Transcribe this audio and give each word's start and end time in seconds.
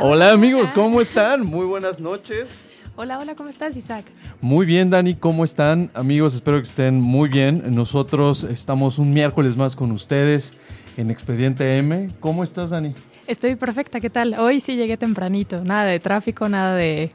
Hola 0.00 0.32
amigos, 0.32 0.70
¿cómo 0.72 1.00
están? 1.00 1.44
Muy 1.44 1.66
buenas 1.66 2.00
noches. 2.00 2.62
Hola, 2.96 3.18
hola, 3.18 3.34
¿cómo 3.34 3.48
estás, 3.48 3.76
Isaac? 3.76 4.04
Muy 4.40 4.66
bien, 4.66 4.90
Dani, 4.90 5.14
¿cómo 5.14 5.44
están? 5.44 5.90
Amigos, 5.94 6.34
espero 6.34 6.58
que 6.58 6.64
estén 6.64 7.00
muy 7.00 7.28
bien. 7.28 7.62
Nosotros 7.74 8.44
estamos 8.44 8.98
un 8.98 9.12
miércoles 9.12 9.56
más 9.56 9.76
con 9.76 9.90
ustedes 9.92 10.54
en 10.96 11.10
Expediente 11.10 11.78
M. 11.78 12.08
¿Cómo 12.20 12.44
estás, 12.44 12.70
Dani? 12.70 12.94
Estoy 13.26 13.56
perfecta, 13.56 14.00
¿qué 14.00 14.10
tal? 14.10 14.34
Hoy 14.38 14.60
sí 14.60 14.76
llegué 14.76 14.96
tempranito. 14.96 15.64
Nada 15.64 15.84
de 15.84 15.98
tráfico, 16.00 16.48
nada 16.48 16.74
de. 16.76 17.10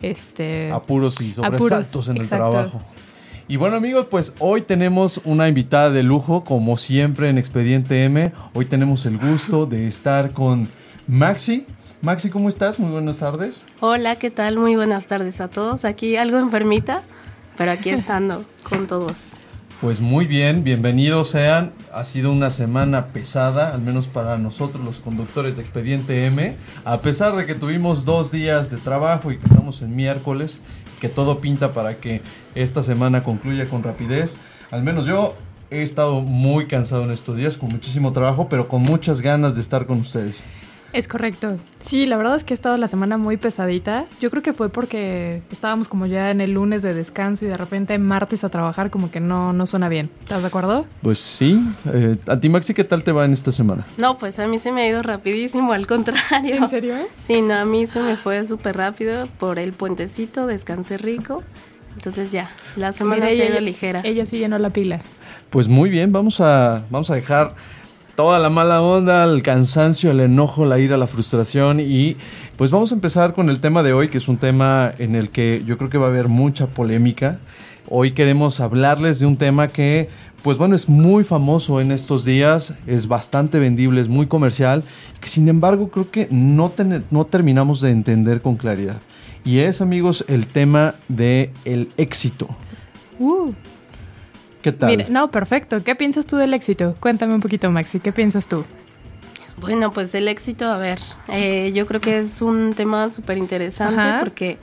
Este. 0.00 0.70
Apuros 0.70 1.20
y 1.20 1.32
sobresaltos 1.32 1.88
Apuros, 1.88 2.08
en 2.08 2.16
el 2.16 2.22
exacto. 2.22 2.50
trabajo. 2.50 2.78
Y 3.48 3.56
bueno 3.56 3.76
amigos, 3.76 4.06
pues 4.10 4.34
hoy 4.38 4.60
tenemos 4.60 5.20
una 5.24 5.48
invitada 5.48 5.90
de 5.90 6.02
lujo, 6.02 6.44
como 6.44 6.76
siempre 6.76 7.30
en 7.30 7.38
Expediente 7.38 8.04
M. 8.04 8.32
Hoy 8.52 8.66
tenemos 8.66 9.06
el 9.06 9.18
gusto 9.18 9.66
de 9.66 9.88
estar 9.88 10.32
con 10.32 10.68
Maxi. 11.06 11.64
Maxi, 12.00 12.30
¿cómo 12.30 12.48
estás? 12.48 12.78
Muy 12.78 12.92
buenas 12.92 13.18
tardes. 13.18 13.64
Hola, 13.80 14.16
¿qué 14.16 14.30
tal? 14.30 14.56
Muy 14.56 14.76
buenas 14.76 15.08
tardes 15.08 15.40
a 15.40 15.48
todos. 15.48 15.84
Aquí 15.84 16.16
algo 16.16 16.38
enfermita, 16.38 17.02
pero 17.56 17.72
aquí 17.72 17.90
estando 17.90 18.44
con 18.68 18.86
todos. 18.86 19.40
Pues 19.80 20.00
muy 20.00 20.26
bien, 20.28 20.62
bienvenidos 20.62 21.30
sean. 21.30 21.72
Ha 21.92 22.04
sido 22.04 22.30
una 22.30 22.52
semana 22.52 23.06
pesada, 23.06 23.74
al 23.74 23.80
menos 23.80 24.06
para 24.06 24.38
nosotros 24.38 24.84
los 24.84 25.00
conductores 25.00 25.56
de 25.56 25.62
Expediente 25.62 26.26
M. 26.26 26.54
A 26.84 27.00
pesar 27.00 27.34
de 27.34 27.46
que 27.46 27.56
tuvimos 27.56 28.04
dos 28.04 28.30
días 28.30 28.70
de 28.70 28.76
trabajo 28.76 29.32
y 29.32 29.38
que 29.38 29.46
estamos 29.46 29.82
en 29.82 29.96
miércoles, 29.96 30.60
que 31.00 31.08
todo 31.08 31.38
pinta 31.38 31.72
para 31.72 31.96
que 31.96 32.22
esta 32.54 32.80
semana 32.80 33.24
concluya 33.24 33.68
con 33.68 33.82
rapidez. 33.82 34.36
Al 34.70 34.84
menos 34.84 35.04
yo 35.04 35.34
he 35.70 35.82
estado 35.82 36.20
muy 36.20 36.66
cansado 36.66 37.02
en 37.02 37.10
estos 37.10 37.36
días, 37.36 37.56
con 37.56 37.70
muchísimo 37.70 38.12
trabajo, 38.12 38.48
pero 38.48 38.68
con 38.68 38.82
muchas 38.82 39.20
ganas 39.20 39.56
de 39.56 39.62
estar 39.62 39.86
con 39.86 40.00
ustedes. 40.00 40.44
Es 40.92 41.06
correcto. 41.06 41.56
Sí, 41.80 42.06
la 42.06 42.16
verdad 42.16 42.34
es 42.36 42.44
que 42.44 42.54
ha 42.54 42.56
estado 42.56 42.76
la 42.78 42.88
semana 42.88 43.18
muy 43.18 43.36
pesadita. 43.36 44.06
Yo 44.20 44.30
creo 44.30 44.42
que 44.42 44.54
fue 44.54 44.70
porque 44.70 45.42
estábamos 45.52 45.86
como 45.86 46.06
ya 46.06 46.30
en 46.30 46.40
el 46.40 46.52
lunes 46.52 46.82
de 46.82 46.94
descanso 46.94 47.44
y 47.44 47.48
de 47.48 47.58
repente 47.58 47.98
martes 47.98 48.42
a 48.42 48.48
trabajar 48.48 48.88
como 48.90 49.10
que 49.10 49.20
no, 49.20 49.52
no 49.52 49.66
suena 49.66 49.90
bien. 49.90 50.08
¿Estás 50.20 50.40
de 50.40 50.48
acuerdo? 50.48 50.86
Pues 51.02 51.18
sí, 51.18 51.62
eh, 51.92 52.16
a 52.26 52.40
ti 52.40 52.48
Maxi, 52.48 52.72
¿qué 52.72 52.84
tal 52.84 53.04
te 53.04 53.12
va 53.12 53.26
en 53.26 53.34
esta 53.34 53.52
semana? 53.52 53.86
No, 53.98 54.16
pues 54.16 54.38
a 54.38 54.46
mí 54.46 54.58
se 54.58 54.72
me 54.72 54.82
ha 54.82 54.88
ido 54.88 55.02
rapidísimo, 55.02 55.72
al 55.74 55.86
contrario. 55.86 56.56
¿En 56.56 56.68
serio? 56.70 56.94
Sí, 57.18 57.42
no, 57.42 57.54
a 57.54 57.64
mí 57.66 57.86
se 57.86 58.00
me 58.00 58.16
fue 58.16 58.46
súper 58.46 58.76
rápido 58.78 59.26
por 59.38 59.58
el 59.58 59.72
puentecito, 59.74 60.46
descansé 60.46 60.96
rico. 60.96 61.42
Entonces 61.94 62.32
ya, 62.32 62.48
la 62.76 62.92
semana 62.92 63.26
Mira, 63.26 63.36
se 63.36 63.42
ha 63.42 63.44
ella- 63.46 63.54
ido 63.56 63.60
ligera. 63.60 64.00
Ella 64.04 64.24
sí 64.24 64.38
llenó 64.38 64.58
la 64.58 64.70
pila. 64.70 65.00
Pues 65.50 65.68
muy 65.68 65.90
bien, 65.90 66.12
vamos 66.12 66.40
a, 66.40 66.84
vamos 66.90 67.10
a 67.10 67.14
dejar 67.14 67.54
toda 68.18 68.40
la 68.40 68.50
mala 68.50 68.82
onda, 68.82 69.22
el 69.22 69.44
cansancio, 69.44 70.10
el 70.10 70.18
enojo, 70.18 70.66
la 70.66 70.80
ira, 70.80 70.96
la 70.96 71.06
frustración 71.06 71.78
y 71.78 72.16
pues 72.56 72.72
vamos 72.72 72.90
a 72.90 72.96
empezar 72.96 73.32
con 73.32 73.48
el 73.48 73.60
tema 73.60 73.84
de 73.84 73.92
hoy, 73.92 74.08
que 74.08 74.18
es 74.18 74.26
un 74.26 74.38
tema 74.38 74.92
en 74.98 75.14
el 75.14 75.30
que 75.30 75.62
yo 75.64 75.78
creo 75.78 75.88
que 75.88 75.98
va 75.98 76.06
a 76.06 76.08
haber 76.08 76.26
mucha 76.26 76.66
polémica. 76.66 77.38
Hoy 77.88 78.10
queremos 78.10 78.58
hablarles 78.58 79.20
de 79.20 79.26
un 79.26 79.36
tema 79.36 79.68
que, 79.68 80.08
pues 80.42 80.58
bueno, 80.58 80.74
es 80.74 80.88
muy 80.88 81.22
famoso 81.22 81.80
en 81.80 81.92
estos 81.92 82.24
días, 82.24 82.74
es 82.88 83.06
bastante 83.06 83.60
vendible, 83.60 84.00
es 84.00 84.08
muy 84.08 84.26
comercial, 84.26 84.82
que 85.20 85.28
sin 85.28 85.46
embargo 85.46 85.88
creo 85.88 86.10
que 86.10 86.26
no, 86.32 86.72
no 87.12 87.24
terminamos 87.24 87.80
de 87.80 87.92
entender 87.92 88.42
con 88.42 88.56
claridad. 88.56 89.00
Y 89.44 89.58
es, 89.58 89.80
amigos, 89.80 90.24
el 90.26 90.48
tema 90.48 90.96
de 91.06 91.52
el 91.64 91.88
éxito. 91.96 92.48
Uh, 93.20 93.52
¿Qué 94.72 94.78
tal? 94.78 94.90
mira, 94.90 95.06
no, 95.08 95.30
perfecto. 95.30 95.82
¿Qué 95.82 95.94
piensas 95.94 96.26
tú 96.26 96.36
del 96.36 96.52
éxito? 96.54 96.94
Cuéntame 97.00 97.34
un 97.34 97.40
poquito, 97.40 97.70
Maxi. 97.70 98.00
¿Qué 98.00 98.12
piensas 98.12 98.48
tú? 98.48 98.64
Bueno, 99.60 99.92
pues 99.92 100.14
el 100.14 100.28
éxito, 100.28 100.66
a 100.66 100.78
ver, 100.78 100.98
eh, 101.28 101.72
yo 101.74 101.86
creo 101.86 102.00
que 102.00 102.18
es 102.18 102.42
un 102.42 102.74
tema 102.74 103.10
súper 103.10 103.38
interesante 103.38 104.02
porque 104.20 104.58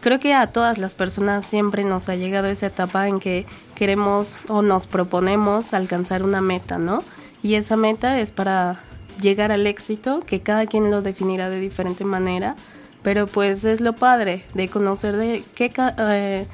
creo 0.00 0.18
que 0.18 0.34
a 0.34 0.48
todas 0.48 0.78
las 0.78 0.94
personas 0.94 1.46
siempre 1.46 1.84
nos 1.84 2.08
ha 2.08 2.16
llegado 2.16 2.48
esa 2.48 2.66
etapa 2.66 3.06
en 3.08 3.20
que 3.20 3.46
queremos 3.74 4.44
o 4.48 4.62
nos 4.62 4.86
proponemos 4.86 5.74
alcanzar 5.74 6.22
una 6.22 6.40
meta, 6.40 6.78
¿no? 6.78 7.04
Y 7.42 7.54
esa 7.54 7.76
meta 7.76 8.18
es 8.18 8.32
para 8.32 8.80
llegar 9.20 9.52
al 9.52 9.66
éxito, 9.66 10.20
que 10.20 10.40
cada 10.40 10.66
quien 10.66 10.90
lo 10.90 11.02
definirá 11.02 11.50
de 11.50 11.60
diferente 11.60 12.04
manera, 12.04 12.56
pero 13.02 13.26
pues 13.26 13.64
es 13.64 13.80
lo 13.80 13.94
padre 13.94 14.44
de 14.54 14.68
conocer 14.68 15.16
de 15.16 15.44
qué 15.54 15.72
eh, 15.98 16.46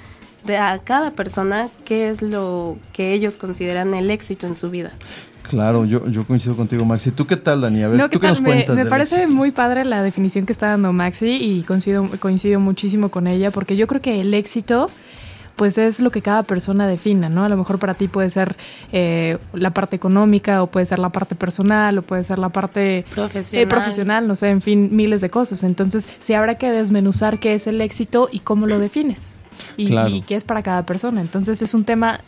de 0.47 0.57
a 0.59 0.79
cada 0.79 1.11
persona 1.13 1.69
qué 1.85 2.09
es 2.09 2.23
lo 2.23 2.77
que 2.93 3.13
ellos 3.13 3.37
consideran 3.37 3.95
el 3.95 4.11
éxito 4.11 4.47
en 4.47 4.55
su 4.55 4.71
vida. 4.71 4.93
Claro, 5.49 5.85
yo, 5.85 6.09
yo 6.09 6.25
coincido 6.27 6.57
contigo, 6.57 6.85
Maxi. 6.85 7.13
¿Tú 7.13 7.27
qué 7.27 7.37
tal, 7.37 7.61
Dani? 7.61 7.83
A 7.85 7.89
ver, 7.89 7.99
No, 7.99 8.07
¿tú 8.11 8.19
¿qué 8.19 8.21
qué 8.23 8.27
nos 8.29 8.39
tal? 8.39 8.43
Me, 8.45 8.51
cuentas 8.65 8.77
me 8.77 8.87
parece 8.87 9.17
éxito? 9.23 9.35
muy 9.35 9.53
padre 9.53 9.85
la 9.85 10.03
definición 10.03 10.45
que 10.45 10.53
está 10.53 10.69
dando 10.69 10.93
Maxi 10.93 11.29
y 11.37 11.63
coincido, 11.63 12.09
coincido 12.19 12.59
muchísimo 12.59 13.11
con 13.11 13.27
ella 13.29 13.53
porque 13.53 13.77
yo 13.77 13.87
creo 13.87 14.01
que 14.01 14.21
el 14.21 14.35
éxito 14.35 14.91
pues 15.55 15.79
es 15.79 16.01
lo 16.01 16.11
que 16.11 16.21
cada 16.21 16.43
persona 16.43 16.87
defina, 16.87 17.31
¿no? 17.31 17.43
A 17.45 17.49
lo 17.49 17.57
mejor 17.57 17.79
para 17.79 17.95
ti 17.95 18.09
puede 18.09 18.29
ser 18.29 18.57
eh, 18.93 19.39
la 19.55 19.71
parte 19.71 19.97
económica 19.97 20.63
o 20.63 20.67
puede 20.67 20.85
ser 20.85 20.99
la 20.99 21.09
parte 21.11 21.35
personal 21.35 21.97
o 21.97 22.03
puede 22.03 22.25
ser 22.25 22.39
la 22.39 22.51
parte 22.51 23.07
Profesional. 23.15 23.67
eh, 23.67 23.71
profesional, 23.71 24.27
no 24.27 24.37
sé, 24.37 24.51
en 24.51 24.61
fin, 24.61 24.91
miles 24.95 25.23
de 25.23 25.31
cosas. 25.31 25.63
Entonces, 25.63 26.09
sí 26.19 26.35
habrá 26.35 26.57
que 26.57 26.71
desmenuzar 26.71 27.39
qué 27.39 27.55
es 27.55 27.67
el 27.69 27.81
éxito 27.81 28.29
y 28.31 28.41
cómo 28.41 28.67
lo 28.67 28.79
defines. 28.79 29.39
Y, 29.77 29.87
Claro. 29.87 30.09
y 30.09 30.21
qué 30.23 30.35
es 30.37 30.45
para 30.45 30.63
cada 30.63 30.85
persona. 30.87 31.21
Entonces 31.21 31.63
es 31.63 31.75
un 31.75 31.85
tema 31.85 32.21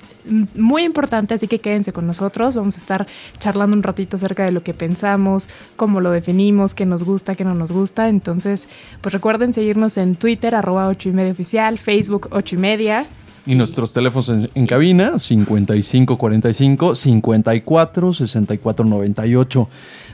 muy 0.54 0.82
importante, 0.84 1.34
así 1.34 1.48
que 1.48 1.58
quédense 1.58 1.92
con 1.92 2.06
nosotros. 2.06 2.54
Vamos 2.56 2.76
a 2.76 2.78
estar 2.78 3.06
charlando 3.38 3.76
un 3.76 3.82
ratito 3.82 4.16
acerca 4.16 4.44
de 4.44 4.50
lo 4.52 4.62
que 4.62 4.74
pensamos, 4.74 5.48
cómo 5.76 6.00
lo 6.00 6.10
definimos, 6.10 6.74
qué 6.74 6.86
nos 6.86 7.04
gusta, 7.04 7.34
qué 7.34 7.44
no 7.44 7.54
nos 7.54 7.72
gusta. 7.72 8.08
Entonces, 8.08 8.68
pues 9.00 9.12
recuerden 9.12 9.52
seguirnos 9.52 9.96
en 9.96 10.16
Twitter, 10.16 10.54
arroba 10.54 10.88
ocho 10.88 11.08
y 11.08 11.12
media 11.12 11.32
oficial, 11.32 11.78
Facebook 11.78 12.28
ocho 12.30 12.56
y 12.56 12.58
media. 12.58 13.06
Y 13.48 13.54
nuestros 13.54 13.94
teléfonos 13.94 14.28
en, 14.28 14.50
en 14.54 14.66
cabina, 14.66 15.18
5545 15.18 16.94
54 16.94 18.12
64 18.12 18.84
98. 18.84 19.68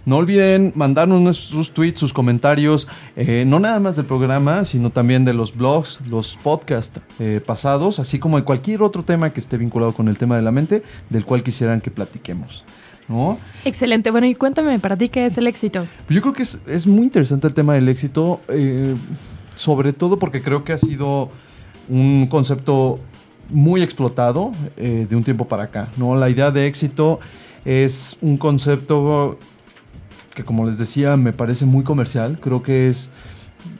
No 0.06 0.18
olviden 0.18 0.72
mandarnos 0.76 1.36
sus 1.36 1.72
tweets, 1.72 1.98
sus 1.98 2.12
comentarios, 2.12 2.86
eh, 3.16 3.44
no 3.44 3.58
nada 3.58 3.80
más 3.80 3.96
del 3.96 4.04
programa, 4.04 4.64
sino 4.64 4.90
también 4.90 5.24
de 5.24 5.32
los 5.32 5.56
blogs, 5.56 5.98
los 6.08 6.36
podcasts 6.36 7.00
eh, 7.18 7.40
pasados, 7.44 7.98
así 7.98 8.20
como 8.20 8.36
de 8.36 8.44
cualquier 8.44 8.82
otro 8.82 9.02
tema 9.02 9.30
que 9.30 9.40
esté 9.40 9.56
vinculado 9.58 9.94
con 9.94 10.06
el 10.06 10.16
tema 10.16 10.36
de 10.36 10.42
la 10.42 10.52
mente, 10.52 10.84
del 11.10 11.24
cual 11.24 11.42
quisieran 11.42 11.80
que 11.80 11.90
platiquemos. 11.90 12.64
¿no? 13.08 13.36
Excelente. 13.64 14.12
Bueno, 14.12 14.28
y 14.28 14.36
cuéntame, 14.36 14.78
para 14.78 14.96
ti, 14.96 15.08
¿qué 15.08 15.26
es 15.26 15.36
el 15.38 15.48
éxito? 15.48 15.84
Yo 16.08 16.20
creo 16.20 16.34
que 16.34 16.44
es, 16.44 16.60
es 16.68 16.86
muy 16.86 17.02
interesante 17.02 17.48
el 17.48 17.54
tema 17.54 17.74
del 17.74 17.88
éxito, 17.88 18.40
eh, 18.48 18.94
sobre 19.56 19.92
todo 19.92 20.20
porque 20.20 20.40
creo 20.40 20.62
que 20.62 20.72
ha 20.72 20.78
sido 20.78 21.30
un 21.88 22.28
concepto 22.28 23.00
muy 23.50 23.82
explotado 23.82 24.52
eh, 24.76 25.06
de 25.08 25.16
un 25.16 25.24
tiempo 25.24 25.46
para 25.46 25.64
acá. 25.64 25.88
¿no? 25.96 26.14
La 26.14 26.28
idea 26.28 26.50
de 26.50 26.66
éxito 26.66 27.20
es 27.64 28.16
un 28.20 28.36
concepto 28.36 29.38
que, 30.34 30.44
como 30.44 30.66
les 30.66 30.78
decía, 30.78 31.16
me 31.16 31.32
parece 31.32 31.64
muy 31.64 31.84
comercial. 31.84 32.38
Creo 32.40 32.62
que 32.62 32.88
es, 32.88 33.10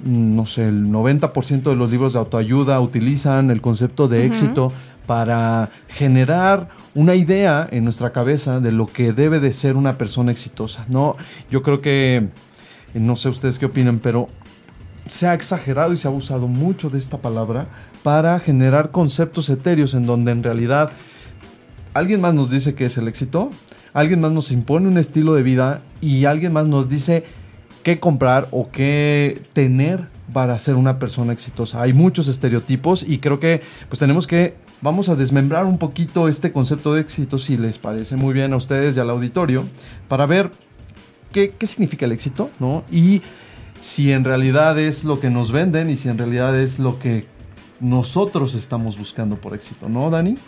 mm, 0.05 0.37
no 0.37 0.47
sé, 0.47 0.69
el 0.69 0.87
90% 0.91 1.71
de 1.71 1.77
los 1.77 1.91
libros 1.91 2.13
de 2.13 2.19
autoayuda 2.19 2.81
utilizan 2.81 3.51
el 3.51 3.61
concepto 3.61 4.09
de 4.09 4.27
éxito 4.27 4.73
para 5.07 5.71
generar 5.89 6.69
una 6.95 7.15
idea 7.15 7.69
en 7.71 7.85
nuestra 7.85 8.13
cabeza 8.13 8.61
de 8.61 8.73
lo 8.73 8.87
que 8.87 9.13
debe 9.13 9.41
de 9.41 9.53
ser 9.53 9.77
una 9.77 9.99
persona 9.99 10.33
exitosa. 10.33 10.87
No, 10.89 11.17
yo 11.51 11.63
creo 11.63 11.81
que, 11.81 12.29
no 12.95 13.17
sé 13.17 13.29
ustedes 13.29 13.59
qué 13.59 13.67
opinan, 13.67 13.99
pero 13.99 14.29
se 15.07 15.27
ha 15.27 15.35
exagerado 15.35 15.93
y 15.93 15.97
se 15.97 16.09
ha 16.09 16.11
usado 16.11 16.49
mucho 16.49 16.91
de 16.91 16.99
esta 16.99 17.19
palabra 17.19 17.67
para 18.03 18.39
generar 18.41 18.91
conceptos 18.91 19.49
etéreos 19.51 19.95
en 19.95 20.07
donde 20.07 20.33
en 20.33 20.43
realidad 20.43 20.91
alguien 21.93 22.21
más 22.21 22.35
nos 22.35 22.51
dice 22.51 22.75
que 22.75 22.87
es 22.87 22.97
el 22.99 23.09
éxito, 23.09 23.51
alguien 23.93 24.21
más 24.21 24.33
nos 24.33 24.51
impone 24.51 24.89
un 24.89 24.99
estilo 24.99 25.35
de 25.35 25.43
vida 25.43 25.83
y 26.01 26.25
alguien 26.25 26.53
más 26.53 26.67
nos 26.67 26.89
dice 26.89 27.25
qué 27.83 28.01
comprar 28.01 28.49
o 28.51 28.71
qué 28.71 29.41
tener 29.53 30.09
para 30.33 30.59
ser 30.59 30.75
una 30.75 30.99
persona 30.99 31.33
exitosa. 31.33 31.83
Hay 31.83 31.93
muchos 31.93 32.29
estereotipos 32.29 33.03
y 33.07 33.19
creo 33.19 33.39
que 33.39 33.63
pues 33.89 33.99
tenemos 33.99 34.27
que 34.27 34.55
vamos 34.81 35.09
a 35.09 35.17
desmembrar 35.17 35.65
un 35.65 35.79
poquito 35.79 36.29
este 36.29 36.53
concepto 36.53 36.95
de 36.95 37.03
éxito 37.03 37.39
si 37.39 37.57
les 37.57 37.79
parece 37.79 38.17
muy 38.17 38.35
bien 38.35 38.53
a 38.53 38.57
ustedes 38.57 38.97
y 38.97 39.01
al 39.01 39.11
auditorio 39.11 39.65
para 40.09 40.27
ver 40.27 40.51
qué, 41.33 41.55
qué 41.59 41.67
significa 41.67 42.07
el 42.07 42.13
éxito, 42.13 42.51
¿no? 42.59 42.85
Y 42.91 43.23
si 43.85 44.13
en 44.13 44.25
realidad 44.25 44.79
es 44.79 45.05
lo 45.05 45.21
que 45.21 45.29
nos 45.29 45.53
venden 45.53 45.91
y 45.91 45.99
si 45.99 46.09
en 46.09 46.17
realidad 46.17 46.59
es 46.59 46.79
lo 46.79 46.99
que 46.99 47.27
nosotros 47.81 48.55
estamos 48.55 48.97
buscando 48.97 49.37
por 49.37 49.53
éxito, 49.53 49.91
¿no, 49.91 50.09
Dani? 50.09 50.39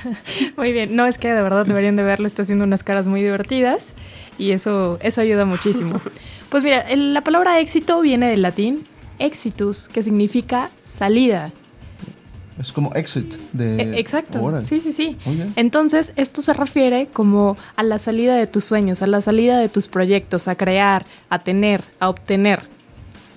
muy 0.58 0.74
bien, 0.74 0.94
no 0.94 1.06
es 1.06 1.16
que 1.16 1.32
de 1.32 1.42
verdad 1.42 1.64
deberían 1.64 1.96
de 1.96 2.02
verlo, 2.02 2.26
está 2.26 2.42
haciendo 2.42 2.64
unas 2.64 2.84
caras 2.84 3.06
muy 3.06 3.22
divertidas 3.22 3.94
y 4.36 4.50
eso, 4.50 4.98
eso 5.00 5.22
ayuda 5.22 5.46
muchísimo. 5.46 5.98
Pues 6.50 6.64
mira, 6.64 6.84
la 6.94 7.22
palabra 7.22 7.60
éxito 7.60 7.98
viene 8.02 8.28
del 8.28 8.42
latín 8.42 8.84
exitus, 9.18 9.88
que 9.88 10.02
significa 10.02 10.68
salida. 10.82 11.50
Es 12.60 12.72
como 12.72 12.92
exit 12.92 13.36
de... 13.54 13.76
E, 13.76 13.98
exacto. 13.98 14.62
Sí, 14.62 14.82
sí, 14.82 14.92
sí. 14.92 15.16
Entonces, 15.56 16.12
esto 16.16 16.42
se 16.42 16.52
refiere 16.52 17.06
como 17.06 17.56
a 17.74 17.82
la 17.82 17.98
salida 17.98 18.36
de 18.36 18.46
tus 18.46 18.64
sueños, 18.64 19.00
a 19.00 19.06
la 19.06 19.22
salida 19.22 19.58
de 19.58 19.70
tus 19.70 19.88
proyectos, 19.88 20.46
a 20.46 20.56
crear, 20.56 21.06
a 21.30 21.38
tener, 21.38 21.82
a 22.00 22.10
obtener. 22.10 22.60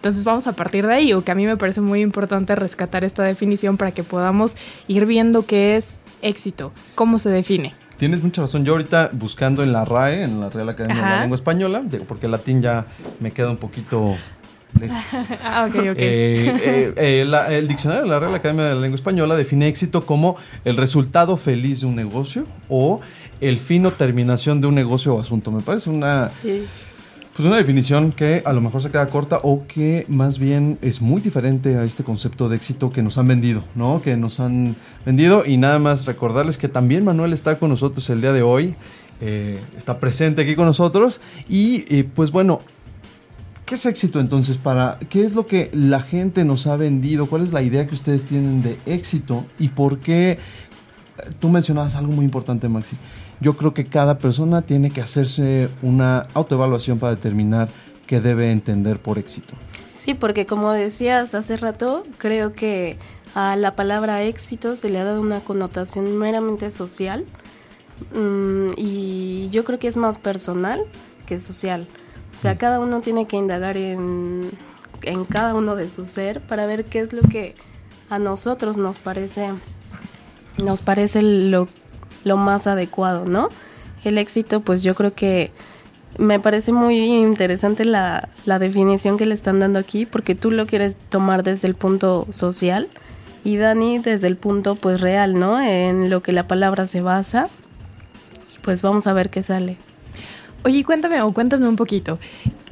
Entonces 0.05 0.23
vamos 0.23 0.45
a 0.45 0.51
partir 0.51 0.85
de 0.85 0.93
ahí, 0.93 1.13
o 1.13 1.23
que 1.23 1.31
a 1.31 1.35
mí 1.35 1.47
me 1.47 1.57
parece 1.57 1.81
muy 1.81 2.01
importante 2.01 2.53
rescatar 2.53 3.03
esta 3.03 3.23
definición 3.23 3.75
para 3.75 3.89
que 3.89 4.03
podamos 4.03 4.55
ir 4.87 5.07
viendo 5.07 5.47
qué 5.47 5.77
es 5.77 5.99
éxito, 6.21 6.71
cómo 6.93 7.17
se 7.17 7.31
define. 7.31 7.73
Tienes 7.97 8.21
mucha 8.21 8.43
razón. 8.43 8.63
Yo 8.65 8.73
ahorita 8.73 9.09
buscando 9.13 9.63
en 9.63 9.73
la 9.73 9.83
RAE, 9.83 10.21
en 10.21 10.39
la 10.39 10.49
Real 10.51 10.69
Academia 10.69 11.01
de 11.01 11.09
la 11.09 11.19
Lengua 11.21 11.33
Española, 11.33 11.81
porque 12.07 12.27
el 12.27 12.33
latín 12.33 12.61
ya 12.61 12.85
me 13.19 13.31
queda 13.31 13.49
un 13.49 13.57
poquito 13.57 14.15
ah, 15.43 15.65
ok, 15.67 15.75
ok. 15.75 15.97
Eh, 15.97 15.97
eh, 15.97 16.93
eh, 16.97 17.57
el 17.57 17.67
diccionario 17.67 18.03
de 18.03 18.09
la 18.09 18.19
Real 18.19 18.35
Academia 18.35 18.65
de 18.65 18.75
la 18.75 18.81
Lengua 18.81 18.97
Española 18.97 19.35
define 19.35 19.67
éxito 19.67 20.05
como 20.05 20.37
el 20.65 20.77
resultado 20.77 21.35
feliz 21.35 21.81
de 21.81 21.87
un 21.87 21.95
negocio 21.95 22.43
o 22.69 23.01
el 23.41 23.57
fin 23.57 23.87
o 23.87 23.91
terminación 23.91 24.61
de 24.61 24.67
un 24.67 24.75
negocio 24.75 25.15
o 25.15 25.19
asunto. 25.19 25.51
Me 25.51 25.63
parece 25.63 25.89
una... 25.89 26.27
Sí 26.27 26.67
pues 27.35 27.45
una 27.45 27.57
definición 27.57 28.13
que 28.13 28.41
a 28.45 28.53
lo 28.53 28.61
mejor 28.61 28.81
se 28.81 28.89
queda 28.89 29.07
corta 29.07 29.39
o 29.43 29.67
que 29.67 30.05
más 30.07 30.39
bien 30.39 30.77
es 30.81 31.01
muy 31.01 31.19
diferente 31.19 31.75
a 31.75 31.83
este 31.83 32.05
concepto 32.05 32.47
de 32.47 32.55
éxito 32.55 32.91
que 32.91 33.03
nos 33.03 33.17
han 33.17 33.27
vendido, 33.27 33.61
¿no? 33.75 34.01
Que 34.01 34.15
nos 34.15 34.39
han 34.39 34.77
vendido 35.05 35.45
y 35.45 35.57
nada 35.57 35.77
más 35.77 36.05
recordarles 36.05 36.57
que 36.57 36.69
también 36.69 37.03
Manuel 37.03 37.33
está 37.33 37.59
con 37.59 37.69
nosotros 37.69 38.09
el 38.09 38.21
día 38.21 38.31
de 38.31 38.41
hoy, 38.41 38.75
eh, 39.19 39.59
está 39.77 39.99
presente 39.99 40.43
aquí 40.43 40.55
con 40.55 40.65
nosotros 40.65 41.19
y 41.49 41.83
eh, 41.93 42.05
pues 42.05 42.31
bueno, 42.31 42.61
¿qué 43.65 43.75
es 43.75 43.85
éxito 43.85 44.21
entonces 44.21 44.55
para, 44.55 44.97
qué 45.09 45.25
es 45.25 45.35
lo 45.35 45.45
que 45.45 45.69
la 45.73 45.99
gente 45.99 46.45
nos 46.45 46.67
ha 46.67 46.77
vendido? 46.77 47.25
¿Cuál 47.25 47.43
es 47.43 47.51
la 47.51 47.61
idea 47.61 47.85
que 47.85 47.95
ustedes 47.95 48.23
tienen 48.23 48.63
de 48.63 48.77
éxito 48.85 49.43
y 49.59 49.67
por 49.67 49.99
qué? 49.99 50.39
Tú 51.39 51.49
mencionabas 51.49 51.95
algo 51.95 52.13
muy 52.13 52.23
importante, 52.23 52.69
Maxi 52.69 52.95
yo 53.39 53.57
creo 53.57 53.73
que 53.73 53.85
cada 53.85 54.17
persona 54.17 54.61
tiene 54.61 54.91
que 54.91 55.01
hacerse 55.01 55.69
una 55.81 56.27
autoevaluación 56.33 56.99
para 56.99 57.15
determinar 57.15 57.69
qué 58.07 58.19
debe 58.19 58.51
entender 58.51 58.99
por 58.99 59.17
éxito. 59.17 59.53
Sí, 59.93 60.13
porque 60.13 60.45
como 60.45 60.71
decías 60.71 61.35
hace 61.35 61.57
rato, 61.57 62.03
creo 62.17 62.53
que 62.53 62.97
a 63.33 63.55
la 63.55 63.75
palabra 63.75 64.23
éxito 64.23 64.75
se 64.75 64.89
le 64.89 64.99
ha 64.99 65.03
dado 65.03 65.21
una 65.21 65.41
connotación 65.41 66.17
meramente 66.17 66.71
social 66.71 67.25
mm, 68.13 68.69
y 68.77 69.49
yo 69.51 69.63
creo 69.63 69.79
que 69.79 69.87
es 69.87 69.97
más 69.97 70.19
personal 70.19 70.81
que 71.25 71.39
social. 71.39 71.87
O 72.33 72.37
sea, 72.37 72.53
mm. 72.53 72.57
cada 72.57 72.79
uno 72.79 73.01
tiene 73.01 73.25
que 73.25 73.35
indagar 73.35 73.77
en, 73.77 74.51
en 75.01 75.25
cada 75.25 75.55
uno 75.55 75.75
de 75.75 75.89
su 75.89 76.05
ser 76.05 76.39
para 76.41 76.65
ver 76.65 76.85
qué 76.85 76.99
es 76.99 77.11
lo 77.11 77.23
que 77.23 77.55
a 78.09 78.19
nosotros 78.19 78.77
nos 78.77 78.99
parece 78.99 79.49
nos 80.63 80.81
parece 80.81 81.21
lo 81.21 81.67
lo 82.25 82.35
más 82.35 82.67
adecuado, 82.67 83.23
¿no? 83.23 83.47
El 84.03 84.17
éxito, 84.17 84.59
pues 84.59 84.83
yo 84.83 84.93
creo 84.95 85.13
que 85.13 85.51
me 86.17 86.39
parece 86.39 86.71
muy 86.71 86.97
interesante 86.99 87.85
la, 87.85 88.29
definición 88.45 89.17
que 89.17 89.25
le 89.25 89.33
están 89.33 89.59
dando 89.59 89.79
aquí, 89.79 90.05
porque 90.05 90.35
tú 90.35 90.51
lo 90.51 90.65
quieres 90.65 90.97
tomar 91.09 91.43
desde 91.43 91.67
el 91.67 91.75
punto 91.75 92.27
social 92.29 92.87
y 93.43 93.57
Dani 93.57 93.99
desde 93.99 94.27
el 94.27 94.37
punto 94.37 94.75
pues 94.75 95.01
real, 95.01 95.39
¿no? 95.39 95.61
En 95.61 96.09
lo 96.09 96.21
que 96.21 96.31
la 96.31 96.47
palabra 96.47 96.87
se 96.87 97.01
basa. 97.01 97.47
Pues 98.63 98.81
vamos 98.81 99.07
a 99.07 99.13
ver 99.13 99.29
qué 99.29 99.43
sale. 99.43 99.77
Oye, 100.63 100.83
cuéntame 100.83 101.21
o 101.21 101.31
cuéntame 101.31 101.67
un 101.67 101.75
poquito. 101.75 102.17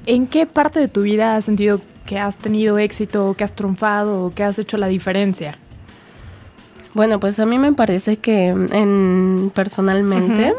¿En 0.06 0.26
qué 0.26 0.46
parte 0.46 0.80
de 0.80 0.88
tu 0.88 1.02
vida 1.04 1.36
has 1.36 1.46
sentido 1.46 1.80
que 2.06 2.18
has 2.18 2.38
tenido 2.40 2.80
éxito, 2.80 3.36
que 3.38 3.44
has 3.44 3.54
triunfado, 3.54 4.34
que 4.34 4.44
has 4.44 4.58
hecho 4.58 4.78
la 4.78 4.88
diferencia? 4.88 5.56
Bueno, 6.94 7.20
pues 7.20 7.40
a 7.40 7.46
mí 7.46 7.58
me 7.58 7.74
parece 7.74 8.18
que 8.18 8.50
en, 8.50 9.52
personalmente 9.54 10.54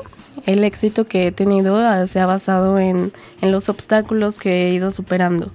el 0.47 0.65
éxito 0.65 1.05
que 1.05 1.29
he 1.29 1.33
tenido 1.33 1.77
ah, 1.77 2.07
se 2.07 2.21
ha 2.21 2.27
basado 2.27 2.79
en, 2.79 3.13
los 3.41 3.69
obstáculos 3.69 4.39
que 4.39 4.67
he 4.67 4.75
ido 4.75 4.91
superando, 4.91 5.51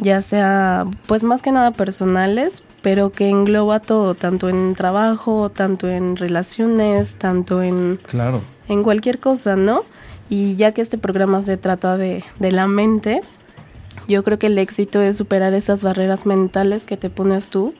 ya 0.00 0.22
sea 0.22 0.84
pues 1.06 1.24
más 1.24 1.42
que 1.42 1.50
nada 1.50 1.72
personales, 1.72 2.62
pero 2.82 3.10
que 3.10 3.28
engloba 3.28 3.80
todo, 3.80 4.14
tanto 4.14 4.48
en 4.48 4.74
trabajo, 4.74 5.50
tanto 5.50 5.88
en 5.88 6.16
relaciones, 6.16 7.16
tanto 7.16 7.62
en, 7.62 7.98
claro. 8.08 8.42
en 8.68 8.82
cualquier 8.82 9.18
cosa, 9.18 9.56
¿no? 9.56 9.82
Y 10.28 10.54
ya 10.56 10.72
que 10.72 10.82
este 10.82 10.98
programa 10.98 11.42
se 11.42 11.56
trata 11.56 11.96
de, 11.96 12.22
de 12.38 12.52
la 12.52 12.68
mente, 12.68 13.20
yo 14.08 14.22
creo 14.22 14.38
que 14.38 14.46
el 14.46 14.58
éxito 14.58 15.00
es 15.00 15.16
superar 15.16 15.52
esas 15.54 15.82
barreras 15.82 16.26
mentales 16.26 16.86
que 16.86 16.96
te 16.96 17.10
pones 17.10 17.50
tú 17.50 17.74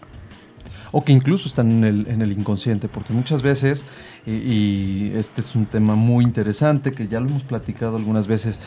o 0.93 1.03
que 1.05 1.13
incluso 1.13 1.49
están 1.49 1.71
en 1.71 1.85
el, 1.85 2.09
en 2.09 2.23
el 2.23 2.33
inconsciente, 2.33 2.87
porque 2.87 3.13
muchas 3.13 3.43
veces, 3.43 3.85
y, 4.27 5.11
este 5.15 5.41
es 5.41 5.55
un 5.57 5.67
tema 5.67 5.95
muy 5.95 6.25
interesante 6.25 6.93
que 6.93 7.09
ya 7.09 7.19
lo 7.19 7.29
hemos 7.29 7.43
platicado 7.43 7.97
algunas 7.97 8.27
veces, 8.27 8.61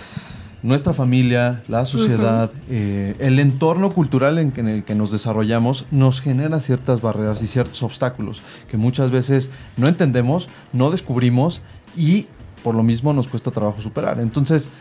nuestra 0.64 0.94
familia, 0.94 1.64
la 1.68 1.86
sociedad, 1.86 2.52
eh, 2.70 3.16
el 3.20 3.40
entorno 3.40 3.92
cultural 3.92 4.40
en, 4.40 4.52
el 4.68 4.84
que 4.84 4.96
nos 4.96 5.12
desarrollamos 5.12 5.86
nos 5.92 6.22
genera 6.22 6.60
ciertas 6.60 7.02
barreras 7.02 7.44
y 7.44 7.48
ciertos 7.48 7.84
obstáculos 7.84 8.42
que 8.70 8.78
muchas 8.78 9.12
veces 9.12 9.52
no 9.78 9.88
entendemos, 9.88 10.50
no 10.74 10.90
descubrimos 10.90 11.62
y 11.96 12.26
por 12.64 12.74
lo 12.74 12.82
mismo 12.82 13.14
nos 13.14 13.28
cuesta 13.28 13.52
trabajo 13.52 13.80
superar. 13.80 14.20
Entonces, 14.20 14.72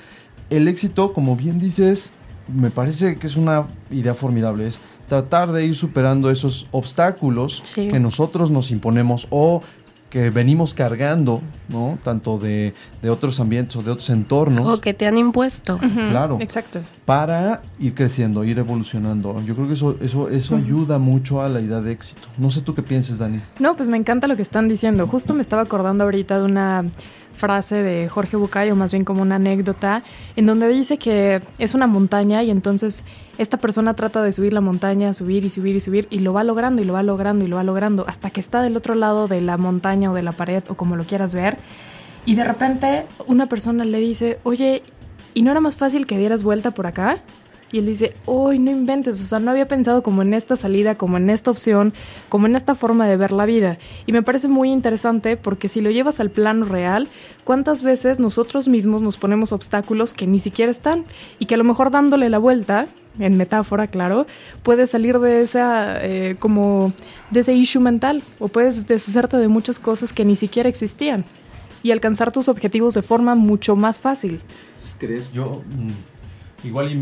el 0.48 0.68
éxito, 0.68 1.12
como 1.12 1.36
bien 1.36 1.58
dices, 1.58 2.12
me 2.52 2.70
parece 2.70 3.16
que 3.16 3.26
es 3.26 3.36
una 3.36 3.66
idea 3.90 4.14
formidable. 4.14 4.66
Es 4.66 4.80
tratar 5.08 5.52
de 5.52 5.66
ir 5.66 5.76
superando 5.76 6.30
esos 6.30 6.66
obstáculos 6.70 7.62
que 7.74 8.00
nosotros 8.00 8.50
nos 8.50 8.70
imponemos 8.70 9.26
o 9.30 9.62
que 10.14 10.30
venimos 10.30 10.74
cargando, 10.74 11.42
¿no? 11.68 11.98
Tanto 12.04 12.38
de, 12.38 12.72
otros 13.02 13.40
ambientes 13.40 13.74
o 13.74 13.82
de 13.82 13.90
otros 13.90 14.10
entornos. 14.10 14.64
O 14.64 14.80
que 14.80 14.94
te 14.94 15.08
han 15.08 15.18
impuesto. 15.18 15.76
Claro. 16.08 16.38
Exacto. 16.40 16.78
Para 17.04 17.62
ir 17.80 17.94
creciendo, 17.94 18.44
ir 18.44 18.60
evolucionando. 18.60 19.42
Yo 19.44 19.56
creo 19.56 19.66
que 19.66 19.74
eso, 19.74 19.96
eso, 20.00 20.28
eso 20.28 20.54
ayuda 20.54 21.00
mucho 21.00 21.42
a 21.42 21.48
la 21.48 21.60
idea 21.60 21.80
de 21.80 21.90
éxito. 21.90 22.28
No 22.38 22.52
sé 22.52 22.60
tú 22.60 22.76
qué 22.76 22.82
piensas, 22.84 23.18
Dani. 23.18 23.40
No, 23.58 23.74
pues 23.74 23.88
me 23.88 23.96
encanta 23.96 24.28
lo 24.28 24.36
que 24.36 24.42
están 24.42 24.68
diciendo. 24.68 25.08
Justo 25.08 25.34
me 25.34 25.40
estaba 25.40 25.62
acordando 25.62 26.04
ahorita 26.04 26.38
de 26.38 26.44
una 26.44 26.84
frase 27.34 27.82
de 27.82 28.08
Jorge 28.08 28.36
Bucay, 28.36 28.70
o 28.70 28.76
más 28.76 28.92
bien 28.92 29.04
como 29.04 29.22
una 29.22 29.36
anécdota, 29.36 30.02
en 30.36 30.46
donde 30.46 30.68
dice 30.68 30.98
que 30.98 31.42
es 31.58 31.74
una 31.74 31.86
montaña 31.86 32.42
y 32.42 32.50
entonces 32.50 33.04
esta 33.38 33.58
persona 33.58 33.94
trata 33.94 34.22
de 34.22 34.32
subir 34.32 34.52
la 34.52 34.60
montaña, 34.60 35.12
subir 35.12 35.44
y 35.44 35.50
subir 35.50 35.76
y 35.76 35.80
subir, 35.80 36.06
y 36.10 36.20
lo 36.20 36.32
va 36.32 36.44
logrando 36.44 36.82
y 36.82 36.84
lo 36.84 36.92
va 36.92 37.02
logrando 37.02 37.44
y 37.44 37.48
lo 37.48 37.56
va 37.56 37.64
logrando, 37.64 38.04
hasta 38.06 38.30
que 38.30 38.40
está 38.40 38.62
del 38.62 38.76
otro 38.76 38.94
lado 38.94 39.28
de 39.28 39.40
la 39.40 39.56
montaña 39.56 40.10
o 40.10 40.14
de 40.14 40.22
la 40.22 40.32
pared 40.32 40.62
o 40.68 40.74
como 40.74 40.96
lo 40.96 41.04
quieras 41.04 41.34
ver, 41.34 41.58
y 42.24 42.36
de 42.36 42.44
repente 42.44 43.06
una 43.26 43.46
persona 43.46 43.84
le 43.84 43.98
dice, 43.98 44.38
oye, 44.44 44.82
¿y 45.34 45.42
no 45.42 45.50
era 45.50 45.60
más 45.60 45.76
fácil 45.76 46.06
que 46.06 46.16
dieras 46.16 46.42
vuelta 46.42 46.70
por 46.70 46.86
acá? 46.86 47.18
Y 47.74 47.78
él 47.78 47.86
dice, 47.86 48.14
uy, 48.24 48.60
no 48.60 48.70
inventes, 48.70 49.20
o 49.20 49.24
sea, 49.24 49.40
no 49.40 49.50
había 49.50 49.66
pensado 49.66 50.04
como 50.04 50.22
en 50.22 50.32
esta 50.32 50.56
salida, 50.56 50.94
como 50.94 51.16
en 51.16 51.28
esta 51.28 51.50
opción, 51.50 51.92
como 52.28 52.46
en 52.46 52.54
esta 52.54 52.76
forma 52.76 53.08
de 53.08 53.16
ver 53.16 53.32
la 53.32 53.46
vida. 53.46 53.78
Y 54.06 54.12
me 54.12 54.22
parece 54.22 54.46
muy 54.46 54.70
interesante 54.70 55.36
porque 55.36 55.68
si 55.68 55.80
lo 55.80 55.90
llevas 55.90 56.20
al 56.20 56.30
plano 56.30 56.66
real, 56.66 57.08
¿cuántas 57.42 57.82
veces 57.82 58.20
nosotros 58.20 58.68
mismos 58.68 59.02
nos 59.02 59.18
ponemos 59.18 59.50
obstáculos 59.50 60.12
que 60.12 60.28
ni 60.28 60.38
siquiera 60.38 60.70
están? 60.70 61.04
Y 61.40 61.46
que 61.46 61.56
a 61.56 61.58
lo 61.58 61.64
mejor 61.64 61.90
dándole 61.90 62.28
la 62.28 62.38
vuelta, 62.38 62.86
en 63.18 63.36
metáfora, 63.36 63.88
claro, 63.88 64.24
puedes 64.62 64.90
salir 64.90 65.18
de 65.18 65.42
esa, 65.42 65.98
eh, 66.00 66.36
como, 66.38 66.92
de 67.32 67.40
ese 67.40 67.54
issue 67.54 67.82
mental, 67.82 68.22
o 68.38 68.46
puedes 68.46 68.86
deshacerte 68.86 69.36
de 69.36 69.48
muchas 69.48 69.80
cosas 69.80 70.12
que 70.12 70.24
ni 70.24 70.36
siquiera 70.36 70.68
existían 70.68 71.24
y 71.82 71.90
alcanzar 71.90 72.30
tus 72.30 72.46
objetivos 72.46 72.94
de 72.94 73.02
forma 73.02 73.34
mucho 73.34 73.74
más 73.74 73.98
fácil. 73.98 74.40
Si 74.78 74.92
crees, 74.92 75.32
yo 75.32 75.64
mm, 75.76 76.68
igual 76.68 76.92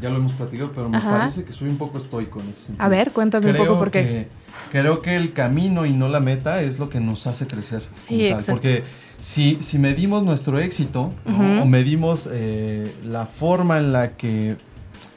ya 0.00 0.10
lo 0.10 0.16
hemos 0.16 0.32
platicado, 0.32 0.72
pero 0.74 0.88
me 0.88 1.00
parece 1.00 1.44
que 1.44 1.52
soy 1.52 1.68
un 1.68 1.78
poco 1.78 1.98
estoico 1.98 2.40
en 2.40 2.48
ese 2.48 2.66
sentido. 2.66 2.84
A 2.84 2.88
ver, 2.88 3.12
cuéntame 3.12 3.50
un 3.50 3.56
poco 3.56 3.78
por 3.78 3.90
qué. 3.90 4.28
creo 4.70 5.00
que 5.00 5.16
el 5.16 5.32
camino 5.32 5.86
y 5.86 5.92
no 5.92 6.08
la 6.08 6.20
meta 6.20 6.60
es 6.62 6.78
lo 6.78 6.88
que 6.88 7.00
nos 7.00 7.26
hace 7.26 7.46
crecer. 7.46 7.82
Sí, 7.92 8.26
exacto. 8.26 8.52
Porque 8.52 8.82
si, 9.18 9.58
si 9.60 9.78
medimos 9.78 10.22
nuestro 10.22 10.58
éxito 10.58 11.12
o 11.26 11.66
medimos 11.66 12.28
eh, 12.30 12.94
la 13.04 13.26
forma 13.26 13.78
en 13.78 13.92
la 13.92 14.16
que 14.16 14.56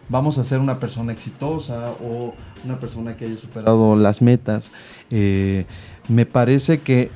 vamos 0.07 0.37
a 0.37 0.43
ser 0.43 0.59
una 0.59 0.79
persona 0.79 1.11
exitosa 1.11 1.91
o 2.03 2.33
una 2.63 2.79
persona 2.79 3.15
que 3.15 3.25
haya 3.25 3.37
superado 3.37 3.95
las 3.95 4.21
metas, 4.21 4.71
eh, 5.11 5.65
me 6.07 6.25
parece 6.25 6.79
que 6.79 7.11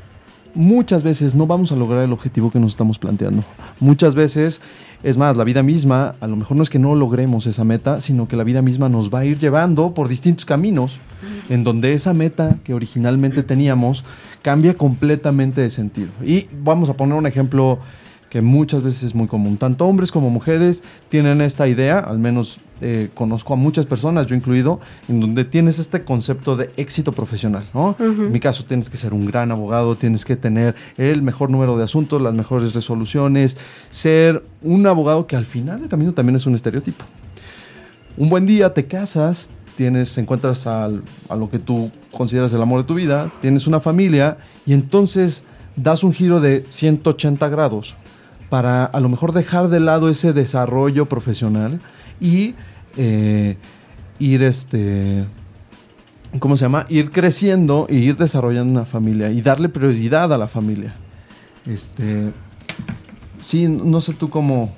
muchas 0.53 1.03
veces 1.03 1.35
no 1.35 1.47
vamos 1.47 1.71
a 1.71 1.75
lograr 1.75 2.03
el 2.03 2.13
objetivo 2.13 2.51
que 2.51 2.59
nos 2.59 2.73
estamos 2.73 2.99
planteando. 2.99 3.43
Muchas 3.79 4.15
veces, 4.15 4.61
es 5.03 5.17
más, 5.17 5.35
la 5.35 5.43
vida 5.43 5.63
misma, 5.63 6.15
a 6.21 6.27
lo 6.27 6.37
mejor 6.37 6.55
no 6.55 6.63
es 6.63 6.69
que 6.69 6.79
no 6.79 6.95
logremos 6.95 7.45
esa 7.45 7.65
meta, 7.65 7.99
sino 7.99 8.27
que 8.27 8.37
la 8.37 8.45
vida 8.45 8.61
misma 8.61 8.87
nos 8.87 9.13
va 9.13 9.19
a 9.19 9.25
ir 9.25 9.37
llevando 9.37 9.93
por 9.93 10.07
distintos 10.07 10.45
caminos, 10.45 10.97
en 11.49 11.65
donde 11.65 11.93
esa 11.93 12.13
meta 12.13 12.57
que 12.63 12.73
originalmente 12.73 13.43
teníamos 13.43 14.05
cambia 14.41 14.75
completamente 14.75 15.61
de 15.61 15.69
sentido. 15.69 16.09
Y 16.25 16.47
vamos 16.63 16.89
a 16.89 16.93
poner 16.93 17.15
un 17.15 17.27
ejemplo 17.27 17.79
que 18.33 18.41
muchas 18.41 18.81
veces 18.81 19.03
es 19.03 19.13
muy 19.13 19.27
común. 19.27 19.57
Tanto 19.57 19.85
hombres 19.85 20.11
como 20.11 20.31
mujeres 20.31 20.81
tienen 21.07 21.39
esta 21.39 21.67
idea, 21.67 21.99
al 21.99 22.17
menos 22.17 22.57
eh, 22.81 23.09
conozco 23.13 23.53
a 23.53 23.57
muchas 23.57 23.85
personas, 23.85 24.25
yo 24.25 24.33
incluido, 24.33 24.79
en 25.07 25.19
donde 25.19 25.45
tienes 25.45 25.77
este 25.77 26.03
concepto 26.03 26.55
de 26.55 26.71
éxito 26.75 27.11
profesional, 27.11 27.63
¿no? 27.75 27.95
En 27.99 28.31
mi 28.31 28.39
caso 28.39 28.65
tienes 28.65 28.89
que 28.89 28.97
ser 28.97 29.13
un 29.13 29.27
gran 29.27 29.51
abogado, 29.51 29.95
tienes 29.95 30.25
que 30.25 30.35
tener 30.35 30.73
el 30.97 31.21
mejor 31.21 31.51
número 31.51 31.77
de 31.77 31.83
asuntos, 31.83 32.23
las 32.23 32.33
mejores 32.33 32.73
resoluciones, 32.73 33.55
ser 33.91 34.43
un 34.63 34.87
abogado 34.87 35.27
que 35.27 35.35
al 35.35 35.45
final 35.45 35.81
del 35.81 35.89
camino 35.89 36.13
también 36.13 36.35
es 36.35 36.47
un 36.47 36.55
estereotipo. 36.55 37.05
Un 38.17 38.29
buen 38.29 38.47
día 38.47 38.73
te 38.73 38.87
casas, 38.87 39.51
tienes, 39.77 40.17
encuentras 40.17 40.65
a 40.65 40.89
lo 40.89 41.51
que 41.51 41.59
tú 41.59 41.91
consideras 42.11 42.51
el 42.51 42.63
amor 42.63 42.81
de 42.81 42.87
tu 42.87 42.95
vida, 42.95 43.31
tienes 43.43 43.67
una 43.67 43.79
familia 43.79 44.37
y 44.65 44.73
entonces 44.73 45.43
das 45.75 46.03
un 46.03 46.13
giro 46.13 46.41
de 46.41 46.65
180 46.71 47.47
grados 47.49 47.95
para 48.53 48.85
a 48.85 48.99
lo 48.99 49.09
mejor 49.09 49.31
dejar 49.31 49.69
de 49.69 49.79
lado 49.79 50.09
ese 50.09 50.31
desarrollo 50.31 51.07
profesional 51.07 51.79
y 52.21 52.53
eh, 52.97 53.57
ir 54.19 54.43
este 54.43 55.25
¿cómo 56.37 56.55
se 56.55 56.65
llama? 56.65 56.85
ir 56.87 57.09
creciendo 57.09 57.87
e 57.89 57.95
ir 57.95 58.15
desarrollando 58.15 58.71
una 58.71 58.85
familia 58.85 59.31
y 59.31 59.41
darle 59.41 59.69
prioridad 59.69 60.31
a 60.31 60.37
la 60.37 60.47
familia. 60.47 60.93
Este 61.65 62.31
sí, 63.43 63.67
no 63.67 64.01
sé 64.01 64.13
tú 64.13 64.29
cómo, 64.29 64.71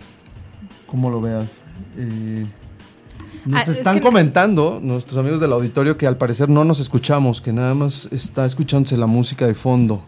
cómo 0.87 1.09
lo 1.09 1.19
veas. 1.19 1.57
Eh, 1.97 2.45
nos 3.43 3.67
ah, 3.67 3.71
están 3.73 3.99
comentando 3.99 4.79
nuestros 4.81 5.17
amigos 5.17 5.41
del 5.41 5.51
auditorio 5.51 5.97
que 5.97 6.07
al 6.07 6.15
parecer 6.15 6.47
no 6.47 6.63
nos 6.63 6.79
escuchamos, 6.79 7.41
que 7.41 7.51
nada 7.51 7.73
más 7.73 8.07
está 8.13 8.45
escuchándose 8.45 8.95
la 8.95 9.07
música 9.07 9.45
de 9.45 9.53
fondo 9.53 10.01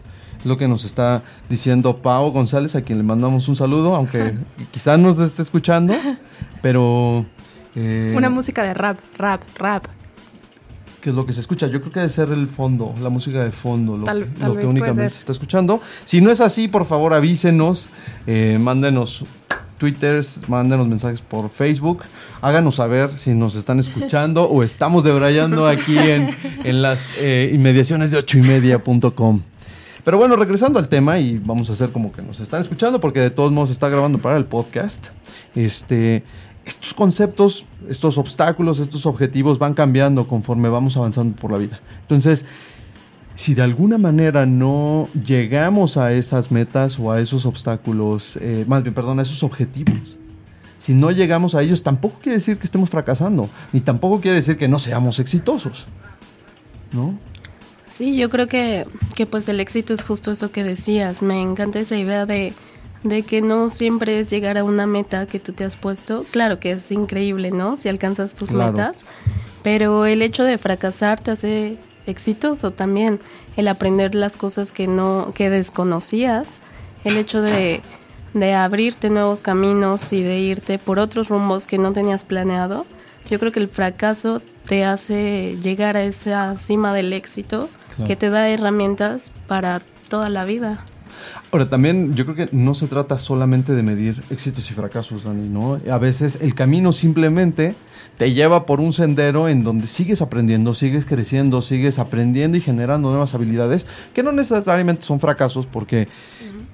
lo 0.44 0.56
que 0.56 0.68
nos 0.68 0.84
está 0.84 1.22
diciendo 1.48 1.96
Pau 1.96 2.30
González, 2.30 2.74
a 2.74 2.82
quien 2.82 2.98
le 2.98 3.04
mandamos 3.04 3.48
un 3.48 3.56
saludo, 3.56 3.94
aunque 3.94 4.34
quizás 4.70 4.98
nos 4.98 5.18
esté 5.20 5.42
escuchando, 5.42 5.94
pero... 6.62 7.26
Eh, 7.76 8.14
Una 8.16 8.30
música 8.30 8.62
de 8.62 8.74
rap, 8.74 8.98
rap, 9.16 9.42
rap. 9.56 9.84
¿Qué 11.00 11.10
es 11.10 11.16
lo 11.16 11.24
que 11.26 11.32
se 11.32 11.40
escucha? 11.40 11.68
Yo 11.68 11.80
creo 11.80 11.92
que 11.92 12.00
debe 12.00 12.10
ser 12.10 12.30
el 12.30 12.48
fondo, 12.48 12.94
la 13.00 13.08
música 13.08 13.42
de 13.44 13.52
fondo, 13.52 13.96
lo, 13.96 14.04
que, 14.04 14.66
únicamente 14.66 15.14
se 15.14 15.20
está 15.20 15.32
escuchando. 15.32 15.80
Si 16.04 16.20
no 16.20 16.30
es 16.30 16.40
así, 16.40 16.66
por 16.66 16.86
favor 16.86 17.14
avísenos, 17.14 17.88
eh, 18.26 18.58
mándenos 18.60 19.24
twitters, 19.78 20.40
mándenos 20.48 20.88
mensajes 20.88 21.20
por 21.20 21.50
Facebook, 21.50 22.02
háganos 22.42 22.76
saber 22.76 23.10
si 23.10 23.32
nos 23.34 23.54
están 23.54 23.78
escuchando 23.78 24.44
o 24.44 24.64
estamos 24.64 25.04
debrayando 25.04 25.68
aquí 25.68 25.96
en, 25.96 26.30
en 26.64 26.82
las 26.82 27.08
eh, 27.18 27.50
inmediaciones 27.54 28.10
de 28.10 28.18
ochoymedia.com. 28.18 29.42
Pero 30.08 30.16
bueno, 30.16 30.36
regresando 30.36 30.78
al 30.78 30.88
tema 30.88 31.18
y 31.18 31.36
vamos 31.36 31.68
a 31.68 31.74
hacer 31.74 31.90
como 31.92 32.12
que 32.12 32.22
nos 32.22 32.40
están 32.40 32.62
escuchando 32.62 32.98
porque 32.98 33.20
de 33.20 33.28
todos 33.28 33.52
modos 33.52 33.68
está 33.68 33.90
grabando 33.90 34.16
para 34.16 34.38
el 34.38 34.46
podcast. 34.46 35.08
Este, 35.54 36.24
estos 36.64 36.94
conceptos, 36.94 37.66
estos 37.90 38.16
obstáculos, 38.16 38.78
estos 38.78 39.04
objetivos 39.04 39.58
van 39.58 39.74
cambiando 39.74 40.26
conforme 40.26 40.70
vamos 40.70 40.96
avanzando 40.96 41.36
por 41.36 41.52
la 41.52 41.58
vida. 41.58 41.78
Entonces, 42.00 42.46
si 43.34 43.52
de 43.52 43.60
alguna 43.60 43.98
manera 43.98 44.46
no 44.46 45.10
llegamos 45.12 45.98
a 45.98 46.10
esas 46.14 46.50
metas 46.50 46.98
o 46.98 47.12
a 47.12 47.20
esos 47.20 47.44
obstáculos, 47.44 48.38
eh, 48.40 48.64
más 48.66 48.82
bien, 48.82 48.94
perdón, 48.94 49.18
a 49.18 49.24
esos 49.24 49.42
objetivos, 49.42 50.16
si 50.78 50.94
no 50.94 51.10
llegamos 51.10 51.54
a 51.54 51.60
ellos, 51.60 51.82
tampoco 51.82 52.18
quiere 52.18 52.38
decir 52.38 52.56
que 52.56 52.64
estemos 52.64 52.88
fracasando, 52.88 53.50
ni 53.74 53.80
tampoco 53.80 54.22
quiere 54.22 54.38
decir 54.38 54.56
que 54.56 54.68
no 54.68 54.78
seamos 54.78 55.18
exitosos. 55.18 55.84
¿No? 56.92 57.27
Sí, 57.88 58.16
yo 58.16 58.30
creo 58.30 58.46
que, 58.46 58.86
que 59.16 59.26
pues 59.26 59.48
el 59.48 59.60
éxito 59.60 59.92
es 59.92 60.02
justo 60.02 60.30
eso 60.30 60.50
que 60.52 60.64
decías. 60.64 61.22
Me 61.22 61.40
encanta 61.42 61.80
esa 61.80 61.96
idea 61.96 62.26
de, 62.26 62.52
de 63.02 63.22
que 63.22 63.40
no 63.40 63.70
siempre 63.70 64.20
es 64.20 64.30
llegar 64.30 64.58
a 64.58 64.64
una 64.64 64.86
meta 64.86 65.26
que 65.26 65.40
tú 65.40 65.52
te 65.52 65.64
has 65.64 65.76
puesto. 65.76 66.24
Claro 66.30 66.60
que 66.60 66.72
es 66.72 66.92
increíble, 66.92 67.50
¿no? 67.50 67.76
Si 67.76 67.88
alcanzas 67.88 68.34
tus 68.34 68.52
metas, 68.52 69.06
pero 69.62 70.06
el 70.06 70.22
hecho 70.22 70.44
de 70.44 70.58
fracasar 70.58 71.20
te 71.20 71.30
hace 71.32 71.78
exitoso 72.06 72.70
también. 72.70 73.20
El 73.56 73.68
aprender 73.68 74.14
las 74.14 74.36
cosas 74.36 74.70
que 74.70 74.86
no, 74.86 75.32
que 75.34 75.50
desconocías, 75.50 76.60
el 77.04 77.16
hecho 77.16 77.42
de, 77.42 77.80
de 78.34 78.54
abrirte 78.54 79.10
nuevos 79.10 79.42
caminos 79.42 80.12
y 80.12 80.22
de 80.22 80.38
irte 80.38 80.78
por 80.78 80.98
otros 80.98 81.28
rumbos 81.28 81.66
que 81.66 81.78
no 81.78 81.92
tenías 81.92 82.24
planeado. 82.24 82.86
Yo 83.30 83.38
creo 83.38 83.52
que 83.52 83.60
el 83.60 83.68
fracaso 83.68 84.40
te 84.66 84.84
hace 84.84 85.56
llegar 85.62 85.96
a 85.96 86.02
esa 86.02 86.56
cima 86.56 86.94
del 86.94 87.12
éxito 87.12 87.68
que 88.06 88.16
te 88.16 88.30
da 88.30 88.48
herramientas 88.48 89.32
para 89.46 89.80
toda 90.08 90.28
la 90.28 90.44
vida. 90.44 90.78
Ahora, 91.50 91.68
también 91.68 92.14
yo 92.14 92.24
creo 92.24 92.36
que 92.36 92.48
no 92.54 92.74
se 92.74 92.86
trata 92.86 93.18
solamente 93.18 93.72
de 93.72 93.82
medir 93.82 94.22
éxitos 94.30 94.70
y 94.70 94.74
fracasos, 94.74 95.24
Dani, 95.24 95.48
¿no? 95.48 95.80
A 95.90 95.98
veces 95.98 96.38
el 96.40 96.54
camino 96.54 96.92
simplemente 96.92 97.74
te 98.18 98.32
lleva 98.32 98.66
por 98.66 98.80
un 98.80 98.92
sendero 98.92 99.48
en 99.48 99.64
donde 99.64 99.86
sigues 99.86 100.20
aprendiendo, 100.22 100.74
sigues 100.74 101.06
creciendo, 101.06 101.62
sigues 101.62 101.98
aprendiendo 101.98 102.56
y 102.56 102.60
generando 102.60 103.10
nuevas 103.10 103.34
habilidades 103.34 103.86
que 104.14 104.22
no 104.22 104.32
necesariamente 104.32 105.04
son 105.04 105.20
fracasos 105.20 105.66
porque 105.66 106.08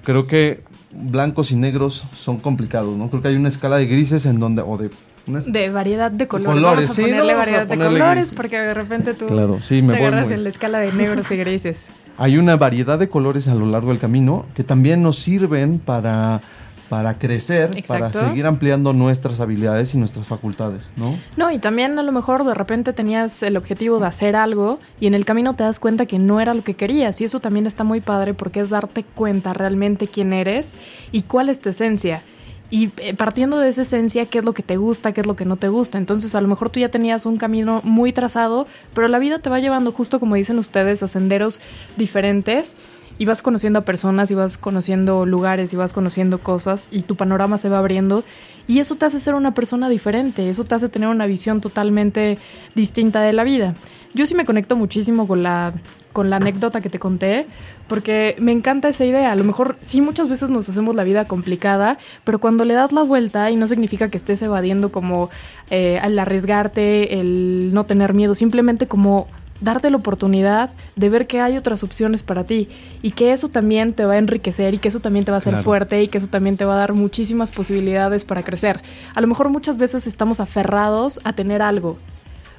creo 0.03 0.27
que 0.27 0.61
blancos 0.95 1.51
y 1.51 1.55
negros 1.55 2.05
son 2.15 2.37
complicados, 2.37 2.95
¿no? 2.97 3.09
Creo 3.09 3.21
que 3.21 3.27
hay 3.29 3.35
una 3.35 3.49
escala 3.49 3.77
de 3.77 3.87
grises 3.87 4.25
en 4.25 4.39
donde, 4.39 4.61
o 4.61 4.77
de 4.77 4.89
de 5.25 5.69
variedad 5.69 6.11
de 6.11 6.27
colores. 6.27 6.61
Vamos 6.61 6.91
a 6.91 7.01
ponerle 7.01 7.33
variedad 7.33 7.67
de 7.67 7.77
colores 7.77 8.31
porque 8.31 8.59
de 8.59 8.73
repente 8.73 9.13
tú 9.13 9.27
claro, 9.27 9.59
sí, 9.61 9.81
me 9.81 9.93
te 9.93 9.99
agarras 9.99 10.31
en 10.31 10.43
la 10.43 10.49
escala 10.49 10.79
de 10.79 10.91
negros 10.93 11.31
y 11.31 11.37
grises. 11.37 11.91
Hay 12.17 12.37
una 12.37 12.55
variedad 12.55 12.97
de 12.97 13.09
colores 13.09 13.47
a 13.47 13.55
lo 13.55 13.65
largo 13.65 13.89
del 13.89 13.99
camino 13.99 14.45
que 14.55 14.63
también 14.63 15.01
nos 15.01 15.17
sirven 15.19 15.79
para 15.79 16.41
para 16.89 17.17
crecer, 17.17 17.71
para 17.87 18.13
seguir 18.13 18.45
ampliando 18.45 18.93
nuestras 18.93 19.39
habilidades 19.39 19.95
y 19.95 19.97
nuestras 19.97 20.27
facultades, 20.27 20.91
¿no? 20.95 21.17
No, 21.35 21.51
y 21.51 21.57
también 21.57 21.97
a 21.97 22.03
lo 22.03 22.11
mejor 22.11 22.43
de 22.43 22.53
repente 22.53 22.93
tenías 22.93 23.41
el 23.43 23.57
objetivo 23.57 23.99
de 23.99 24.05
hacer 24.05 24.35
algo 24.35 24.79
y 24.99 25.07
en 25.07 25.15
el 25.15 25.25
camino 25.25 25.55
te 25.55 25.63
das 25.63 25.79
cuenta 25.79 26.05
que 26.05 26.19
no 26.19 26.39
era 26.39 26.53
lo 26.53 26.63
que 26.63 26.75
querías 26.75 27.19
y 27.21 27.23
eso 27.23 27.39
también 27.39 27.65
está 27.65 27.83
muy 27.83 28.01
padre 28.01 28.33
porque 28.33 28.59
es 28.59 28.69
darte 28.69 29.03
cuenta 29.03 29.53
realmente 29.53 30.07
quién 30.07 30.31
eres 30.31 30.75
y 31.11 31.23
cuál 31.23 31.49
es 31.49 31.59
tu 31.59 31.69
esencia 31.69 32.21
y 32.69 32.91
eh, 32.97 33.13
partiendo 33.13 33.59
de 33.59 33.69
esa 33.69 33.83
esencia, 33.83 34.25
qué 34.25 34.39
es 34.39 34.45
lo 34.45 34.53
que 34.53 34.63
te 34.63 34.77
gusta, 34.77 35.13
qué 35.13 35.21
es 35.21 35.27
lo 35.27 35.35
que 35.35 35.45
no 35.45 35.55
te 35.55 35.67
gusta. 35.67 35.97
Entonces, 35.97 36.35
a 36.35 36.41
lo 36.41 36.47
mejor 36.47 36.69
tú 36.69 36.79
ya 36.79 36.89
tenías 36.89 37.25
un 37.25 37.37
camino 37.37 37.81
muy 37.83 38.11
trazado, 38.11 38.67
pero 38.93 39.07
la 39.07 39.19
vida 39.19 39.39
te 39.39 39.49
va 39.49 39.59
llevando, 39.59 39.91
justo 39.91 40.19
como 40.19 40.35
dicen 40.35 40.59
ustedes, 40.59 41.03
a 41.03 41.07
senderos 41.07 41.61
diferentes 41.95 42.75
y 43.17 43.25
vas 43.25 43.41
conociendo 43.41 43.79
a 43.79 43.83
personas 43.83 44.29
y 44.31 44.35
vas 44.35 44.57
conociendo 44.57 45.25
lugares 45.25 45.71
y 45.73 45.75
vas 45.75 45.93
conociendo 45.93 46.39
cosas 46.39 46.87
y 46.91 47.03
tu 47.03 47.15
panorama 47.15 47.57
se 47.57 47.69
va 47.69 47.79
abriendo 47.79 48.23
y 48.67 48.79
eso 48.79 48.95
te 48.95 49.05
hace 49.05 49.19
ser 49.19 49.35
una 49.35 49.53
persona 49.53 49.89
diferente, 49.89 50.49
eso 50.49 50.63
te 50.65 50.75
hace 50.75 50.89
tener 50.89 51.07
una 51.07 51.27
visión 51.27 51.61
totalmente 51.61 52.37
distinta 52.73 53.21
de 53.21 53.33
la 53.33 53.43
vida. 53.43 53.75
Yo 54.15 54.25
sí 54.25 54.33
me 54.33 54.45
conecto 54.45 54.77
muchísimo 54.77 55.27
con 55.27 55.43
la, 55.43 55.73
con 56.13 56.29
la 56.29 56.37
anécdota 56.37 56.79
que 56.79 56.89
te 56.89 56.99
conté, 56.99 57.45
porque 57.89 58.37
me 58.39 58.53
encanta 58.53 58.87
esa 58.87 59.03
idea. 59.03 59.33
A 59.33 59.35
lo 59.35 59.43
mejor 59.43 59.75
sí 59.81 59.99
muchas 59.99 60.29
veces 60.29 60.49
nos 60.49 60.69
hacemos 60.69 60.95
la 60.95 61.03
vida 61.03 61.25
complicada, 61.25 61.97
pero 62.23 62.39
cuando 62.39 62.63
le 62.63 62.73
das 62.75 62.93
la 62.93 63.03
vuelta, 63.03 63.51
y 63.51 63.57
no 63.57 63.67
significa 63.67 64.09
que 64.09 64.15
estés 64.15 64.41
evadiendo 64.41 64.89
como 64.89 65.29
eh, 65.69 65.99
al 66.01 66.17
arriesgarte, 66.17 67.19
el 67.19 67.73
no 67.73 67.85
tener 67.85 68.13
miedo, 68.13 68.35
simplemente 68.35 68.87
como 68.87 69.27
darte 69.59 69.89
la 69.89 69.97
oportunidad 69.97 70.69
de 70.95 71.09
ver 71.09 71.27
que 71.27 71.41
hay 71.41 71.57
otras 71.57 71.83
opciones 71.83 72.23
para 72.23 72.45
ti 72.45 72.69
y 73.01 73.11
que 73.11 73.33
eso 73.33 73.49
también 73.49 73.93
te 73.93 74.05
va 74.05 74.13
a 74.13 74.17
enriquecer 74.17 74.73
y 74.73 74.77
que 74.77 74.87
eso 74.87 75.01
también 75.01 75.25
te 75.25 75.31
va 75.31 75.37
a 75.37 75.39
hacer 75.39 75.57
fuerte 75.57 76.01
y 76.01 76.07
que 76.07 76.19
eso 76.19 76.27
también 76.27 76.55
te 76.55 76.63
va 76.63 76.75
a 76.75 76.77
dar 76.77 76.93
muchísimas 76.93 77.51
posibilidades 77.51 78.23
para 78.23 78.43
crecer. 78.43 78.79
A 79.13 79.19
lo 79.19 79.27
mejor 79.27 79.49
muchas 79.49 79.77
veces 79.77 80.07
estamos 80.07 80.39
aferrados 80.39 81.19
a 81.25 81.33
tener 81.33 81.61
algo, 81.61 81.97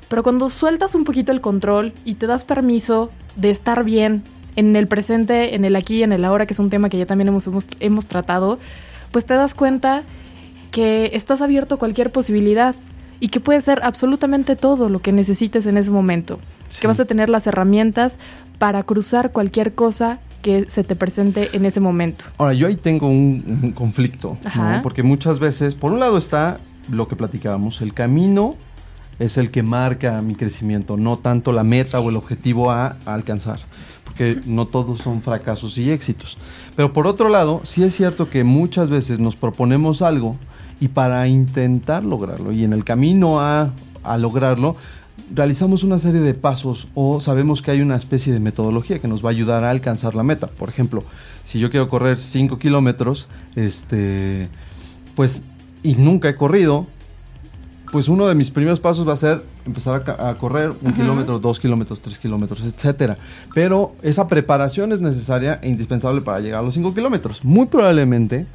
pero 0.08 0.22
cuando 0.22 0.50
sueltas 0.50 0.94
un 0.94 1.04
poquito 1.04 1.32
el 1.32 1.40
control 1.40 1.92
y 2.04 2.14
te 2.14 2.26
das 2.26 2.44
permiso 2.44 3.10
de 3.36 3.50
estar 3.50 3.84
bien 3.84 4.22
en 4.54 4.75
el 4.76 4.86
presente, 4.86 5.54
en 5.54 5.64
el 5.64 5.76
aquí 5.76 6.02
en 6.02 6.12
el 6.12 6.25
ahora, 6.25 6.46
que 6.46 6.54
es 6.54 6.58
un 6.58 6.70
tema 6.70 6.88
que 6.88 6.98
ya 6.98 7.06
también 7.06 7.28
hemos, 7.28 7.46
hemos, 7.46 7.66
hemos 7.80 8.06
tratado, 8.06 8.58
pues 9.10 9.26
te 9.26 9.34
das 9.34 9.54
cuenta 9.54 10.02
que 10.70 11.10
estás 11.14 11.42
abierto 11.42 11.76
a 11.76 11.78
cualquier 11.78 12.10
posibilidad 12.10 12.75
y 13.20 13.28
que 13.28 13.40
puede 13.40 13.60
ser 13.60 13.80
absolutamente 13.82 14.56
todo 14.56 14.88
lo 14.88 14.98
que 14.98 15.12
necesites 15.12 15.66
en 15.66 15.76
ese 15.76 15.90
momento. 15.90 16.38
Que 16.80 16.86
vas 16.86 17.00
a 17.00 17.06
tener 17.06 17.30
las 17.30 17.46
herramientas 17.46 18.18
para 18.58 18.82
cruzar 18.82 19.32
cualquier 19.32 19.75
cosa 19.75 20.18
que 20.42 20.68
se 20.68 20.84
te 20.84 20.94
presente 20.94 21.48
en 21.54 21.64
ese 21.64 21.80
momento. 21.80 22.26
Ahora, 22.36 22.52
yo 22.52 22.66
ahí 22.66 22.76
tengo 22.76 23.08
un, 23.08 23.72
conflicto, 23.75 24.36
porque 24.82 25.02
muchas 25.02 25.38
veces, 25.38 25.75
por 25.75 25.92
un 25.92 26.00
lado 26.00 26.18
está 26.18 26.60
lo 26.90 27.08
que 27.08 27.16
platicábamos, 27.16 27.80
el 27.80 27.94
camino 27.94 28.56
es 29.18 29.38
el 29.38 29.50
que 29.50 29.62
marca 29.62 30.20
mi 30.23 30.35
crecimiento, 30.35 30.96
no 30.96 31.18
tanto 31.18 31.52
la 31.52 31.64
meta 31.64 32.00
o 32.00 32.11
el 32.11 32.16
objetivo 32.16 32.70
a, 32.70 32.96
alcanzar, 33.06 33.61
porque 34.04 34.40
no 34.44 34.66
todos 34.66 35.00
son 35.00 35.23
fracasos 35.23 35.78
y 35.78 35.90
éxitos. 35.90 36.37
Pero 36.75 36.92
por 36.92 37.06
otro 37.06 37.28
lado, 37.28 37.62
sí 37.64 37.82
es 37.82 37.94
cierto 37.94 38.28
que 38.28 38.44
muchas 38.44 38.90
veces 38.90 39.20
nos 39.20 39.37
proponemos 39.37 40.02
algo 40.02 40.37
y 40.80 40.88
para 40.88 41.26
intentar 41.28 42.04
lograrlo 42.04 42.52
y 42.52 42.64
en 42.64 42.73
el 42.73 42.85
camino 42.85 43.40
a, 43.40 43.70
a 44.02 44.18
lograrlo, 44.18 44.76
realizamos 45.35 45.82
una 45.82 45.99
serie 45.99 46.20
de 46.20 46.35
pasos 46.35 46.88
o 46.94 47.20
sabemos 47.20 47.62
que 47.62 47.70
hay 47.70 47.80
una 47.80 47.96
especie 47.96 48.32
de 48.32 48.40
metodología 48.40 48.99
que 48.99 49.08
nos 49.08 49.25
va 49.25 49.30
a 49.30 49.32
ayudar 49.32 49.64
a 49.64 49.70
alcanzar 49.70 50.14
la 50.14 50.23
meta. 50.23 50.46
Por 50.46 50.68
ejemplo, 50.68 51.04
si 51.44 51.58
yo 51.58 51.70
quiero 51.70 51.88
correr 51.88 52.18
5 52.18 52.58
kilómetros, 52.58 53.28
este, 53.54 54.49
pues, 55.14 55.44
y 55.82 55.94
nunca 55.94 56.28
he 56.28 56.37
corrido, 56.37 56.87
pues 57.90 58.09
uno 58.09 58.26
de 58.26 58.35
mis 58.35 58.50
primeros 58.50 58.81
pasos 58.81 59.07
va 59.07 59.12
a 59.12 59.16
ser 59.16 59.43
empezar 59.64 60.02
a, 60.19 60.35
correr 60.35 60.73
un 60.83 60.93
kilómetro, 60.93 61.38
dos 61.38 61.61
kilómetros, 61.61 62.00
tres 62.00 62.19
kilómetros, 62.19 62.62
etcétera. 62.62 63.16
Pero 63.55 63.95
esa 64.02 64.28
preparación 64.28 64.93
es 64.93 65.00
necesaria 65.00 65.59
e 65.62 65.69
indispensable 65.69 66.21
para 66.21 66.40
llegar 66.40 66.61
a 66.61 66.62
los 66.62 66.75
5 66.75 66.95
kilómetros. 66.95 67.45
Muy 67.45 67.66
probablemente, 67.66 68.47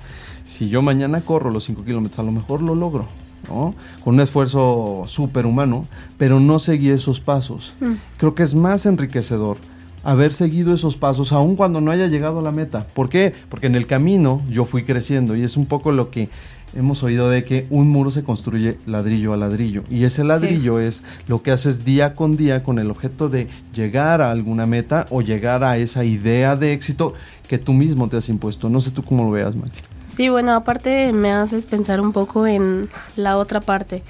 si 0.46 0.70
yo 0.70 0.82
mañana 0.82 1.22
corro 1.22 1.50
los 1.50 1.66
5 1.66 1.84
kilómetros, 1.84 2.20
a 2.20 2.24
lo 2.24 2.32
mejor 2.32 2.62
lo 2.62 2.76
logro. 2.76 3.08
¿no? 3.50 3.74
Con 4.04 4.16
un 4.16 4.20
esfuerzo 4.20 5.04
superhumano, 5.08 5.88
pero 6.18 6.40
no 6.40 6.60
seguí 6.60 6.90
esos 6.90 7.20
pasos. 7.20 7.74
Mm. 7.80 7.94
Creo 8.18 8.36
que 8.36 8.44
es 8.44 8.54
más 8.54 8.86
enriquecedor 8.86 9.58
haber 10.04 10.34
seguido 10.34 10.74
esos 10.74 10.98
pasos 10.98 11.32
aun 11.32 11.56
cuando 11.56 11.82
no 11.82 11.92
haya 11.92 12.08
llegado 12.08 12.40
a 12.40 12.42
la 12.42 12.52
meta. 12.52 12.88
¿Por 12.94 13.10
qué? 13.10 13.34
Porque 13.50 13.68
en 13.68 13.76
el 13.76 13.88
camino 13.88 14.42
yo 14.50 14.66
fui 14.66 14.84
creciendo 14.84 15.36
y 15.36 15.44
es 15.44 15.58
un 15.58 15.66
poco 15.66 15.92
lo 15.92 16.10
que 16.10 16.30
hemos 16.76 17.04
oído 17.04 17.30
de 17.30 17.44
que 17.44 17.68
un 17.70 17.90
muro 17.90 18.12
se 18.12 18.24
construye 18.24 18.78
ladrillo 18.86 19.34
a 19.34 19.38
ladrillo 19.38 19.84
y 19.90 20.06
ese 20.06 20.24
ladrillo 20.24 20.80
es 20.80 21.04
lo 21.28 21.42
que 21.42 21.52
haces 21.52 21.84
día 21.84 22.16
con 22.16 22.38
día 22.38 22.64
con 22.64 22.80
el 22.80 22.90
objeto 22.90 23.30
de 23.30 23.48
llegar 23.74 24.22
a 24.22 24.32
alguna 24.32 24.66
meta 24.66 25.08
o 25.10 25.22
llegar 25.22 25.64
a 25.64 25.78
esa 25.78 26.04
idea 26.04 26.56
de 26.56 26.74
éxito 26.74 27.14
que 27.48 27.58
tú 27.58 27.74
mismo 27.74 28.08
te 28.08 28.18
has 28.18 28.30
impuesto. 28.30 28.70
No 28.70 28.80
sé 28.80 28.92
tú 28.92 29.04
cómo 29.04 29.26
lo 29.26 29.32
veas, 29.32 29.56
Maxi. 29.56 29.82
Sí, 30.08 30.30
bueno, 30.30 30.54
aparte 30.54 31.14
me 31.14 31.32
haces 31.32 31.66
pensar 31.66 32.00
un 32.02 32.14
poco 32.14 32.48
en 32.48 32.90
la 33.16 33.38
otra 33.38 33.62
parte. 33.62 34.04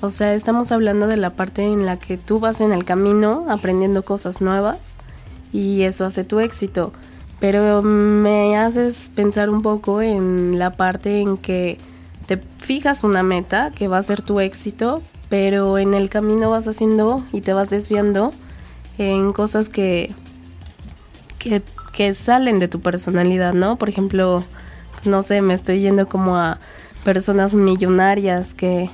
O 0.00 0.10
sea, 0.10 0.34
estamos 0.34 0.70
hablando 0.70 1.08
de 1.08 1.16
la 1.16 1.30
parte 1.30 1.64
en 1.64 1.84
la 1.84 1.96
que 1.96 2.16
tú 2.16 2.38
vas 2.38 2.60
en 2.60 2.72
el 2.72 2.84
camino 2.84 3.46
aprendiendo 3.48 4.04
cosas 4.04 4.40
nuevas 4.40 4.78
y 5.52 5.82
eso 5.82 6.04
hace 6.04 6.24
tu 6.24 6.40
éxito. 6.40 6.92
Pero 7.40 7.82
me 7.82 8.56
haces 8.56 9.10
pensar 9.14 9.50
un 9.50 9.62
poco 9.62 10.02
en 10.02 10.58
la 10.58 10.72
parte 10.72 11.20
en 11.20 11.36
que 11.36 11.78
te 12.28 12.36
fijas 12.58 13.04
una 13.04 13.22
meta 13.22 13.72
que 13.74 13.88
va 13.88 13.96
a 13.96 14.02
ser 14.02 14.20
tu 14.20 14.38
éxito, 14.38 15.02
pero 15.30 15.78
en 15.78 15.94
el 15.94 16.10
camino 16.10 16.50
vas 16.50 16.68
haciendo 16.68 17.24
y 17.32 17.40
te 17.40 17.54
vas 17.54 17.70
desviando 17.70 18.34
en 18.98 19.32
cosas 19.32 19.70
que, 19.70 20.14
que, 21.38 21.62
que 21.94 22.12
salen 22.12 22.58
de 22.58 22.68
tu 22.68 22.80
personalidad, 22.80 23.54
¿no? 23.54 23.76
Por 23.76 23.88
ejemplo, 23.88 24.44
no 25.06 25.22
sé, 25.22 25.40
me 25.40 25.54
estoy 25.54 25.80
yendo 25.80 26.06
como 26.06 26.36
a 26.36 26.58
personas 27.02 27.54
millonarias 27.54 28.52
que, 28.52 28.90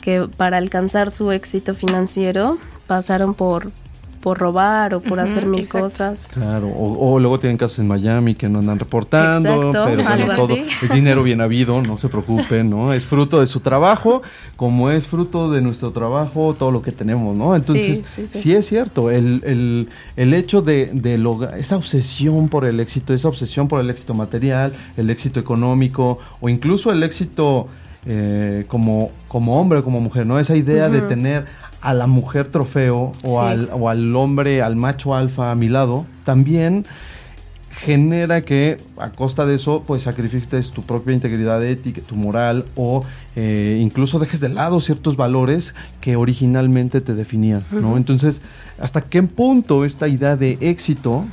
que 0.00 0.28
para 0.36 0.56
alcanzar 0.56 1.12
su 1.12 1.30
éxito 1.30 1.74
financiero 1.74 2.58
pasaron 2.88 3.34
por 3.34 3.70
por 4.22 4.38
robar 4.38 4.94
o 4.94 5.00
por 5.00 5.18
hacer 5.18 5.46
mil 5.46 5.68
cosas. 5.68 6.28
Claro, 6.32 6.68
o, 6.68 7.18
luego 7.18 7.40
tienen 7.40 7.58
casas 7.58 7.80
en 7.80 7.88
Miami 7.88 8.36
que 8.36 8.48
no 8.48 8.60
andan 8.60 8.78
reportando, 8.78 9.72
pero 9.72 10.02
bueno, 10.02 10.36
todo 10.36 10.56
es 10.56 10.92
dinero 10.92 11.24
bien 11.24 11.40
habido, 11.40 11.82
no 11.82 11.98
se 11.98 12.08
preocupen, 12.08 12.70
¿no? 12.70 12.94
Es 12.94 13.04
fruto 13.04 13.40
de 13.40 13.46
su 13.48 13.60
trabajo, 13.60 14.22
como 14.56 14.90
es 14.90 15.08
fruto 15.08 15.50
de 15.50 15.60
nuestro 15.60 15.90
trabajo, 15.90 16.54
todo 16.56 16.70
lo 16.70 16.82
que 16.82 16.92
tenemos, 16.92 17.36
¿no? 17.36 17.56
Entonces, 17.56 18.04
sí, 18.32 18.54
es 18.54 18.66
cierto, 18.66 19.10
el, 19.10 19.42
el, 19.44 19.88
el 20.16 20.34
hecho 20.34 20.62
de, 20.62 20.86
de 20.86 21.18
lograr 21.18 21.58
esa 21.58 21.76
obsesión 21.76 22.48
por 22.48 22.64
el 22.64 22.78
éxito, 22.78 23.12
esa 23.12 23.28
obsesión 23.28 23.66
por 23.66 23.80
el 23.80 23.90
éxito 23.90 24.14
material, 24.14 24.72
el 24.96 25.10
éxito 25.10 25.40
económico 25.40 26.18
o 26.40 26.48
incluso 26.48 26.92
el 26.92 27.02
éxito 27.02 27.66
eh, 28.04 28.64
como, 28.66 29.12
como 29.28 29.60
hombre, 29.60 29.80
como 29.82 30.00
mujer, 30.00 30.26
¿no? 30.26 30.38
Esa 30.40 30.56
idea 30.56 30.88
de 30.88 31.02
tener 31.02 31.46
a 31.82 31.94
la 31.94 32.06
mujer 32.06 32.48
trofeo 32.48 33.12
o, 33.24 33.40
al, 33.42 33.68
o 33.72 33.88
al 33.88 34.14
hombre, 34.16 34.62
al 34.62 34.76
macho 34.76 35.14
alfa 35.14 35.50
a 35.50 35.54
mi 35.54 35.68
lado, 35.68 36.06
también 36.24 36.86
genera 37.84 38.42
que 38.42 38.78
a 38.98 39.10
costa 39.10 39.44
de 39.44 39.56
eso 39.56 39.82
pues 39.84 40.04
sacrifiques 40.04 40.70
tu 40.70 40.82
propia 40.82 41.14
integridad 41.14 41.64
ética, 41.64 42.00
tu 42.00 42.14
moral 42.14 42.64
o 42.76 43.04
eh, 43.34 43.80
incluso 43.82 44.20
dejes 44.20 44.38
de 44.38 44.50
lado 44.50 44.80
ciertos 44.80 45.16
valores 45.16 45.74
que 46.00 46.14
originalmente 46.14 47.00
te 47.00 47.14
definían, 47.14 47.64
¿no? 47.72 47.96
Entonces, 47.96 48.42
¿hasta 48.78 49.00
qué 49.00 49.22
punto 49.24 49.84
esta 49.84 50.06
idea 50.06 50.36
de 50.36 50.58
éxito 50.60 51.24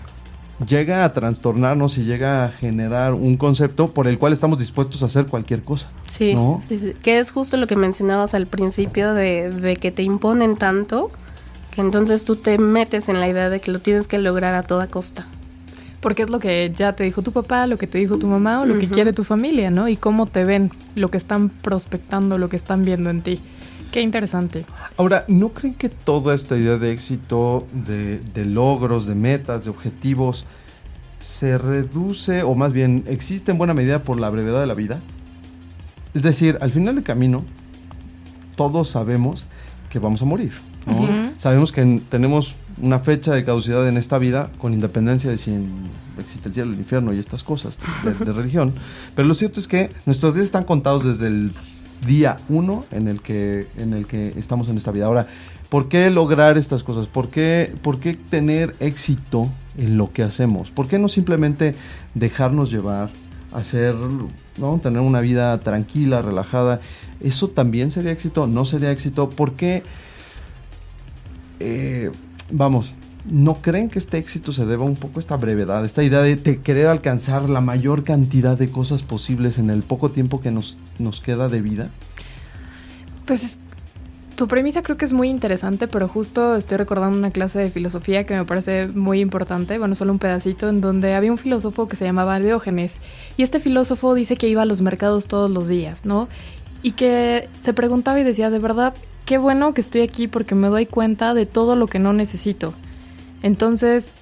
llega 0.66 1.06
a 1.06 1.14
trastornarnos 1.14 1.98
y 1.98 2.04
llega 2.04 2.44
a 2.44 2.50
generar 2.50 3.14
un 3.14 3.38
concepto 3.38 3.92
por 3.92 4.08
el 4.08 4.18
cual 4.18 4.34
estamos 4.34 4.60
dispuestos 4.60 5.04
a 5.04 5.08
hacer 5.08 5.26
cualquier 5.26 5.64
cosa. 5.64 5.88
Sí, 6.06 6.36
sí, 6.68 6.94
que 7.02 7.20
es 7.20 7.32
justo 7.32 7.58
lo 7.58 7.68
que 7.68 7.76
mencionabas 7.76 8.34
al 8.34 8.48
principio 8.48 9.14
de, 9.14 9.50
de, 9.50 9.76
que 9.76 9.92
te 9.92 10.04
imponen 10.04 10.56
tanto 10.56 11.10
que 11.72 11.82
entonces 11.82 12.26
tú 12.26 12.36
te 12.36 12.58
metes 12.58 13.10
en 13.10 13.20
la 13.20 13.28
idea 13.28 13.50
de 13.50 13.62
que 13.62 13.72
lo 13.72 13.80
tienes 13.80 14.08
que 14.08 14.20
lograr 14.20 14.56
a 14.56 14.64
toda 14.64 14.88
costa. 14.88 15.26
Porque 16.02 16.24
es 16.24 16.30
lo 16.30 16.40
que 16.40 16.72
ya 16.76 16.94
te 16.94 17.04
dijo 17.04 17.22
tu 17.22 17.34
papá, 17.34 17.68
lo 17.68 17.78
que 17.78 17.86
te 17.86 17.98
dijo 17.98 18.18
tu 18.18 18.28
mamá 18.28 18.62
o 18.62 18.66
lo 18.66 18.80
que 18.80 18.88
quiere 18.88 19.12
tu 19.12 19.26
familia, 19.26 19.70
¿no? 19.70 19.90
Y 19.90 19.98
cómo 19.98 20.28
te 20.28 20.46
ven, 20.46 20.72
lo 20.96 21.12
que 21.12 21.18
están 21.18 21.50
prospectando, 21.50 22.38
lo 22.38 22.48
que 22.48 22.56
están 22.56 22.86
viendo 22.86 23.10
en 23.10 23.22
ti. 23.22 23.42
Qué 23.92 24.02
interesante. 24.02 24.66
Ahora, 24.98 25.26
¿no 25.28 25.50
creen 25.50 25.74
que 25.74 25.90
toda 25.90 26.36
esta 26.36 26.56
idea 26.56 26.78
de 26.78 26.92
éxito, 26.92 27.66
de, 27.74 28.46
logros, 28.46 29.08
de 29.08 29.16
metas, 29.16 29.64
de 29.64 29.72
objetivos, 29.72 30.46
se 31.20 31.58
reduce, 31.58 32.44
o 32.44 32.54
más 32.54 32.72
bien 32.72 33.04
existe 33.08 33.52
en 33.52 33.58
buena 33.58 33.74
medida 33.74 34.00
por 34.00 34.20
la 34.20 34.30
brevedad 34.30 34.62
de 34.62 34.68
la 34.68 34.76
vida? 34.76 35.00
Es 36.14 36.22
decir, 36.22 36.58
al 36.62 36.72
final 36.72 36.96
del 36.96 37.04
camino, 37.04 37.44
todos 38.56 38.90
sabemos 38.90 39.48
que 39.90 40.00
vamos 40.00 40.22
a 40.22 40.26
morir. 40.26 40.52
Sabemos 41.38 41.72
que 41.72 42.02
tenemos 42.10 42.56
una 42.82 43.00
fecha 43.00 43.34
de 43.34 43.44
caducidad 43.44 43.88
en 43.88 43.98
esta 43.98 44.18
vida, 44.18 44.52
con 44.58 44.74
independencia 44.74 45.30
de 45.30 45.38
si 45.38 45.54
existe 46.20 46.50
el 46.50 46.54
cielo, 46.54 46.72
el 46.74 46.80
infierno 46.80 47.14
y 47.14 47.20
estas 47.20 47.44
cosas 47.44 47.80
de 48.04 48.14
religión. 48.34 48.74
Pero 49.16 49.28
lo 49.28 49.34
cierto 49.34 49.60
es 49.60 49.68
que 49.68 49.92
nuestros 50.06 50.36
días 50.36 50.46
están 50.46 50.64
contados 50.64 51.04
desde 51.04 51.28
el 51.28 51.52
día 52.06 52.38
uno 52.50 52.86
en 52.92 53.08
el 53.08 53.22
que, 53.22 53.68
en 53.78 53.94
el 53.94 54.08
que 54.08 54.34
estamos 54.38 54.70
en 54.70 54.78
esta 54.78 54.92
vida. 54.92 55.06
Ahora, 55.06 55.28
¿por 55.70 55.90
qué 55.90 56.10
lograr 56.10 56.58
estas 56.58 56.84
cosas? 56.84 57.08
¿Por 57.08 57.30
qué, 57.30 57.74
¿Por 57.82 58.00
qué 58.00 58.14
tener 58.14 58.76
éxito 58.80 59.50
en 59.78 59.98
lo 59.98 60.12
que 60.12 60.24
hacemos? 60.24 60.72
¿Por 60.72 60.88
qué 60.88 61.00
no 61.00 61.10
simplemente 61.10 61.76
dejarnos 62.14 62.72
llevar, 62.72 63.10
hacer, 63.52 63.96
¿no? 64.58 64.80
tener 64.80 65.02
una 65.02 65.22
vida 65.22 65.60
tranquila, 65.60 66.22
relajada? 66.22 66.82
¿Eso 67.20 67.50
también 67.50 67.92
sería 67.92 68.12
éxito? 68.12 68.48
¿No 68.48 68.66
sería 68.66 68.92
éxito? 68.92 69.30
¿Por 69.30 69.54
qué? 69.54 69.84
Eh, 71.60 72.12
vamos, 72.52 72.94
¿No 73.26 73.56
creen 73.56 73.90
que 73.90 74.00
este 74.00 74.18
éxito 74.18 74.54
se 74.54 74.66
deba 74.66 74.86
un 74.86 74.96
poco 74.96 75.20
a 75.20 75.22
esta 75.22 75.36
brevedad, 75.36 75.84
esta 75.84 76.04
idea 76.04 76.22
de, 76.22 76.62
querer 76.62 76.88
alcanzar 76.88 77.50
la 77.50 77.62
mayor 77.62 78.04
cantidad 78.04 78.58
de 78.58 78.70
cosas 78.70 79.04
posibles 79.04 79.60
en 79.60 79.70
el 79.70 79.84
poco 79.84 80.10
tiempo 80.10 80.42
que 80.42 80.52
nos, 80.52 80.78
nos 81.00 81.20
queda 81.20 81.50
de 81.50 81.62
vida? 81.62 81.90
Pues 83.26 83.60
tu 84.40 84.48
premisa 84.48 84.82
creo 84.84 84.96
que 84.96 85.04
es 85.04 85.12
muy 85.12 85.28
interesante, 85.28 85.90
pero 85.90 86.08
justo 86.08 86.56
estoy 86.56 86.78
recordando 86.78 87.18
una 87.18 87.30
clase 87.30 87.60
de 87.60 87.70
filosofía 87.70 88.26
que 88.26 88.36
me 88.36 88.46
parece 88.46 88.88
muy 88.88 89.20
importante, 89.20 89.78
bueno, 89.78 89.96
solo 89.96 90.14
un 90.14 90.20
pedacito, 90.20 90.70
en 90.70 90.80
donde 90.80 91.14
había 91.14 91.30
un 91.30 91.38
filósofo 91.38 91.90
que 91.90 91.98
se 91.98 92.06
llamaba 92.06 92.40
Diógenes, 92.40 93.00
y 93.36 93.44
este 93.44 93.60
filósofo 93.60 94.16
dice 94.16 94.38
que 94.38 94.48
iba 94.48 94.62
a 94.62 94.66
los 94.66 94.80
mercados 94.80 95.26
todos 95.28 95.52
los 95.52 95.68
días, 95.68 96.06
¿no? 96.06 96.30
Y 96.84 96.94
que 96.94 97.50
se 97.60 97.74
preguntaba 97.74 98.18
y 98.22 98.24
decía, 98.24 98.50
de 98.50 98.60
verdad, 98.60 98.94
qué 99.26 99.38
bueno 99.38 99.74
que 99.74 99.82
estoy 99.82 100.02
aquí 100.02 100.30
porque 100.30 100.56
me 100.56 100.70
doy 100.70 100.86
cuenta 100.86 101.34
de 101.34 101.46
todo 101.46 101.76
lo 101.76 101.88
que 101.88 102.00
no 102.00 102.14
necesito. 102.14 102.74
Entonces, 103.44 104.16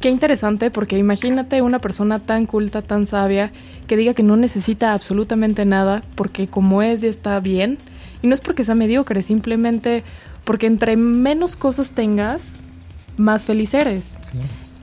qué 0.00 0.10
interesante 0.10 0.70
porque 0.70 0.98
imagínate 0.98 1.62
una 1.62 1.78
persona 1.78 2.18
tan 2.18 2.46
culta, 2.46 2.82
tan 2.82 3.06
sabia, 3.06 3.50
que 3.86 3.96
diga 3.96 4.14
que 4.14 4.22
no 4.22 4.36
necesita 4.36 4.92
absolutamente 4.92 5.64
nada 5.64 6.02
porque 6.14 6.46
como 6.46 6.82
es 6.82 7.00
ya 7.02 7.08
está 7.08 7.40
bien. 7.40 7.78
Y 8.22 8.26
no 8.26 8.34
es 8.34 8.40
porque 8.40 8.64
sea 8.64 8.74
mediocre, 8.74 9.22
simplemente 9.22 10.02
porque 10.44 10.66
entre 10.66 10.96
menos 10.96 11.56
cosas 11.56 11.90
tengas, 11.90 12.54
más 13.16 13.44
feliz 13.44 13.74
eres. 13.74 14.18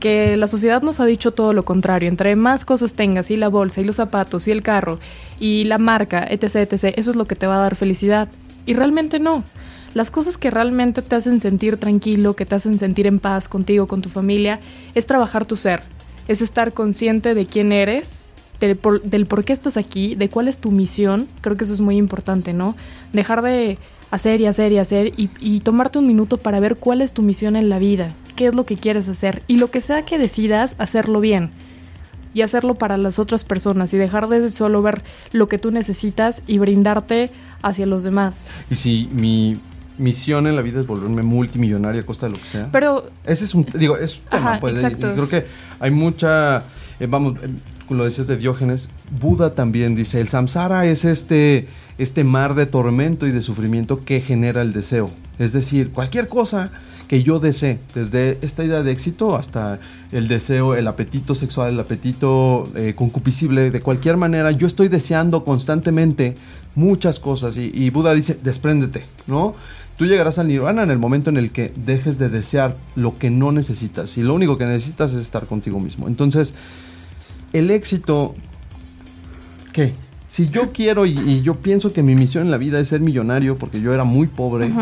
Que 0.00 0.36
la 0.36 0.46
sociedad 0.46 0.82
nos 0.82 1.00
ha 1.00 1.06
dicho 1.06 1.32
todo 1.32 1.52
lo 1.52 1.64
contrario. 1.64 2.08
Entre 2.08 2.34
más 2.36 2.64
cosas 2.64 2.94
tengas, 2.94 3.30
y 3.30 3.36
la 3.36 3.48
bolsa, 3.48 3.80
y 3.80 3.84
los 3.84 3.96
zapatos, 3.96 4.48
y 4.48 4.50
el 4.50 4.62
carro, 4.62 4.98
y 5.38 5.64
la 5.64 5.78
marca, 5.78 6.26
etc., 6.28 6.56
etc., 6.56 6.94
eso 6.96 7.10
es 7.10 7.16
lo 7.16 7.26
que 7.26 7.36
te 7.36 7.46
va 7.46 7.56
a 7.56 7.62
dar 7.62 7.76
felicidad. 7.76 8.28
Y 8.66 8.74
realmente 8.74 9.18
no. 9.18 9.44
Las 9.94 10.10
cosas 10.10 10.38
que 10.38 10.50
realmente 10.50 11.02
te 11.02 11.14
hacen 11.14 11.40
sentir 11.40 11.76
tranquilo, 11.76 12.34
que 12.34 12.46
te 12.46 12.54
hacen 12.54 12.78
sentir 12.78 13.06
en 13.06 13.18
paz 13.18 13.48
contigo, 13.48 13.86
con 13.86 14.00
tu 14.00 14.08
familia, 14.08 14.58
es 14.94 15.06
trabajar 15.06 15.44
tu 15.44 15.56
ser. 15.56 15.82
Es 16.28 16.40
estar 16.40 16.72
consciente 16.72 17.34
de 17.34 17.46
quién 17.46 17.72
eres, 17.72 18.24
del 18.60 18.76
por, 19.26 19.44
qué 19.44 19.52
estás 19.52 19.76
aquí, 19.76 20.14
de 20.14 20.30
cuál 20.30 20.48
es 20.48 20.58
tu 20.58 20.70
misión. 20.70 21.28
Creo 21.40 21.56
que 21.56 21.64
eso 21.64 21.74
es 21.74 21.80
muy 21.80 21.96
importante, 21.96 22.52
¿no? 22.52 22.74
Dejar 23.12 23.42
de 23.42 23.76
hacer 24.10 24.40
y 24.40 24.46
hacer 24.46 24.72
y 24.72 24.78
hacer 24.78 25.12
y, 25.16 25.30
y, 25.40 25.60
tomarte 25.60 25.98
un 25.98 26.06
minuto 26.06 26.38
para 26.38 26.60
ver 26.60 26.76
cuál 26.76 27.02
es 27.02 27.12
tu 27.12 27.22
misión 27.22 27.56
en 27.56 27.68
la 27.68 27.78
vida, 27.78 28.12
qué 28.36 28.46
es 28.46 28.54
lo 28.54 28.64
que 28.64 28.76
quieres 28.76 29.08
hacer 29.08 29.42
y 29.46 29.56
lo 29.56 29.70
que 29.70 29.80
sea 29.80 30.02
que 30.02 30.18
decidas, 30.18 30.76
hacerlo 30.78 31.20
bien 31.20 31.50
y 32.34 32.42
hacerlo 32.42 32.74
para 32.74 32.96
las 32.96 33.18
otras 33.18 33.44
personas 33.44 33.92
y 33.94 33.98
dejar 33.98 34.28
de 34.28 34.50
solo 34.50 34.82
ver 34.82 35.02
lo 35.32 35.48
que 35.48 35.58
tú 35.58 35.70
necesitas 35.70 36.42
y 36.46 36.58
brindarte 36.58 37.30
hacia 37.62 37.86
los 37.86 38.04
demás. 38.04 38.46
Y 38.70 38.74
si 38.74 39.08
mi 39.12 39.58
misión 39.98 40.46
en 40.46 40.56
la 40.56 40.62
vida 40.62 40.80
es 40.80 40.86
volverme 40.86 41.22
multimillonaria 41.22 42.02
a 42.02 42.06
costa 42.06 42.26
de 42.26 42.32
lo 42.32 42.40
que 42.40 42.46
sea. 42.46 42.68
Pero 42.72 43.04
ese 43.24 43.44
es 43.44 43.54
un 43.54 43.66
digo, 43.74 43.96
es 43.96 44.18
un 44.18 44.24
tema, 44.30 44.50
Ajá, 44.52 44.60
pues, 44.60 44.74
exacto. 44.74 45.10
y 45.10 45.14
creo 45.14 45.28
que 45.28 45.46
hay 45.80 45.90
mucha 45.90 46.64
eh, 47.00 47.06
vamos, 47.08 47.36
eh, 47.42 47.48
lo 47.90 48.04
decías 48.04 48.26
de 48.26 48.36
Diógenes, 48.36 48.88
Buda 49.20 49.54
también 49.54 49.94
dice, 49.94 50.20
el 50.20 50.28
samsara 50.28 50.86
es 50.86 51.04
este 51.04 51.68
este 51.98 52.24
mar 52.24 52.54
de 52.54 52.66
tormento 52.66 53.26
y 53.26 53.32
de 53.32 53.42
sufrimiento 53.42 54.04
que 54.04 54.20
genera 54.20 54.62
el 54.62 54.72
deseo. 54.72 55.10
Es 55.38 55.52
decir, 55.52 55.90
cualquier 55.90 56.28
cosa 56.28 56.70
que 57.06 57.22
yo 57.22 57.38
desee, 57.38 57.78
desde 57.94 58.38
esta 58.40 58.64
idea 58.64 58.82
de 58.82 58.90
éxito 58.90 59.36
hasta 59.36 59.78
el 60.12 60.28
deseo, 60.28 60.74
el 60.74 60.88
apetito 60.88 61.34
sexual, 61.34 61.74
el 61.74 61.80
apetito 61.80 62.70
eh, 62.74 62.94
concupiscible, 62.96 63.70
de 63.70 63.82
cualquier 63.82 64.16
manera, 64.16 64.50
yo 64.52 64.66
estoy 64.66 64.88
deseando 64.88 65.44
constantemente 65.44 66.36
muchas 66.74 67.18
cosas 67.20 67.58
y, 67.58 67.70
y 67.74 67.90
Buda 67.90 68.14
dice, 68.14 68.38
despréndete, 68.42 69.04
¿no? 69.26 69.54
Tú 70.02 70.08
llegarás 70.08 70.40
al 70.40 70.48
nirvana 70.48 70.82
en 70.82 70.90
el 70.90 70.98
momento 70.98 71.30
en 71.30 71.36
el 71.36 71.52
que 71.52 71.72
dejes 71.76 72.18
de 72.18 72.28
desear 72.28 72.76
lo 72.96 73.18
que 73.18 73.30
no 73.30 73.52
necesitas 73.52 74.18
y 74.18 74.24
lo 74.24 74.34
único 74.34 74.58
que 74.58 74.66
necesitas 74.66 75.12
es 75.12 75.20
estar 75.22 75.46
contigo 75.46 75.78
mismo. 75.78 76.08
Entonces, 76.08 76.54
el 77.52 77.70
éxito, 77.70 78.34
¿qué? 79.72 79.92
Si 80.28 80.48
yo 80.48 80.72
quiero 80.72 81.06
y, 81.06 81.16
y 81.16 81.42
yo 81.42 81.54
pienso 81.54 81.92
que 81.92 82.02
mi 82.02 82.16
misión 82.16 82.42
en 82.42 82.50
la 82.50 82.58
vida 82.58 82.80
es 82.80 82.88
ser 82.88 83.00
millonario 83.00 83.54
porque 83.54 83.80
yo 83.80 83.94
era 83.94 84.02
muy 84.02 84.26
pobre. 84.26 84.72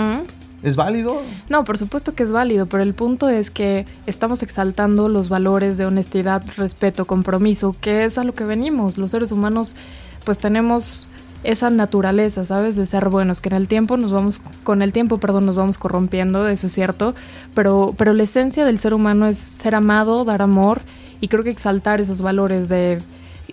¿es 0.62 0.76
válido? 0.76 1.20
No, 1.50 1.64
por 1.64 1.76
supuesto 1.76 2.14
que 2.14 2.22
es 2.22 2.32
válido, 2.32 2.64
pero 2.64 2.82
el 2.82 2.94
punto 2.94 3.28
es 3.28 3.50
que 3.50 3.84
estamos 4.06 4.42
exaltando 4.42 5.10
los 5.10 5.28
valores 5.28 5.76
de 5.76 5.84
honestidad, 5.84 6.42
respeto, 6.56 7.04
compromiso, 7.04 7.76
que 7.78 8.04
es 8.04 8.16
a 8.16 8.24
lo 8.24 8.34
que 8.34 8.44
venimos. 8.44 8.96
Los 8.96 9.10
seres 9.10 9.32
humanos 9.32 9.76
pues 10.24 10.38
tenemos 10.38 11.10
esa 11.42 11.70
naturaleza, 11.70 12.44
¿sabes? 12.44 12.76
De 12.76 12.86
ser 12.86 13.08
buenos, 13.08 13.40
que 13.40 13.48
en 13.48 13.56
el 13.56 13.68
tiempo 13.68 13.96
nos 13.96 14.12
vamos, 14.12 14.40
con 14.62 14.82
el 14.82 14.92
tiempo, 14.92 15.18
perdón, 15.18 15.46
nos 15.46 15.56
vamos 15.56 15.78
corrompiendo, 15.78 16.46
eso 16.48 16.66
es 16.66 16.72
cierto, 16.72 17.14
pero, 17.54 17.94
pero 17.96 18.12
la 18.12 18.24
esencia 18.24 18.64
del 18.64 18.78
ser 18.78 18.94
humano 18.94 19.26
es 19.26 19.38
ser 19.38 19.74
amado, 19.74 20.24
dar 20.24 20.42
amor, 20.42 20.82
y 21.20 21.28
creo 21.28 21.44
que 21.44 21.50
exaltar 21.50 22.00
esos 22.00 22.20
valores 22.22 22.68
de, 22.68 23.00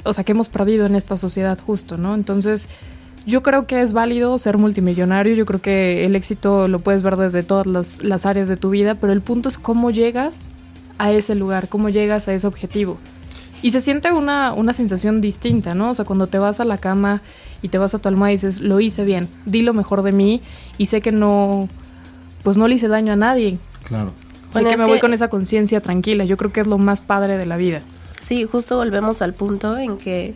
o 0.04 0.14
sea, 0.14 0.24
que 0.24 0.34
hemos 0.34 0.50
perdido 0.50 0.86
en 0.86 0.96
esta 0.96 1.18
sociedad 1.18 1.58
justo, 1.66 1.98
¿no? 1.98 2.16
Entonces, 2.16 2.68
yo 3.26 3.44
creo 3.44 3.68
que 3.68 3.82
es 3.82 3.94
válido 3.94 4.38
ser 4.40 4.58
multimillonario, 4.58 5.36
yo 5.36 5.46
creo 5.46 5.62
que 5.62 6.06
el 6.06 6.16
éxito 6.16 6.68
lo 6.68 6.80
puedes 6.80 7.04
ver 7.04 7.18
desde 7.18 7.44
todas 7.44 7.68
las, 7.68 8.04
las 8.04 8.26
áreas 8.26 8.48
de 8.48 8.56
tu 8.56 8.70
vida, 8.70 8.96
pero 8.96 9.12
el 9.12 9.22
punto 9.22 9.50
es 9.50 9.58
cómo 9.58 9.92
llegas 9.92 10.50
a 10.98 11.12
ese 11.12 11.36
lugar, 11.36 11.68
cómo 11.68 11.90
llegas 11.90 12.28
a 12.28 12.34
ese 12.34 12.48
objetivo. 12.48 12.98
Y 13.62 13.72
se 13.72 13.82
siente 13.82 14.12
una, 14.12 14.54
una 14.54 14.72
sensación 14.72 15.20
distinta, 15.20 15.76
¿no? 15.76 15.92
O 15.92 15.96
sea, 15.96 16.06
cuando 16.06 16.28
te 16.28 16.38
vas 16.38 16.60
a 16.60 16.66
la 16.66 16.78
cama 16.78 17.22
y 17.62 17.70
te 17.70 17.78
vas 17.78 17.94
a 17.96 18.00
tu 18.00 18.08
almohada 18.10 18.32
y 18.32 18.36
dices, 18.36 18.62
lo 18.62 18.80
hice 18.80 19.04
bien, 19.04 19.28
di 19.46 19.62
lo 19.62 19.74
mejor 19.74 20.02
de 20.04 20.12
mí 20.12 20.42
y 20.78 20.88
sé 20.88 21.02
que 21.02 21.12
no, 21.12 21.68
pues 22.44 22.58
no 22.58 22.68
le 22.68 22.76
hice 22.76 22.88
daño 22.88 23.14
a 23.14 23.16
nadie. 23.16 23.58
Claro. 23.84 24.12
Sé 24.48 24.54
Bueno, 24.62 24.70
que 24.70 24.78
me 24.78 24.84
voy 24.86 24.94
que- 24.96 25.02
con 25.02 25.14
esa 25.14 25.28
conciencia 25.30 25.82
tranquila. 25.82 26.24
Yo 26.24 26.38
creo 26.38 26.52
que 26.54 26.62
es 26.62 26.68
lo 26.68 26.78
más 26.78 27.02
padre 27.02 27.38
de 27.38 27.46
la 27.46 27.58
vida. 27.58 27.82
Sí, 28.24 28.46
justo 28.46 28.78
volvemos 28.78 29.22
al 29.22 29.34
punto 29.34 29.78
en 29.78 29.98
que 29.98 30.34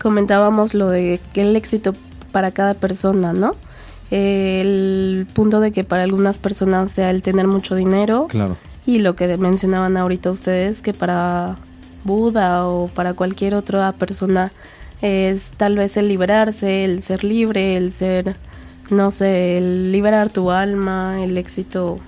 comentábamos 0.00 0.74
lo 0.74 0.88
de 0.88 1.20
que 1.32 1.42
el 1.42 1.56
éxito 1.56 1.94
para 2.32 2.50
cada 2.52 2.74
persona, 2.74 3.32
¿no? 3.32 3.54
El 4.10 5.26
punto 5.34 5.60
de 5.60 5.72
que 5.72 5.84
para 5.84 6.02
algunas 6.02 6.38
personas 6.38 6.90
sea 6.90 7.10
el 7.10 7.22
tener 7.22 7.46
mucho 7.46 7.74
dinero 7.74 8.26
Claro. 8.28 8.56
y 8.86 8.98
lo 8.98 9.14
que 9.16 9.36
mencionaban 9.36 9.96
ahorita 9.96 10.30
ustedes 10.30 10.82
que 10.82 10.92
para 10.92 11.56
Buda 12.04 12.66
o 12.66 12.88
para 12.88 13.14
cualquier 13.14 13.54
otra 13.54 13.92
persona 13.92 14.52
es 15.02 15.50
tal 15.56 15.76
vez 15.76 15.96
el 15.96 16.08
liberarse, 16.08 16.84
el 16.84 17.02
ser 17.02 17.24
libre, 17.24 17.76
el 17.76 17.92
ser, 17.92 18.36
no 18.90 19.10
sé, 19.10 19.58
el 19.58 19.92
liberar 19.92 20.28
tu 20.30 20.50
alma, 20.50 21.22
el 21.22 21.36
éxito. 21.38 21.98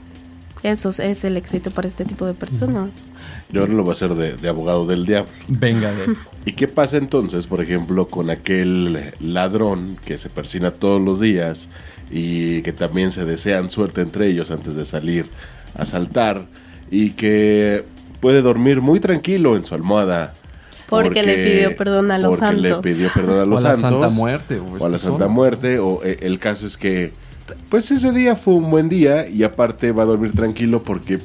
Eso 0.62 0.90
es 0.90 1.24
el 1.24 1.36
éxito 1.36 1.72
para 1.72 1.88
este 1.88 2.04
tipo 2.04 2.24
de 2.24 2.34
personas. 2.34 3.08
Yo 3.50 3.62
ahora 3.62 3.72
lo 3.72 3.82
voy 3.82 3.90
a 3.90 3.92
hacer 3.94 4.14
de, 4.14 4.36
de 4.36 4.48
abogado 4.48 4.86
del 4.86 5.04
diablo. 5.06 5.30
Venga, 5.48 5.90
de- 5.92 6.14
¿Y 6.44 6.52
qué 6.52 6.68
pasa 6.68 6.98
entonces, 6.98 7.48
por 7.48 7.60
ejemplo, 7.60 8.06
con 8.06 8.30
aquel 8.30 9.12
ladrón 9.18 9.96
que 10.04 10.18
se 10.18 10.28
persina 10.30 10.70
todos 10.70 11.00
los 11.00 11.18
días 11.20 11.68
y 12.12 12.62
que 12.62 12.72
también 12.72 13.10
se 13.10 13.24
desean 13.24 13.70
suerte 13.70 14.02
entre 14.02 14.28
ellos 14.28 14.52
antes 14.52 14.76
de 14.76 14.86
salir 14.86 15.26
a 15.74 15.84
saltar 15.84 16.46
y 16.92 17.10
que 17.10 17.84
puede 18.20 18.40
dormir 18.40 18.80
muy 18.80 19.00
tranquilo 19.00 19.56
en 19.56 19.64
su 19.64 19.74
almohada? 19.74 20.34
Porque 20.92 21.22
le 21.22 21.44
pidió 21.44 21.76
perdón 21.76 22.10
a 22.10 22.18
los 22.18 22.38
porque 22.38 22.56
le 22.56 22.70
santos. 22.70 22.82
pidió 22.84 23.08
perdón 23.14 23.40
a 23.40 23.44
los 23.46 23.62
O 23.62 23.66
a 23.66 23.70
la 23.70 23.76
santos. 23.76 24.00
Santa 24.00 24.08
Muerte, 24.14 24.58
o 24.58 24.64
O 24.78 24.86
a 24.86 24.88
la 24.88 24.96
este 24.96 25.08
Santa 25.08 25.24
solo. 25.24 25.30
Muerte. 25.30 25.78
O 25.78 26.00
eh, 26.04 26.16
el 26.20 26.38
caso 26.38 26.66
es 26.66 26.76
que, 26.76 27.12
pues 27.68 27.90
ese 27.90 28.12
día 28.12 28.36
fue 28.36 28.54
un 28.54 28.70
buen 28.70 28.88
día 28.88 29.28
y 29.28 29.42
aparte 29.44 29.92
va 29.92 30.02
a 30.04 30.06
dormir 30.06 30.32
tranquilo 30.32 30.82
porque, 30.82 31.18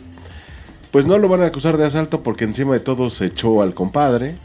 pues 0.92 1.06
no 1.06 1.18
lo 1.18 1.28
van 1.28 1.42
a 1.42 1.46
acusar 1.48 1.78
de 1.78 1.86
asalto 1.86 2.24
porque 2.24 2.44
encima 2.46 2.74
de 2.74 2.80
todo 2.80 3.10
se 3.10 3.26
echó 3.28 3.62
al 3.62 3.74
compadre. 3.74 4.36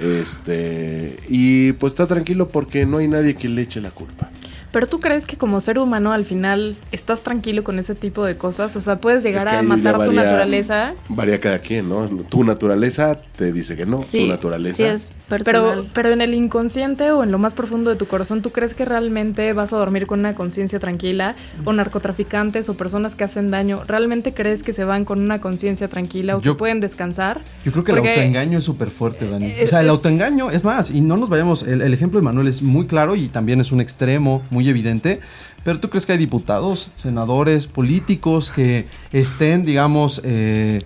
Este, 0.00 1.16
y 1.28 1.72
pues 1.72 1.92
está 1.92 2.06
tranquilo 2.06 2.48
porque 2.48 2.86
no 2.86 2.98
hay 2.98 3.08
nadie 3.08 3.34
que 3.36 3.48
le 3.48 3.62
eche 3.62 3.80
la 3.80 3.90
culpa. 3.90 4.30
Pero 4.72 4.86
tú 4.86 4.98
crees 5.00 5.26
que 5.26 5.36
como 5.36 5.60
ser 5.60 5.78
humano 5.78 6.12
al 6.12 6.24
final 6.24 6.76
estás 6.92 7.20
tranquilo 7.20 7.62
con 7.62 7.78
ese 7.78 7.94
tipo 7.94 8.24
de 8.24 8.36
cosas? 8.36 8.74
O 8.76 8.80
sea, 8.80 8.96
puedes 8.96 9.22
llegar 9.22 9.46
Es 9.46 9.52
que 9.52 9.58
a 9.58 9.62
matar 9.62 9.98
ya 9.98 10.04
tu 10.04 10.10
varía- 10.12 10.22
naturaleza. 10.24 10.94
Varía 11.08 11.38
cada 11.38 11.58
quien, 11.58 11.88
¿no? 11.88 12.08
Tu 12.28 12.42
naturaleza 12.42 13.20
te 13.36 13.52
dice 13.52 13.76
que 13.76 13.84
no, 13.86 14.02
Sí, 14.02 14.22
su 14.22 14.26
naturaleza. 14.28 14.76
sí 14.76 14.82
es 14.84 15.12
Pero, 15.28 15.44
personal. 15.44 15.90
pero 15.92 16.08
en 16.10 16.22
el 16.22 16.34
inconsciente 16.34 17.10
o 17.12 17.22
en 17.22 17.30
lo 17.30 17.38
más 17.38 17.54
profundo 17.54 17.90
de 17.90 17.96
tu 17.96 18.06
corazón, 18.06 18.40
¿tú 18.42 18.50
crees 18.50 18.72
que 18.74 18.84
realmente 18.84 19.52
vas 19.52 19.72
a 19.72 19.76
dormir 19.76 20.06
con 20.06 20.20
una 20.20 20.34
conciencia 20.34 20.78
tranquila? 20.78 21.34
¿O 21.64 21.72
narcotraficantes 21.72 22.68
o 22.68 22.74
personas 22.74 23.14
que 23.14 23.24
hacen 23.24 23.50
daño? 23.50 23.82
¿Realmente 23.86 24.32
crees 24.34 24.62
que 24.62 24.72
se 24.72 24.84
van 24.84 25.04
con 25.04 25.20
una 25.20 25.40
conciencia 25.40 25.88
tranquila 25.88 26.36
o 26.36 26.40
Yo- 26.40 26.54
que 26.54 26.58
pueden 26.58 26.80
descansar? 26.80 27.40
Yo 27.64 27.72
creo 27.72 27.84
que 27.84 27.92
el 27.92 27.98
autoengaño 27.98 28.58
es 28.58 28.64
súper 28.64 28.88
fuerte, 28.90 29.28
Dani. 29.28 29.46
Eh, 29.46 29.64
o 29.64 29.68
sea, 29.68 29.80
el 29.80 29.86
es- 29.86 29.92
autoengaño, 29.92 30.50
es 30.50 30.64
más, 30.64 30.90
y 30.90 31.00
no 31.02 31.16
nos 31.16 31.28
vayamos, 31.28 31.62
el, 31.62 31.82
el 31.82 31.92
ejemplo 31.94 32.18
de 32.18 32.24
Manuel 32.24 32.48
es 32.48 32.62
muy 32.62 32.86
claro 32.86 33.16
y 33.16 33.28
también 33.28 33.60
es 33.60 33.70
un 33.70 33.80
extremo 33.80 34.42
muy 34.50 34.61
evidente, 34.70 35.20
pero 35.64 35.80
¿tú 35.80 35.88
crees 35.90 36.06
que 36.06 36.12
hay 36.12 36.18
diputados, 36.18 36.88
senadores, 36.96 37.66
políticos 37.66 38.50
que 38.50 38.86
estén, 39.12 39.64
digamos, 39.64 40.20
eh, 40.24 40.80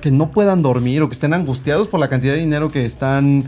que 0.00 0.10
no 0.10 0.30
puedan 0.30 0.62
dormir 0.62 1.02
o 1.02 1.08
que 1.08 1.14
estén 1.14 1.34
angustiados 1.34 1.88
por 1.88 2.00
la 2.00 2.08
cantidad 2.08 2.34
de 2.34 2.40
dinero 2.40 2.70
que 2.70 2.86
están 2.86 3.44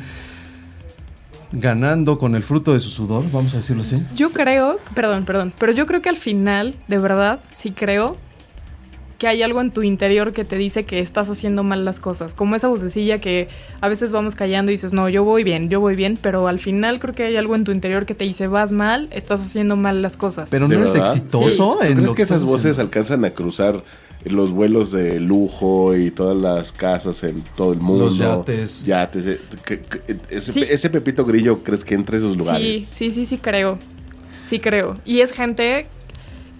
ganando 1.52 2.18
con 2.18 2.34
el 2.34 2.42
fruto 2.42 2.72
de 2.72 2.80
su 2.80 2.90
sudor, 2.90 3.24
vamos 3.30 3.54
a 3.54 3.58
decirlo 3.58 3.82
así? 3.82 4.02
Yo 4.14 4.30
creo, 4.30 4.76
perdón, 4.94 5.24
perdón, 5.24 5.52
pero 5.58 5.72
yo 5.72 5.86
creo 5.86 6.02
que 6.02 6.08
al 6.08 6.16
final, 6.16 6.74
de 6.88 6.98
verdad, 6.98 7.40
sí 7.50 7.70
creo 7.70 8.16
que 9.18 9.26
hay 9.28 9.42
algo 9.42 9.62
en 9.62 9.70
tu 9.70 9.82
interior 9.82 10.32
que 10.34 10.44
te 10.44 10.56
dice 10.56 10.84
que 10.84 10.98
estás 11.00 11.30
haciendo 11.30 11.62
mal 11.62 11.84
las 11.86 12.00
cosas, 12.00 12.34
como 12.34 12.54
esa 12.54 12.68
vocecilla 12.68 13.18
que 13.18 13.48
a 13.80 13.88
veces 13.88 14.12
vamos 14.12 14.34
callando 14.34 14.70
y 14.70 14.74
dices, 14.74 14.92
no, 14.92 15.08
yo 15.08 15.24
voy 15.24 15.42
bien, 15.42 15.70
yo 15.70 15.80
voy 15.80 15.96
bien, 15.96 16.18
pero 16.20 16.48
al 16.48 16.58
final 16.58 17.00
creo 17.00 17.14
que 17.14 17.22
hay 17.24 17.36
algo 17.36 17.54
en 17.56 17.64
tu 17.64 17.72
interior 17.72 18.04
que 18.04 18.14
te 18.14 18.24
dice, 18.24 18.46
vas 18.46 18.72
mal, 18.72 19.08
estás 19.12 19.40
haciendo 19.40 19.74
mal 19.76 20.02
las 20.02 20.16
cosas. 20.18 20.48
Pero 20.50 20.68
¿De 20.68 20.74
no 20.76 20.82
eres 20.82 20.92
verdad? 20.92 21.16
exitoso. 21.16 21.78
¿Tú 21.80 21.86
en 21.86 21.94
crees 21.96 22.12
que 22.12 22.22
esas 22.22 22.42
voces 22.42 22.72
haciendo? 22.72 22.82
alcanzan 22.82 23.24
a 23.24 23.30
cruzar 23.30 23.82
los 24.24 24.50
vuelos 24.50 24.90
de 24.90 25.18
lujo 25.20 25.94
y 25.96 26.10
todas 26.10 26.36
las 26.36 26.72
casas 26.72 27.22
en 27.24 27.42
todo 27.56 27.72
el 27.72 27.78
mundo? 27.80 28.06
Los 28.06 28.18
yates. 28.18 28.84
Yates, 28.84 29.26
eh, 29.26 29.38
que- 29.64 29.82
ese, 30.28 30.52
Sí. 30.52 30.62
ese 30.68 30.90
Pepito 30.90 31.24
Grillo, 31.24 31.62
¿crees 31.62 31.84
que 31.84 31.94
entre 31.94 32.18
esos 32.18 32.32
Sí, 32.32 32.38
lugares? 32.38 32.84
sí, 32.84 33.10
sí, 33.10 33.24
sí 33.24 33.38
creo, 33.38 33.78
sí 34.42 34.58
creo. 34.58 34.98
Y 35.06 35.20
es 35.20 35.32
gente 35.32 35.86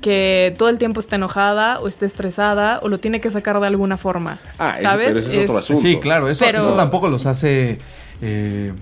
que 0.07 0.55
todo 0.57 0.69
el 0.69 0.79
tiempo 0.79 1.01
está 1.01 1.17
enojada 1.17 1.81
o 1.81 1.89
está 1.89 2.07
estresada 2.07 2.79
o 2.81 2.89
lo 2.89 3.01
tiene 3.01 3.21
que 3.21 3.29
sacar 3.29 3.59
de 3.59 3.67
alguna 3.67 3.97
forma. 3.97 4.39
Ah, 4.57 4.77
eso- 4.79 4.89
¿sabes? 4.89 5.09
pero 5.09 5.19
ese 5.19 5.37
es 5.39 5.43
otro 5.43 5.59
asunto. 5.59 5.83
Sí, 5.83 5.99
claro, 5.99 6.29
eso, 6.29 6.45
Pero- 6.45 6.61
eso 6.61 6.77
tampoco 6.77 7.09
los 7.09 7.27
hace. 7.27 7.81
eh, 8.23 8.73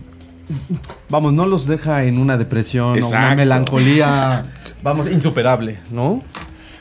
vamos, 1.08 1.32
no 1.32 1.46
los 1.46 1.66
deja 1.66 2.04
en 2.04 2.18
una 2.18 2.36
depresión 2.36 2.88
o 2.88 2.90
una 2.90 2.98
Exacto. 2.98 3.36
melancolía, 3.36 4.44
vamos, 4.82 5.06
insuperable, 5.10 5.78
¿no? 5.90 6.22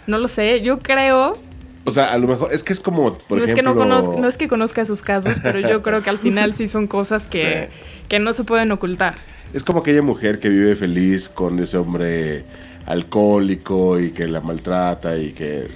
No 0.08 0.18
lo 0.18 0.28
sé, 0.28 0.60
yo 0.60 0.80
creo 0.80 1.38
O 1.86 1.92
sea, 1.92 2.12
a 2.12 2.18
lo 2.18 2.28
mejor 2.28 2.52
es 2.52 2.64
que 2.64 2.74
es 2.74 2.82
como, 2.82 3.18
por 3.18 3.38
no, 3.38 3.44
ejemplo... 3.46 3.46
es 3.46 3.56
que 3.56 3.62
no, 3.62 3.74
conozco, 3.76 4.18
no 4.20 4.28
es 4.28 4.36
que 4.38 4.50
conozca 4.50 4.82
esos 4.82 5.02
casos, 5.02 5.38
pero 5.42 5.58
yo 5.62 5.82
creo 5.84 6.04
que 6.04 6.10
al 6.10 6.18
final 6.18 6.54
sí 6.54 6.68
son 6.68 6.88
cosas 6.88 7.28
que, 7.30 7.70
que 8.10 8.20
no 8.20 8.34
se 8.34 8.44
pueden 8.44 8.74
ocultar. 8.74 9.16
Es 9.54 9.64
como 9.64 9.80
aquella 9.80 10.02
mujer 10.02 10.40
que 10.42 10.50
vive 10.50 10.76
feliz 10.76 11.30
con 11.30 11.60
ese 11.60 11.78
hombre 11.78 12.44
alcohólico 12.86 14.00
y 14.00 14.12
que 14.12 14.28
la 14.28 14.42
maltrata 14.42 15.18
y 15.18 15.32
que, 15.32 15.68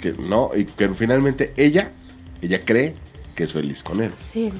que 0.00 0.12
no, 0.12 0.50
y 0.56 0.64
que 0.64 0.88
finalmente 0.90 1.52
ella, 1.56 1.92
ella 2.40 2.60
cree 2.64 2.94
que 3.34 3.44
es 3.44 3.52
feliz 3.52 3.82
con 3.82 4.00
él. 4.02 4.12
Sí. 4.16 4.52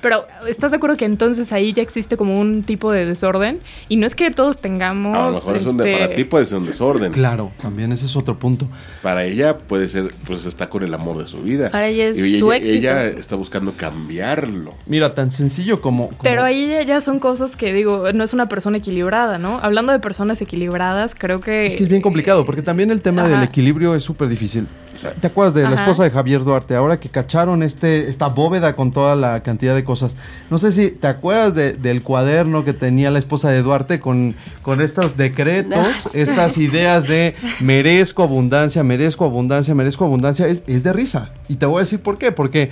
Pero, 0.00 0.26
¿estás 0.48 0.70
de 0.72 0.76
acuerdo 0.76 0.96
que 0.96 1.04
entonces 1.04 1.52
ahí 1.52 1.72
ya 1.72 1.82
existe 1.82 2.16
como 2.16 2.38
un 2.40 2.62
tipo 2.62 2.92
de 2.92 3.04
desorden? 3.06 3.60
Y 3.88 3.96
no 3.96 4.06
es 4.06 4.14
que 4.14 4.30
todos 4.30 4.58
tengamos. 4.58 5.14
A 5.16 5.26
lo 5.28 5.32
mejor 5.34 5.56
es 5.56 5.66
un 5.66 5.76
de- 5.78 5.90
este, 5.92 6.02
para 6.04 6.14
ti 6.14 6.24
puede 6.24 6.46
ser 6.46 6.58
un 6.58 6.66
desorden. 6.66 7.12
Claro, 7.12 7.52
también 7.60 7.92
ese 7.92 8.06
es 8.06 8.14
otro 8.16 8.38
punto. 8.38 8.68
Para 9.02 9.24
ella 9.24 9.58
puede 9.58 9.88
ser, 9.88 10.08
pues 10.26 10.44
está 10.46 10.68
con 10.68 10.82
el 10.82 10.92
amor 10.94 11.18
de 11.18 11.26
su 11.26 11.38
vida. 11.42 11.70
Para 11.70 11.88
ella 11.88 12.08
es 12.08 12.18
y 12.18 12.38
su 12.38 12.52
ella, 12.52 12.56
éxito. 12.64 12.78
ella 12.78 13.04
está 13.06 13.36
buscando 13.36 13.72
cambiarlo. 13.76 14.74
Mira, 14.86 15.14
tan 15.14 15.30
sencillo 15.32 15.80
como... 15.80 16.08
como- 16.08 16.22
Pero 16.22 16.42
ahí 16.44 16.68
ya- 16.68 16.82
ya 16.82 17.00
son 17.00 17.18
cosas 17.18 17.56
que 17.56 17.72
digo, 17.72 18.12
no 18.14 18.24
es 18.24 18.32
una 18.32 18.48
persona 18.48 18.78
equilibrada, 18.78 19.38
¿no? 19.38 19.58
Hablando 19.62 19.92
de 19.92 19.98
personas 19.98 20.40
equilibradas, 20.40 21.14
creo 21.16 21.40
que. 21.40 21.66
Es 21.66 21.76
que 21.76 21.82
es 21.84 21.88
bien 21.88 22.02
complicado, 22.02 22.44
porque 22.44 22.62
también 22.62 22.90
el 22.90 23.02
tema 23.02 23.26
del 23.28 23.42
equilibrio 23.42 23.94
es 23.94 24.02
súper 24.02 24.28
difícil. 24.28 24.66
Exacto. 24.96 25.20
¿Te 25.20 25.26
acuerdas 25.28 25.54
de 25.54 25.62
la 25.62 25.74
esposa 25.76 26.02
de 26.04 26.10
Javier 26.10 26.42
Duarte? 26.44 26.74
Ahora 26.74 26.98
que 26.98 27.08
cacharon 27.08 27.62
este, 27.62 28.08
esta 28.08 28.26
bóveda 28.28 28.74
con 28.74 28.92
toda 28.92 29.14
la 29.14 29.40
cantidad 29.42 29.74
de 29.74 29.84
cosas. 29.84 30.16
No 30.50 30.58
sé 30.58 30.72
si 30.72 30.90
te 30.90 31.06
acuerdas 31.06 31.54
de- 31.54 31.74
del 31.74 32.02
cuaderno 32.02 32.64
que 32.64 32.72
tenía 32.72 33.10
la 33.10 33.18
esposa 33.18 33.50
de 33.50 33.62
Duarte 33.62 34.00
con, 34.00 34.34
con 34.62 34.80
estos 34.80 35.16
decretos, 35.16 36.10
estas 36.14 36.58
ideas 36.58 37.06
de 37.06 37.34
merezco 37.60 38.22
abundancia, 38.22 38.82
merezco 38.82 39.24
abundancia, 39.24 39.74
merezco 39.74 40.04
abundancia. 40.04 40.46
Es, 40.46 40.62
es 40.66 40.82
de 40.82 40.92
risa. 40.92 41.30
Y 41.48 41.56
te 41.56 41.66
voy 41.66 41.76
a 41.76 41.80
decir 41.80 42.00
por 42.00 42.18
qué. 42.18 42.32
Porque 42.32 42.70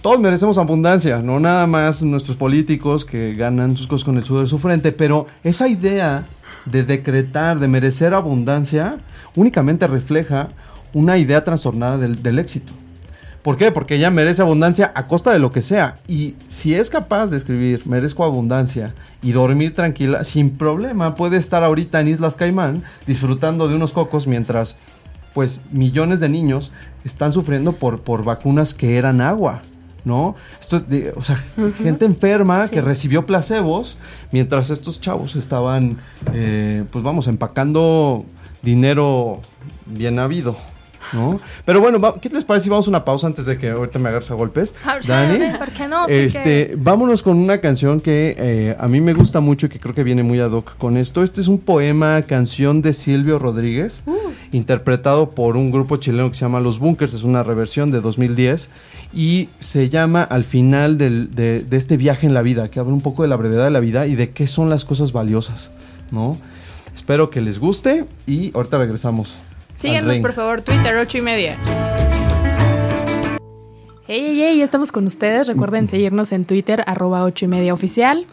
todos 0.00 0.18
merecemos 0.18 0.58
abundancia, 0.58 1.18
no 1.18 1.38
nada 1.38 1.66
más 1.68 2.02
nuestros 2.02 2.36
políticos 2.36 3.04
que 3.04 3.34
ganan 3.34 3.76
sus 3.76 3.86
cosas 3.86 4.04
con 4.04 4.16
el 4.16 4.24
sudor 4.24 4.42
de 4.44 4.48
su 4.50 4.58
frente, 4.58 4.90
pero 4.90 5.26
esa 5.44 5.68
idea 5.68 6.24
de 6.64 6.82
decretar, 6.82 7.60
de 7.60 7.68
merecer 7.68 8.12
abundancia, 8.12 8.96
únicamente 9.36 9.86
refleja 9.86 10.48
una 10.94 11.18
idea 11.18 11.42
trastornada 11.44 11.98
del, 11.98 12.22
del 12.22 12.38
éxito. 12.38 12.72
¿Por 13.42 13.56
qué? 13.56 13.72
Porque 13.72 13.96
ella 13.96 14.10
merece 14.10 14.40
abundancia 14.42 14.92
a 14.94 15.08
costa 15.08 15.32
de 15.32 15.40
lo 15.40 15.50
que 15.50 15.62
sea. 15.62 15.96
Y 16.06 16.36
si 16.48 16.74
es 16.74 16.90
capaz 16.90 17.26
de 17.26 17.36
escribir 17.36 17.82
merezco 17.86 18.24
abundancia 18.24 18.94
y 19.20 19.32
dormir 19.32 19.74
tranquila, 19.74 20.22
sin 20.24 20.50
problema 20.50 21.16
puede 21.16 21.38
estar 21.38 21.64
ahorita 21.64 22.00
en 22.00 22.08
Islas 22.08 22.36
Caimán 22.36 22.82
disfrutando 23.06 23.66
de 23.66 23.74
unos 23.74 23.92
cocos 23.92 24.26
mientras 24.28 24.76
pues 25.34 25.62
millones 25.72 26.20
de 26.20 26.28
niños 26.28 26.70
están 27.04 27.32
sufriendo 27.32 27.72
por, 27.72 28.00
por 28.02 28.22
vacunas 28.22 28.74
que 28.74 28.96
eran 28.96 29.20
agua. 29.20 29.62
¿No? 30.04 30.34
Esto, 30.60 30.80
de- 30.80 31.12
o 31.16 31.22
sea, 31.22 31.36
gente 31.80 32.04
enferma 32.04 32.68
que 32.68 32.80
recibió 32.80 33.24
placebos 33.24 33.98
mientras 34.32 34.70
estos 34.70 35.00
chavos 35.00 35.36
estaban, 35.36 35.96
eh, 36.32 36.82
pues 36.90 37.04
vamos, 37.04 37.28
empacando 37.28 38.24
dinero 38.62 39.40
bien 39.86 40.18
habido, 40.18 40.56
¿no? 41.12 41.40
Pero 41.64 41.80
bueno, 41.80 42.00
va- 42.00 42.20
¿qué 42.20 42.28
les 42.28 42.44
parece 42.44 42.64
si 42.64 42.70
vamos 42.70 42.86
a 42.86 42.90
una 42.90 43.04
pausa 43.04 43.26
antes 43.26 43.44
de 43.46 43.58
que 43.58 43.70
ahorita 43.70 43.98
me 43.98 44.08
agarres 44.08 44.30
a 44.30 44.34
golpes? 44.34 44.74
Dani, 45.06 45.58
¿por 45.58 45.70
qué 45.70 45.88
no? 45.88 46.06
Este, 46.06 46.72
vámonos 46.78 47.22
con 47.22 47.36
una 47.36 47.60
canción 47.60 48.00
que 48.00 48.34
eh, 48.38 48.76
a 48.78 48.88
mí 48.88 49.00
me 49.00 49.12
gusta 49.14 49.40
mucho 49.40 49.66
y 49.66 49.68
que 49.68 49.78
creo 49.80 49.94
que 49.94 50.04
viene 50.04 50.22
muy 50.22 50.40
ad 50.40 50.50
hoc 50.52 50.76
con 50.78 50.96
esto. 50.96 51.22
Este 51.22 51.40
es 51.40 51.48
un 51.48 51.58
poema, 51.58 52.22
canción 52.22 52.82
de 52.82 52.92
Silvio 52.94 53.38
Rodríguez, 53.38 54.02
Uh. 54.06 54.16
interpretado 54.52 55.30
por 55.30 55.56
un 55.56 55.70
grupo 55.70 55.96
chileno 55.96 56.30
que 56.30 56.36
se 56.36 56.42
llama 56.44 56.60
Los 56.60 56.78
Bunkers, 56.78 57.14
es 57.14 57.22
una 57.22 57.42
reversión 57.42 57.90
de 57.90 58.00
2010 58.00 58.68
y 59.14 59.48
se 59.60 59.88
llama 59.88 60.22
Al 60.22 60.44
final 60.44 60.98
del- 60.98 61.34
de, 61.34 61.60
de 61.60 61.76
este 61.76 61.96
viaje 61.96 62.26
en 62.26 62.34
la 62.34 62.42
vida, 62.42 62.68
que 62.70 62.80
habla 62.80 62.92
un 62.94 63.00
poco 63.02 63.22
de 63.22 63.28
la 63.28 63.36
brevedad 63.36 63.64
de 63.64 63.70
la 63.70 63.80
vida 63.80 64.06
y 64.06 64.14
de 64.14 64.30
qué 64.30 64.46
son 64.46 64.70
las 64.70 64.84
cosas 64.84 65.12
valiosas, 65.12 65.70
¿no? 66.10 66.36
Espero 66.94 67.30
que 67.30 67.40
les 67.40 67.58
guste 67.58 68.04
y 68.26 68.52
ahorita 68.54 68.78
regresamos. 68.78 69.34
Ring. 69.80 70.22
por 70.22 70.32
favor, 70.32 70.62
Twitter, 70.62 70.96
ocho 70.96 71.18
y 71.18 71.22
media. 71.22 71.56
Hey, 74.06 74.20
hey, 74.26 74.38
hey, 74.40 74.60
estamos 74.62 74.92
con 74.92 75.06
ustedes. 75.06 75.46
Recuerden 75.46 75.88
seguirnos 75.88 76.32
en 76.32 76.44
Twitter, 76.44 76.82
arroba 76.86 77.24
ocho 77.24 77.44
y 77.44 77.48
media 77.48 77.72
oficial. 77.72 78.26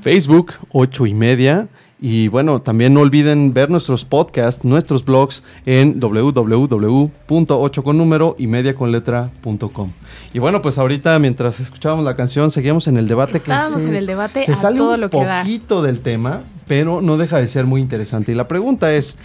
Facebook, 0.00 0.52
8 0.70 1.06
y 1.06 1.14
media. 1.14 1.68
Y 2.02 2.28
bueno, 2.28 2.62
también 2.62 2.94
no 2.94 3.00
olviden 3.00 3.52
ver 3.52 3.68
nuestros 3.68 4.06
podcasts, 4.06 4.64
nuestros 4.64 5.04
blogs 5.04 5.42
en 5.66 6.00
www.8 6.00 7.82
con 7.82 7.98
número 7.98 8.36
y 8.38 8.46
media 8.46 8.74
con 8.74 8.90
letra.com. 8.90 9.92
Y 10.32 10.38
bueno, 10.38 10.62
pues 10.62 10.78
ahorita 10.78 11.18
mientras 11.18 11.60
escuchábamos 11.60 12.06
la 12.06 12.16
canción, 12.16 12.50
seguimos 12.50 12.88
en 12.88 12.96
el 12.96 13.06
debate 13.06 13.40
que 13.40 13.50
Estábamos 13.52 13.82
se, 13.82 13.88
en 13.90 13.96
el 13.96 14.06
debate 14.06 14.44
se 14.44 14.52
a 14.52 14.56
sale 14.56 14.78
todo 14.78 14.94
un 14.94 15.00
lo 15.02 15.10
que 15.10 15.22
da. 15.22 15.42
poquito 15.42 15.82
del 15.82 16.00
tema, 16.00 16.40
pero 16.66 17.02
no 17.02 17.18
deja 17.18 17.36
de 17.36 17.46
ser 17.46 17.66
muy 17.66 17.82
interesante. 17.82 18.32
Y 18.32 18.34
la 18.34 18.48
pregunta 18.48 18.94
es, 18.94 19.18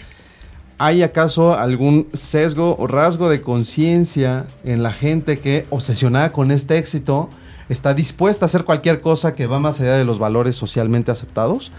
¿hay 0.78 1.02
acaso 1.02 1.54
algún 1.58 2.06
sesgo 2.12 2.76
o 2.78 2.86
rasgo 2.86 3.28
de 3.28 3.40
conciencia 3.42 4.46
en 4.64 4.82
la 4.82 4.92
gente 4.92 5.38
que, 5.38 5.66
obsesionada 5.70 6.32
con 6.32 6.50
este 6.50 6.78
éxito, 6.78 7.30
está 7.68 7.94
dispuesta 7.94 8.44
a 8.44 8.46
hacer 8.46 8.64
cualquier 8.64 9.00
cosa 9.00 9.34
que 9.34 9.46
va 9.46 9.58
más 9.58 9.80
allá 9.80 9.94
de 9.94 10.04
los 10.04 10.18
valores 10.18 10.56
socialmente 10.56 11.10
aceptados? 11.10 11.72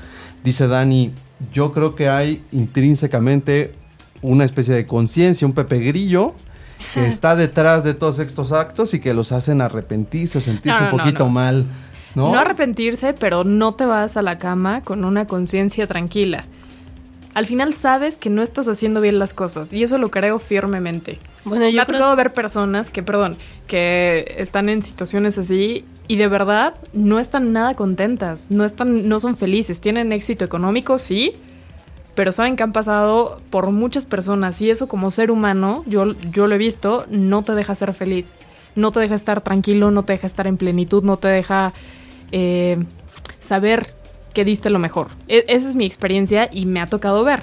Dice 0.44 0.68
Dani, 0.68 1.12
yo 1.54 1.74
creo 1.74 1.96
que 1.96 2.10
hay 2.10 2.44
intrínsecamente 2.52 3.74
una 4.22 4.46
especie 4.46 4.74
de 4.74 4.86
conciencia, 4.86 5.46
un 5.48 5.54
Pepe 5.54 5.80
Grillo, 5.80 6.34
que 6.94 7.06
está 7.08 7.36
detrás 7.36 7.84
de 7.84 7.94
todos 7.94 8.20
estos 8.20 8.52
actos 8.52 8.94
y 8.94 9.00
que 9.00 9.14
los 9.14 9.32
hacen 9.32 9.62
arrepentirse 9.62 10.40
o 10.40 10.42
sentirse 10.42 10.80
No, 10.80 10.86
un 10.90 10.92
no, 10.92 10.98
poquito 10.98 11.24
no. 11.26 11.30
mal. 11.30 11.66
¿no? 12.16 12.32
¿No? 12.34 12.40
arrepentirse, 12.40 13.14
pero 13.14 13.44
no 13.44 13.76
te 13.76 13.86
vas 13.86 14.18
a 14.18 14.24
la 14.24 14.40
cama 14.40 14.82
con 14.82 15.06
una 15.06 15.26
conciencia 15.28 15.86
tranquila. 15.86 16.46
Al 17.38 17.46
final 17.46 17.76
sabes 17.76 18.18
que 18.18 18.32
no 18.32 18.42
estás 18.42 18.68
haciendo 18.68 19.00
bien 19.00 19.20
las 19.20 19.36
cosas 19.36 19.72
y 19.72 19.84
eso 19.84 20.00
lo 20.00 20.10
creo 20.10 20.40
firmemente. 20.40 21.20
Bueno, 21.46 21.66
Me 21.66 21.72
yo 21.72 21.84
ha 21.84 21.86
creo 21.86 22.00
tocado 22.00 22.16
ver 22.16 22.34
personas 22.34 22.90
que, 22.90 23.04
perdón, 23.04 23.38
que 23.68 24.34
están 24.40 24.70
en 24.70 24.82
situaciones 24.82 25.38
así 25.38 25.86
y 26.08 26.16
de 26.16 26.28
verdad 26.30 26.74
no 26.94 27.20
están 27.20 27.54
nada 27.54 27.76
contentas, 27.76 28.50
no 28.50 28.66
están, 28.66 29.08
no 29.08 29.20
son 29.20 29.38
felices, 29.38 29.82
tienen 29.82 30.14
éxito 30.14 30.46
económico, 30.46 30.98
sí, 30.98 31.36
pero 32.16 32.32
saben 32.32 32.56
que 32.56 32.64
han 32.64 32.74
pasado 32.74 33.40
por 33.52 33.70
muchas 33.70 34.08
personas 34.08 34.60
y 34.60 34.72
eso 34.72 34.88
como 34.88 35.12
ser 35.12 35.30
humano, 35.30 35.84
yo, 35.86 36.16
yo 36.32 36.48
lo 36.48 36.56
he 36.56 36.58
visto, 36.58 37.06
no 37.12 37.44
te 37.44 37.54
deja 37.54 37.76
ser 37.76 37.94
feliz, 37.94 38.34
no 38.74 38.92
te 38.92 39.00
deja 39.00 39.14
estar 39.14 39.42
tranquilo, 39.42 39.92
no 39.92 40.02
te 40.02 40.14
deja 40.14 40.26
estar 40.26 40.48
en 40.48 40.58
plenitud, 40.58 41.04
no 41.04 41.18
te 41.18 41.28
deja 41.28 41.72
eh, 42.32 42.80
saber 43.40 43.94
que 44.38 44.46
diste 44.46 44.70
lo 44.70 44.78
mejor. 44.78 45.08
E- 45.28 45.46
esa 45.48 45.68
es 45.68 45.76
mi 45.76 45.88
experiencia 45.88 46.48
y 46.54 46.68
me 46.68 46.80
ha 46.80 46.86
tocado 46.86 47.24
ver. 47.24 47.42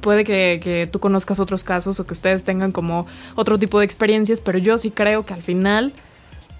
Puede 0.00 0.24
que, 0.24 0.58
que 0.64 0.88
tú 0.90 0.98
conozcas 0.98 1.38
otros 1.38 1.64
casos 1.64 2.00
o 2.00 2.06
que 2.06 2.14
ustedes 2.14 2.44
tengan 2.44 2.72
como 2.72 3.06
otro 3.34 3.58
tipo 3.58 3.78
de 3.78 3.84
experiencias, 3.84 4.40
pero 4.40 4.56
yo 4.56 4.78
sí 4.78 4.90
creo 4.90 5.26
que 5.26 5.34
al 5.34 5.42
final 5.42 5.92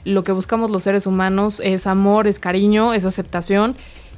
lo 0.04 0.22
que 0.22 0.32
buscamos 0.32 0.70
los 0.70 0.82
seres 0.82 1.06
humanos 1.06 1.62
es 1.64 1.86
amor, 1.86 2.26
es 2.26 2.38
cariño, 2.38 2.92
es 2.92 3.06
aceptación. 3.06 3.74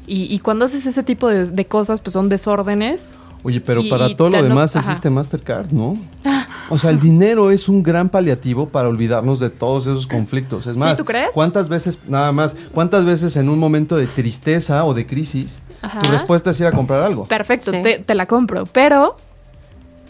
Y, 0.08 0.36
cuando 0.40 0.64
haces 0.64 0.84
ese 0.84 1.04
tipo 1.04 1.28
de, 1.28 1.46
de 1.46 1.64
cosas, 1.64 2.00
pues 2.00 2.14
son 2.14 2.28
desórdenes. 2.28 3.14
Oye, 3.44 3.60
pero 3.60 3.80
Y- 3.80 3.90
para 3.90 4.08
y 4.08 4.14
todo 4.14 4.30
lo 4.30 4.42
demás 4.42 4.76
ajá. 4.76 4.88
existe 4.88 5.10
Mastercard, 5.10 5.70
¿no? 5.72 5.96
O 6.70 6.78
sea, 6.78 6.90
el 6.90 7.00
dinero 7.00 7.50
es 7.50 7.68
un 7.68 7.82
gran 7.82 8.08
paliativo 8.08 8.66
para 8.66 8.88
olvidarnos 8.88 9.40
de 9.40 9.50
todos 9.50 9.86
esos 9.86 10.06
conflictos. 10.06 10.66
Es 10.66 10.74
¿Sí, 10.74 10.78
más, 10.78 10.96
tú 10.96 11.04
crees? 11.04 11.28
¿cuántas 11.34 11.68
veces, 11.68 11.98
nada 12.08 12.32
más, 12.32 12.56
cuántas 12.72 13.04
veces 13.04 13.36
en 13.36 13.48
un 13.50 13.58
momento 13.58 13.96
de 13.96 14.06
tristeza 14.06 14.84
o 14.84 14.94
de 14.94 15.06
crisis, 15.06 15.60
Ajá. 15.82 16.00
tu 16.00 16.08
respuesta 16.10 16.50
es 16.50 16.60
ir 16.60 16.66
a 16.66 16.72
comprar 16.72 17.00
algo? 17.00 17.26
Perfecto, 17.26 17.72
Sí. 17.72 17.82
te, 17.82 17.98
te 17.98 18.14
la 18.14 18.24
compro. 18.26 18.64
Pero, 18.66 19.16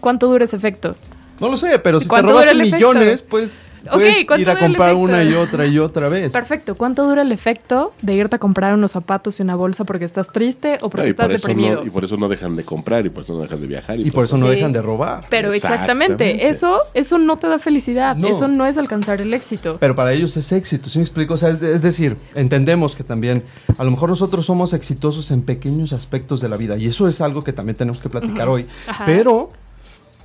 ¿cuánto 0.00 0.28
dura 0.28 0.44
ese 0.44 0.54
efecto? 0.56 0.94
No 1.40 1.48
lo 1.48 1.56
sé, 1.56 1.78
pero 1.80 1.98
si 1.98 2.04
te 2.06 2.10
¿Cuánto 2.10 2.30
robaste 2.32 2.52
efecto? 2.52 2.76
millones, 2.76 3.22
pues 3.22 3.54
puedes 3.90 4.24
¿cuánto 4.26 4.40
ir 4.42 4.50
a 4.50 4.58
comprar 4.58 4.94
una 4.94 5.22
y 5.24 5.34
otra 5.34 5.66
y 5.66 5.78
otra 5.78 6.08
vez. 6.08 6.32
Perfecto, 6.32 6.74
¿cuánto 6.76 7.06
dura 7.06 7.22
el 7.22 7.32
efecto 7.32 7.92
de 8.02 8.14
irte 8.14 8.36
a 8.36 8.38
comprar 8.38 8.74
unos 8.74 8.92
zapatos 8.92 9.38
y 9.38 9.42
una 9.42 9.56
bolsa 9.56 9.84
porque 9.84 10.04
estás 10.04 10.28
triste 10.32 10.78
o 10.82 10.90
porque 10.90 11.02
No, 11.02 11.06
y, 11.06 11.10
estás 11.10 11.26
por 11.28 11.36
deprimido? 11.36 11.80
no, 11.80 11.86
y 11.86 11.90
por 11.90 12.04
eso 12.04 12.16
no 12.16 12.28
dejan 12.28 12.56
de 12.56 12.64
comprar 12.64 13.04
y 13.06 13.10
por 13.10 13.24
eso 13.24 13.32
no 13.34 13.40
dejan 13.40 13.60
de 13.60 13.66
viajar. 13.66 14.00
Y 14.00 14.10
por 14.10 14.24
eso 14.24 14.36
no 14.36 14.46
Sí. 14.48 14.56
dejan 14.56 14.72
de 14.72 14.82
robar. 14.82 15.26
Pero 15.30 15.52
exactamente, 15.52 16.30
Exactamente. 16.30 16.48
eso, 16.48 16.78
eso 16.94 17.18
no 17.18 17.36
te 17.38 17.46
da 17.48 17.58
felicidad, 17.58 18.16
No. 18.16 18.28
eso 18.28 18.48
no 18.48 18.66
es 18.66 18.78
alcanzar 18.78 19.20
el 19.20 19.32
éxito. 19.34 19.76
Pero 19.80 19.94
para 19.96 20.12
ellos 20.12 20.36
es 20.36 20.52
éxito, 20.52 20.88
¿sí 20.90 20.98
me 20.98 21.04
explico? 21.04 21.34
O 21.34 21.38
sea, 21.38 21.50
es, 21.50 21.60
de- 21.60 21.72
es 21.74 21.82
decir, 21.82 22.16
entendemos 22.34 22.94
que 22.96 23.04
también 23.04 23.42
a 23.78 23.84
lo 23.84 23.90
mejor 23.90 24.08
nosotros 24.08 24.46
somos 24.46 24.72
exitosos 24.72 25.30
en 25.30 25.42
pequeños 25.42 25.92
aspectos 25.92 26.40
de 26.40 26.48
la 26.48 26.56
vida 26.56 26.76
y 26.76 26.86
eso 26.86 27.08
es 27.08 27.20
algo 27.20 27.42
que 27.44 27.52
también 27.52 27.76
tenemos 27.76 28.00
que 28.00 28.08
platicar 28.08 28.48
hoy. 28.48 28.66
Ajá. 28.86 29.04
Pero 29.04 29.50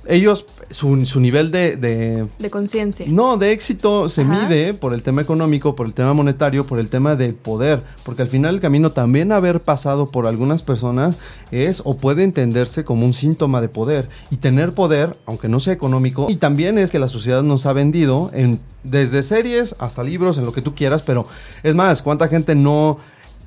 ellos, 0.08 0.46
su, 0.70 1.04
su 1.06 1.20
nivel 1.20 1.50
de, 1.50 1.76
de- 1.76 2.26
de 2.38 2.50
conciencia. 2.50 3.06
No, 3.08 3.36
de 3.36 3.52
éxito 3.52 4.08
se 4.08 4.22
Ajá. 4.22 4.46
mide 4.48 4.74
por 4.74 4.94
el 4.94 5.02
tema 5.02 5.22
económico, 5.22 5.76
por 5.76 5.86
el 5.86 5.94
tema 5.94 6.14
monetario, 6.14 6.66
por 6.66 6.78
el 6.80 6.88
tema 6.88 7.14
del 7.14 7.34
poder. 7.34 7.82
Porque 8.04 8.22
al 8.22 8.28
final 8.28 8.54
el 8.56 8.60
camino 8.60 8.90
también 8.92 9.30
haber 9.32 9.60
pasado 9.60 10.06
por 10.06 10.26
algunas 10.26 10.62
personas 10.62 11.16
es 11.50 11.82
o 11.84 11.96
puede 11.98 12.24
entenderse 12.24 12.84
como 12.84 13.04
un 13.04 13.14
síntoma 13.14 13.60
de 13.60 13.68
poder. 13.68 14.08
Y 14.30 14.36
tener 14.38 14.72
poder, 14.72 15.16
aunque 15.26 15.48
no 15.48 15.60
sea 15.60 15.72
económico, 15.74 16.26
y 16.30 16.36
también 16.36 16.78
es 16.78 16.90
que 16.90 16.98
la 16.98 17.08
sociedad 17.08 17.42
nos 17.42 17.66
ha 17.66 17.72
vendido 17.72 18.30
en 18.34 18.60
desde 18.84 19.22
series 19.22 19.76
hasta 19.78 20.02
libros, 20.02 20.38
en 20.38 20.46
lo 20.46 20.52
que 20.52 20.62
tú 20.62 20.74
quieras, 20.74 21.02
pero 21.02 21.26
es 21.62 21.74
más, 21.74 22.00
¿cuánta 22.00 22.28
gente 22.28 22.54
no 22.54 22.98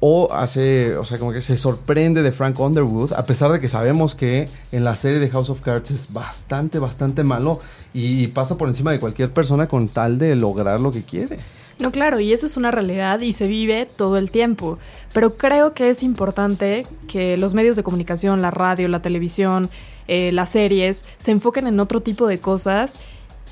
o 0.04 0.34
hace, 0.34 0.98
o 0.98 1.06
sea, 1.06 1.20
como 1.20 1.32
que 1.32 1.44
se 1.44 1.56
sorprende 1.58 2.24
de 2.24 2.32
Frank 2.32 2.60
Underwood, 2.60 3.14
a 3.14 3.24
pesar 3.24 3.52
de 3.52 3.60
que 3.60 3.70
sabemos 3.70 4.16
que 4.16 4.50
en 4.72 4.84
la 4.84 4.96
serie 4.96 5.20
de 5.20 5.30
House 5.30 5.52
of 5.52 5.62
Cards 5.62 5.92
es 5.92 6.12
bastante, 6.12 6.80
bastante 6.80 7.24
malo 7.24 7.60
y 7.94 8.26
pasa 8.28 8.58
por 8.58 8.68
encima 8.68 8.92
de 8.92 9.00
cualquier 9.00 9.32
persona 9.32 9.68
con 9.68 9.90
tal 9.90 10.18
de 10.18 10.36
lograr 10.36 10.80
lo 10.80 10.92
que 10.92 11.04
quiere. 11.04 11.38
No, 11.78 11.92
claro, 11.92 12.20
y 12.20 12.34
eso 12.34 12.48
es 12.48 12.58
una 12.58 12.72
realidad 12.72 13.20
y 13.22 13.34
se 13.34 13.46
vive 13.46 13.86
todo 13.86 14.18
el 14.18 14.32
tiempo. 14.32 14.80
Pero 15.14 15.36
creo 15.36 15.74
que 15.76 15.90
es 15.90 16.02
importante 16.02 16.88
que 17.08 17.38
los 17.38 17.54
medios 17.54 17.76
de 17.76 17.84
comunicación, 17.84 18.42
la 18.42 18.50
radio, 18.50 18.88
la 18.88 19.04
televisión, 19.04 19.70
eh, 20.08 20.32
las 20.32 20.50
series, 20.50 21.06
se 21.20 21.30
enfoquen 21.30 21.68
en 21.68 21.80
otro 21.80 22.02
tipo 22.02 22.26
de 22.26 22.40
cosas 22.40 23.00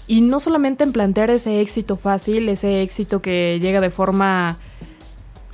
y 0.07 0.21
no 0.21 0.39
solamente 0.39 0.83
en 0.83 0.93
plantear 0.93 1.29
ese 1.29 1.61
éxito 1.61 1.95
fácil, 1.95 2.49
ese 2.49 2.81
éxito 2.81 3.21
que 3.21 3.59
llega 3.61 3.81
de 3.81 3.91
forma 3.91 4.57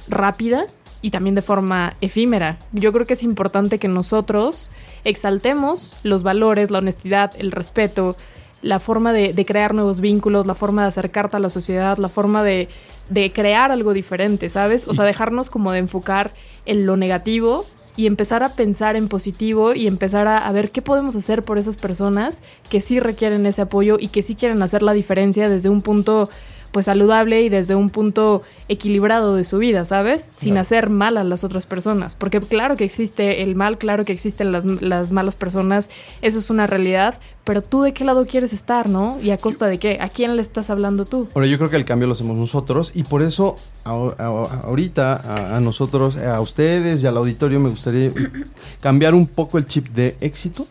rápida 0.08 0.68
y 1.06 1.12
también 1.12 1.36
de 1.36 1.44
forma 1.44 1.94
efímera. 2.02 2.58
Yo 2.72 2.92
creo 2.92 3.06
que 3.06 3.14
es 3.14 3.22
importante 3.22 3.78
que 3.78 3.88
nosotros 3.88 4.72
exaltemos 5.04 5.94
los 6.02 6.24
valores, 6.24 6.72
la 6.72 6.80
honestidad, 6.80 7.32
el 7.38 7.52
respeto, 7.52 8.16
la 8.64 8.80
forma 8.80 9.14
de, 9.14 9.46
crear 9.46 9.76
nuevos 9.76 10.02
vínculos, 10.02 10.48
la 10.48 10.56
forma 10.56 10.82
de 10.82 10.88
acercarte 10.88 11.38
a 11.38 11.40
la 11.40 11.50
sociedad, 11.50 12.00
la 12.00 12.10
forma 12.10 12.42
de, 12.42 12.70
de 13.12 13.32
crear 13.32 13.70
algo 13.70 13.94
diferente, 13.94 14.50
¿sabes? 14.50 14.88
O 14.88 14.96
sea, 14.96 15.06
dejarnos 15.06 15.52
como 15.52 15.72
de 15.72 15.78
enfocar 15.78 16.34
en 16.66 16.88
lo 16.88 16.98
negativo 16.98 17.68
y 17.96 18.08
empezar 18.08 18.42
a 18.42 18.54
pensar 18.54 18.96
en 18.96 19.08
positivo 19.08 19.76
y 19.76 19.86
empezar 19.86 20.28
a, 20.28 20.40
a, 20.40 20.52
ver 20.54 20.72
qué 20.72 20.82
podemos 20.82 21.16
hacer 21.16 21.44
por 21.44 21.60
esas 21.60 21.78
personas 21.78 22.42
que 22.72 22.82
sí 22.82 23.00
requieren 23.00 23.46
ese 23.46 23.62
apoyo 23.62 23.98
y 24.00 24.08
que 24.08 24.24
sí 24.24 24.34
quieren 24.34 24.64
hacer 24.64 24.82
la 24.82 24.94
diferencia 24.94 25.50
desde 25.50 25.70
un 25.70 25.84
punto 25.84 26.32
pues 26.76 26.88
saludable 26.88 27.42
y 27.42 27.48
desde 27.48 27.74
un 27.74 27.90
punto 27.90 28.42
equilibrado 28.68 29.34
de 29.34 29.46
su 29.46 29.60
vida, 29.60 29.86
¿sabes? 29.86 30.30
Sin 30.36 30.58
hacer 30.58 30.90
mal 30.90 31.16
a 31.16 31.24
las 31.24 31.46
otras 31.46 31.66
personas. 31.66 32.16
Porque 32.16 32.42
claro 32.42 32.76
que 32.76 32.84
existe 32.84 33.44
el 33.44 33.56
mal, 33.56 33.78
claro 33.78 34.04
que 34.04 34.12
existen 34.12 34.52
las, 34.52 34.66
las 34.66 35.14
malas 35.14 35.38
personas, 35.38 35.90
eso 36.22 36.40
es 36.40 36.50
una 36.50 36.68
realidad, 36.68 37.18
pero 37.46 37.64
tú 37.64 37.82
de 37.82 37.94
qué 37.94 38.04
lado 38.04 38.26
quieres 38.26 38.52
estar, 38.52 38.90
¿no? 38.90 39.18
Y 39.22 39.30
a 39.30 39.38
costa 39.38 39.68
de 39.68 39.80
qué, 39.80 40.00
¿a 40.02 40.10
quién 40.10 40.36
le 40.36 40.42
estás 40.42 40.70
hablando 40.70 41.06
tú? 41.06 41.30
Bueno, 41.34 41.48
yo 41.48 41.58
creo 41.58 41.70
que 41.70 41.78
el 41.78 41.86
cambio 41.86 42.08
lo 42.08 42.14
hacemos 42.14 42.38
nosotros 42.38 42.92
y 42.94 43.04
por 43.04 43.24
eso 43.24 43.56
ahorita 43.86 45.56
a, 45.56 45.62
nosotros, 45.62 46.18
a 46.18 46.42
ustedes 46.42 47.02
y 47.02 47.08
al 47.08 47.16
auditorio 47.16 47.62
me 47.62 47.70
gustaría 47.70 48.12
cambiar 48.82 49.14
un 49.14 49.28
poco 49.28 49.58
el 49.58 49.66
chip 49.66 49.88
de 49.88 50.18
éxito 50.20 50.68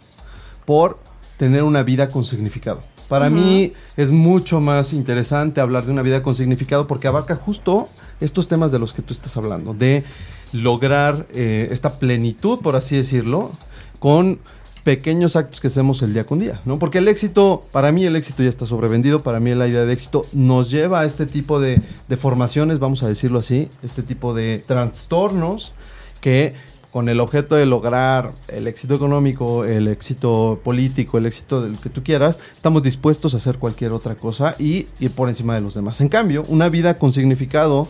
por 0.67 0.99
tener 1.39 1.63
una 1.63 1.83
vida 1.83 2.11
con 2.11 2.27
significado. 2.27 2.81
Para 3.09 3.31
mí 3.31 3.73
es 3.97 4.11
mucho 4.11 4.61
más 4.61 4.93
interesante 4.93 5.61
hablar 5.61 5.85
de 5.85 5.93
una 5.93 6.03
vida 6.03 6.23
con 6.23 6.35
significado 6.35 6.87
porque 6.87 7.07
abarca 7.07 7.37
justo 7.37 7.89
estos 8.21 8.49
temas 8.49 8.73
de 8.73 8.79
los 8.79 8.93
que 8.93 9.03
tú 9.03 9.13
estás 9.13 9.37
hablando, 9.37 9.75
de 9.75 10.05
lograr 10.53 11.27
eh, 11.35 11.69
esta 11.71 11.99
plenitud, 11.99 12.61
por 12.61 12.77
así 12.77 12.97
decirlo, 12.97 13.51
con 13.99 14.39
pequeños 14.85 15.35
actos 15.35 15.61
que 15.61 15.69
hacemos 15.69 16.03
el 16.03 16.13
día 16.13 16.25
con 16.25 16.39
día, 16.39 16.61
¿no? 16.65 16.79
Porque 16.79 16.99
el 16.99 17.09
éxito, 17.09 17.63
para 17.73 17.91
mí 17.91 18.05
el 18.05 18.17
éxito 18.17 18.43
ya 18.43 18.51
está 18.51 18.67
sobrevendido, 18.67 19.23
para 19.23 19.41
mí 19.41 19.55
la 19.55 19.67
idea 19.67 19.85
de 19.85 19.93
éxito 19.93 20.27
nos 20.33 20.71
lleva 20.71 21.01
a 21.01 21.05
este 21.07 21.27
tipo 21.27 21.59
de, 21.59 21.81
de 22.09 22.17
formaciones, 22.17 22.79
vamos 22.79 23.03
a 23.03 23.09
decirlo 23.09 23.39
así, 23.39 23.69
este 23.83 24.03
tipo 24.03 24.35
de 24.35 24.63
trastornos 24.67 25.73
que 26.21 26.55
con 26.95 27.09
el 27.09 27.19
objeto 27.19 27.57
de 27.57 27.67
lograr 27.67 28.31
el 28.47 28.69
éxito 28.69 28.95
económico, 28.95 29.65
el 29.65 29.89
éxito 29.89 30.61
político, 30.63 31.19
el 31.19 31.27
éxito 31.27 31.61
del 31.61 31.77
que 31.77 31.91
tú 31.91 32.05
quieras, 32.05 32.39
estamos 32.55 32.85
dispuestos 32.85 33.35
a 33.35 33.39
hacer 33.39 33.59
cualquier 33.59 33.91
otra 33.91 34.15
cosa 34.15 34.55
y 34.61 34.87
ir 35.01 35.11
por 35.11 35.29
encima 35.29 35.57
de 35.57 35.61
los 35.61 35.75
demás. 35.75 36.01
En 36.01 36.09
cambio, 36.09 36.45
una 36.47 36.69
vida 36.69 36.97
con 36.97 37.13
significado, 37.13 37.89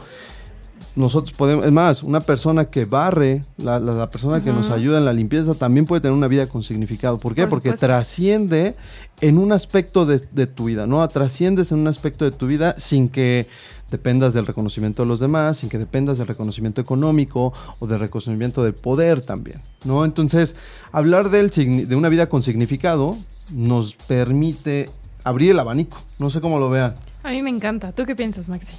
nosotros 0.96 1.34
podemos, 1.36 1.66
es 1.66 1.72
más, 1.72 2.02
una 2.02 2.20
persona 2.20 2.66
que 2.66 2.84
barre, 2.84 3.42
la, 3.56 4.10
persona 4.10 4.42
que 4.42 4.52
nos 4.52 4.70
ayuda 4.70 4.98
en 4.98 5.04
la 5.04 5.12
limpieza, 5.12 5.54
también 5.54 5.86
puede 5.86 6.00
tener 6.00 6.16
una 6.16 6.28
vida 6.28 6.46
con 6.46 6.62
significado. 6.62 7.18
¿Por 7.18 7.34
qué? 7.34 7.46
Porque 7.46 7.72
trasciende 7.72 8.76
en 9.20 9.38
un 9.38 9.52
aspecto 9.52 10.06
de, 10.06 10.20
de 10.30 10.46
tu 10.46 10.66
vida, 10.66 10.86
¿no? 10.86 11.06
Trasciendes 11.08 11.72
en 11.72 11.78
un 11.78 11.88
aspecto 11.88 12.24
de 12.24 12.30
tu 12.30 12.46
vida 12.46 12.74
sin 12.78 13.08
que 13.08 13.46
dependas 13.90 14.34
del 14.34 14.46
reconocimiento 14.46 15.02
de 15.02 15.08
los 15.08 15.20
demás, 15.20 15.58
sin 15.58 15.68
que 15.68 15.78
dependas 15.78 16.18
del 16.18 16.26
reconocimiento 16.26 16.80
económico 16.80 17.52
o 17.78 17.86
del 17.86 18.00
reconocimiento 18.00 18.62
del 18.62 18.74
poder 18.74 19.20
también, 19.20 19.60
¿no? 19.84 20.04
Entonces, 20.04 20.56
hablar 20.92 21.30
del, 21.30 21.50
de 21.50 21.96
una 21.96 22.08
vida 22.08 22.28
con 22.28 22.42
significado 22.42 23.16
nos 23.52 23.94
permite 23.94 24.90
abrir 25.22 25.52
el 25.52 25.58
abanico. 25.58 25.98
No 26.18 26.30
sé 26.30 26.40
cómo 26.40 26.58
lo 26.58 26.70
vean. 26.70 26.94
A 27.22 27.30
mí 27.30 27.42
me 27.42 27.50
encanta. 27.50 27.92
¿Tú 27.92 28.04
qué 28.04 28.14
piensas, 28.14 28.48
Maxi? 28.48 28.74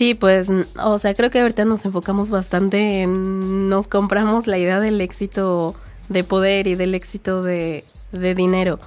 Sí, 0.00 0.14
pues, 0.14 0.48
o 0.82 0.96
sea, 0.96 1.12
creo 1.12 1.28
que 1.28 1.40
ahorita 1.42 1.66
nos 1.66 1.84
enfocamos 1.84 2.30
bastante 2.30 3.02
en, 3.02 3.68
nos 3.68 3.86
compramos 3.86 4.46
la 4.46 4.56
idea 4.56 4.80
del 4.80 4.98
éxito 5.02 5.74
de 6.08 6.24
poder 6.24 6.68
y 6.68 6.74
del 6.74 6.94
éxito 6.94 7.42
de, 7.42 7.84
de 8.10 8.34
dinero. 8.34 8.80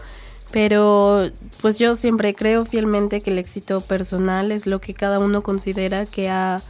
Pero 0.51 1.29
pues 1.61 1.77
yo 1.77 1.95
siempre 1.95 2.33
creo 2.33 2.65
fielmente 2.65 3.21
que 3.21 3.29
el 3.29 3.37
éxito 3.37 3.81
personal 3.81 4.51
es 4.51 4.65
lo 4.65 4.81
que 4.81 4.95
cada 4.95 5.19
uno 5.19 5.43
considera 5.43 6.07
que 6.07 6.31
ha, 6.31 6.63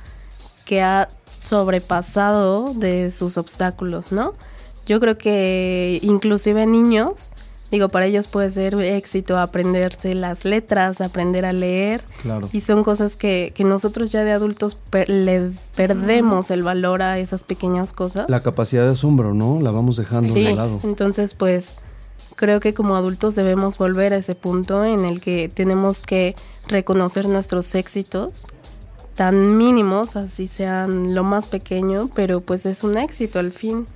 que 0.66 0.82
ha 0.82 1.08
sobrepasado 1.26 2.74
de 2.74 3.12
sus 3.12 3.38
obstáculos, 3.38 4.12
¿no? 4.12 4.34
Yo 4.86 5.00
creo 5.00 5.18
que 5.18 6.00
inclusive 6.02 6.66
niños, 6.66 7.32
digo, 7.74 7.90
para 7.90 8.06
ellos 8.06 8.28
puede 8.28 8.52
ser 8.52 8.76
éxito 8.76 9.38
aprenderse 9.38 10.14
las 10.14 10.46
letras, 10.46 11.02
aprender 11.02 11.44
a 11.44 11.54
leer. 11.54 12.04
Claro. 12.22 12.48
Y 12.54 12.60
son 12.60 12.84
cosas 12.84 13.18
que, 13.18 13.52
que 13.56 13.64
nosotros 13.64 14.12
ya 14.12 14.24
de 14.24 14.32
adultos 14.32 14.78
le 15.08 15.52
perdemos 15.76 16.52
el 16.52 16.62
valor 16.62 17.02
a 17.02 17.18
esas 17.18 17.44
pequeñas 17.44 17.92
cosas. 17.92 18.30
La 18.30 18.42
capacidad 18.42 18.84
de 18.84 18.92
asombro, 18.92 19.34
¿no? 19.34 19.60
La 19.60 19.72
vamos 19.72 19.98
dejando 19.98 20.32
de 20.32 20.54
lado. 20.54 20.80
Entonces, 20.84 21.34
pues 21.34 21.78
creo 22.36 22.60
que 22.60 22.76
como 22.76 22.96
adultos 22.96 23.34
debemos 23.34 23.80
volver 23.80 24.14
a 24.14 24.18
ese 24.18 24.36
punto 24.36 24.86
en 24.86 25.04
el 25.04 25.20
que 25.20 25.50
tenemos 25.50 26.04
que 26.04 26.36
reconocer 26.68 27.28
nuestros 27.28 27.74
éxitos 27.74 28.48
tan 29.16 29.58
mínimos, 29.58 30.16
así 30.16 30.46
sean 30.46 31.16
lo 31.16 31.24
más 31.24 31.48
pequeño, 31.48 32.10
pero 32.14 32.42
pues 32.42 32.68
es 32.68 32.84
un 32.84 33.00
éxito 33.00 33.40
al 33.40 33.52
fin. 33.52 33.88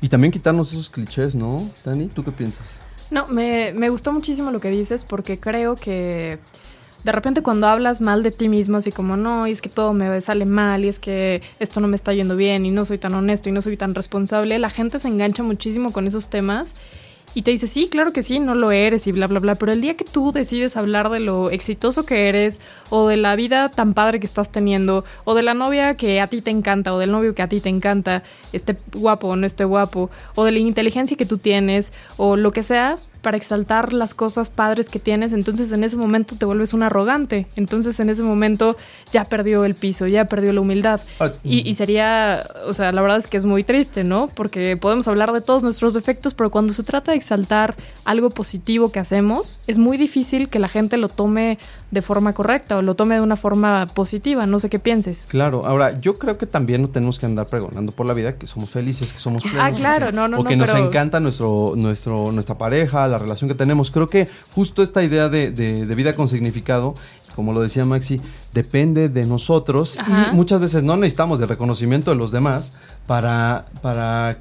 Y 0.00 0.08
también 0.08 0.32
quitarnos 0.32 0.72
esos 0.72 0.88
clichés, 0.88 1.34
¿no? 1.34 1.68
Dani, 1.84 2.06
¿tú 2.06 2.22
qué 2.22 2.30
piensas? 2.30 2.80
No, 3.10 3.26
me, 3.28 3.72
me 3.74 3.88
gustó 3.90 4.12
muchísimo 4.12 4.50
lo 4.50 4.60
que 4.60 4.70
dices 4.70 5.04
porque 5.04 5.40
creo 5.40 5.76
que 5.76 6.38
de 7.04 7.12
repente 7.12 7.42
cuando 7.42 7.66
hablas 7.66 8.00
mal 8.00 8.22
de 8.22 8.30
ti 8.30 8.48
mismo, 8.48 8.76
así 8.76 8.92
como, 8.92 9.16
no, 9.16 9.46
y 9.46 9.52
es 9.52 9.62
que 9.62 9.68
todo 9.68 9.92
me 9.92 10.20
sale 10.20 10.44
mal, 10.44 10.84
y 10.84 10.88
es 10.88 10.98
que 10.98 11.42
esto 11.58 11.80
no 11.80 11.88
me 11.88 11.96
está 11.96 12.12
yendo 12.12 12.36
bien, 12.36 12.66
y 12.66 12.70
no 12.70 12.84
soy 12.84 12.98
tan 12.98 13.14
honesto, 13.14 13.48
y 13.48 13.52
no 13.52 13.62
soy 13.62 13.76
tan 13.76 13.94
responsable, 13.94 14.58
la 14.58 14.70
gente 14.70 14.98
se 14.98 15.08
engancha 15.08 15.42
muchísimo 15.42 15.92
con 15.92 16.06
esos 16.06 16.28
temas 16.28 16.74
y 17.34 17.42
te 17.42 17.50
dice, 17.50 17.68
sí, 17.68 17.88
claro 17.88 18.12
que 18.12 18.22
sí, 18.22 18.40
no 18.40 18.54
lo 18.54 18.70
eres 18.72 19.06
y 19.06 19.12
bla, 19.12 19.26
bla, 19.26 19.40
bla, 19.40 19.54
pero 19.54 19.72
el 19.72 19.80
día 19.80 19.96
que 19.96 20.04
tú 20.04 20.32
decides 20.32 20.76
hablar 20.76 21.10
de 21.10 21.20
lo 21.20 21.50
exitoso 21.50 22.04
que 22.04 22.28
eres 22.28 22.60
o 22.90 23.06
de 23.08 23.16
la 23.16 23.36
vida 23.36 23.68
tan 23.68 23.94
padre 23.94 24.18
que 24.20 24.26
estás 24.26 24.50
teniendo 24.50 25.04
o 25.24 25.34
de 25.34 25.42
la 25.42 25.54
novia 25.54 25.94
que 25.94 26.20
a 26.20 26.26
ti 26.26 26.40
te 26.40 26.50
encanta 26.50 26.92
o 26.92 26.98
del 26.98 27.10
novio 27.10 27.34
que 27.34 27.42
a 27.42 27.48
ti 27.48 27.60
te 27.60 27.68
encanta, 27.68 28.22
esté 28.52 28.76
guapo 28.94 29.28
o 29.28 29.36
no 29.36 29.46
esté 29.46 29.64
guapo, 29.64 30.10
o 30.34 30.44
de 30.44 30.52
la 30.52 30.58
inteligencia 30.58 31.16
que 31.16 31.26
tú 31.26 31.38
tienes 31.38 31.92
o 32.16 32.36
lo 32.36 32.50
que 32.50 32.62
sea, 32.62 32.98
para 33.22 33.36
exaltar 33.36 33.92
las 33.92 34.14
cosas 34.14 34.50
padres 34.50 34.88
que 34.88 34.98
tienes, 34.98 35.32
entonces 35.32 35.72
en 35.72 35.84
ese 35.84 35.96
momento 35.96 36.36
te 36.36 36.46
vuelves 36.46 36.72
un 36.74 36.82
arrogante. 36.82 37.46
Entonces 37.56 37.98
en 38.00 38.10
ese 38.10 38.22
momento 38.22 38.76
ya 39.10 39.24
perdió 39.24 39.64
el 39.64 39.74
piso, 39.74 40.06
ya 40.06 40.26
perdió 40.26 40.52
la 40.52 40.60
humildad. 40.60 41.00
Ah, 41.20 41.30
y, 41.44 41.68
y, 41.68 41.74
sería, 41.74 42.44
o 42.66 42.74
sea, 42.74 42.92
la 42.92 43.02
verdad 43.02 43.18
es 43.18 43.26
que 43.26 43.36
es 43.36 43.44
muy 43.44 43.64
triste, 43.64 44.04
¿no? 44.04 44.28
Porque 44.28 44.76
podemos 44.76 45.08
hablar 45.08 45.32
de 45.32 45.40
todos 45.40 45.62
nuestros 45.62 45.94
defectos, 45.94 46.34
pero 46.34 46.50
cuando 46.50 46.72
se 46.72 46.82
trata 46.82 47.12
de 47.12 47.18
exaltar 47.18 47.76
algo 48.04 48.30
positivo 48.30 48.90
que 48.90 48.98
hacemos, 48.98 49.60
es 49.66 49.78
muy 49.78 49.96
difícil 49.96 50.48
que 50.48 50.58
la 50.58 50.68
gente 50.68 50.96
lo 50.96 51.08
tome 51.08 51.58
de 51.90 52.02
forma 52.02 52.32
correcta 52.32 52.76
o 52.78 52.82
lo 52.82 52.94
tome 52.94 53.14
de 53.14 53.20
una 53.20 53.36
forma 53.36 53.86
positiva. 53.94 54.46
No 54.46 54.60
sé 54.60 54.68
qué 54.68 54.78
pienses. 54.78 55.26
Claro, 55.28 55.64
ahora 55.66 55.98
yo 56.00 56.18
creo 56.18 56.38
que 56.38 56.46
también 56.46 56.82
no 56.82 56.88
tenemos 56.88 57.18
que 57.18 57.26
andar 57.26 57.46
pregonando 57.46 57.92
por 57.92 58.06
la 58.06 58.14
vida 58.14 58.36
que 58.36 58.46
somos 58.46 58.70
felices, 58.70 59.12
que 59.12 59.18
somos 59.18 59.42
plenos. 59.42 59.60
Ah, 59.62 59.72
claro, 59.72 60.12
no, 60.12 60.28
no, 60.28 60.40
o 60.40 60.44
que 60.44 60.56
nos 60.56 60.70
encanta 60.70 61.20
nuestro, 61.20 61.72
nuestro, 61.76 62.32
nuestra 62.32 62.58
pareja, 62.58 63.07
la 63.08 63.18
relación 63.18 63.48
que 63.48 63.54
tenemos. 63.54 63.90
Creo 63.90 64.08
que 64.08 64.28
justo 64.54 64.82
esta 64.82 65.02
idea 65.02 65.28
de, 65.28 65.50
de, 65.50 65.94
vida 65.94 66.14
con 66.14 66.28
significado 66.28 66.94
como 67.34 67.52
lo 67.52 67.60
decía 67.60 67.84
Maxi, 67.84 68.20
depende 68.52 69.08
de 69.08 69.24
nosotros 69.24 69.96
y 69.96 70.34
muchas 70.34 70.58
veces 70.58 70.82
no 70.82 70.96
necesitamos 70.96 71.38
de 71.38 71.46
reconocimiento 71.46 72.10
de 72.10 72.16
los 72.16 72.32
demás 72.32 72.72
para, 73.06 73.66
para 73.80 74.38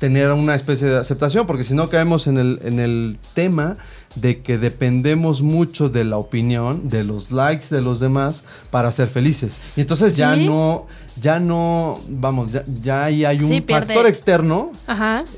tener 0.00 0.32
una 0.32 0.56
especie 0.56 0.88
de 0.88 0.98
aceptación, 0.98 1.46
porque 1.46 1.62
si 1.62 1.74
no 1.74 1.88
caemos 1.90 2.26
en 2.26 2.38
el, 2.38 2.58
en 2.64 2.80
el 2.80 3.18
tema 3.34 3.76
de 4.14 4.42
que 4.42 4.58
dependemos 4.58 5.40
mucho 5.42 5.88
de 5.88 6.04
la 6.04 6.16
opinión, 6.16 6.88
de 6.88 7.04
los 7.04 7.30
likes 7.30 7.66
de 7.70 7.80
los 7.80 8.00
demás 8.00 8.42
para 8.70 8.90
ser 8.92 9.08
felices. 9.08 9.60
Y 9.76 9.82
entonces 9.82 10.16
ya 10.16 10.34
no, 10.36 10.86
ya 11.20 11.38
no, 11.38 12.00
vamos, 12.08 12.52
ya, 12.52 12.64
ya 12.82 13.04
ahí 13.04 13.24
hay 13.24 13.40
un 13.40 13.64
factor 13.64 14.06
externo 14.06 14.72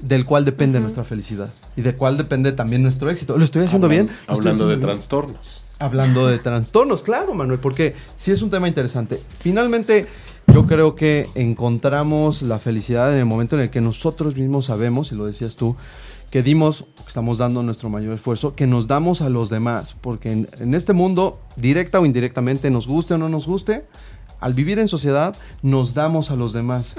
del 0.01 0.25
cual 0.25 0.45
depende 0.45 0.81
nuestra 0.81 1.05
felicidad 1.05 1.51
y 1.77 1.83
del 1.83 1.97
cual 1.97 2.17
depende 2.17 2.53
también 2.53 2.83
nuestro 2.83 3.11
éxito. 3.11 3.37
¿Lo 3.37 3.45
estoy 3.45 3.65
haciendo 3.65 3.89
bien? 3.89 4.09
Hablando 4.27 4.69
de 4.69 4.77
trastornos. 4.79 5.65
Hablando 5.79 6.29
de 6.29 6.39
trastornos, 6.39 7.03
claro, 7.03 7.35
Manuel, 7.35 7.59
porque 7.59 7.95
sí 8.17 8.31
es 8.31 8.41
un 8.41 8.51
tema 8.51 8.69
interesante. 8.69 9.21
Finalmente, 9.41 10.07
yo 10.53 10.67
creo 10.67 10.95
que 10.95 11.29
encontramos 11.35 12.43
la 12.43 12.59
felicidad 12.59 13.13
en 13.13 13.19
el 13.19 13.25
momento 13.25 13.57
en 13.57 13.63
el 13.63 13.71
que 13.71 13.81
nosotros 13.81 14.37
mismos 14.37 14.67
sabemos, 14.67 15.11
y 15.11 15.17
lo 15.17 15.27
decías 15.27 15.57
tú, 15.57 15.77
que 16.33 16.43
dimos, 16.43 16.87
que 16.97 17.09
estamos 17.09 17.39
dando 17.39 17.63
nuestro 17.63 17.91
mayor 17.91 18.15
esfuerzo, 18.15 18.55
que 18.55 18.67
nos 18.67 18.89
damos 18.89 19.21
a 19.21 19.29
los 19.29 19.51
demás, 19.51 19.95
porque 20.01 20.33
en, 20.33 20.49
en 20.59 20.75
este 20.75 20.95
mundo, 20.95 21.41
directa 21.57 22.01
o 22.01 22.07
indirectamente, 22.07 22.71
nos 22.71 22.89
guste 22.89 23.15
o 23.15 23.19
no 23.19 23.29
nos 23.29 23.47
guste, 23.47 23.87
al 24.41 24.55
vivir 24.55 24.81
en 24.81 24.89
sociedad 24.89 25.37
nos 25.63 25.95
damos 25.95 26.33
a 26.33 26.37
los 26.37 26.53
demás 26.53 26.97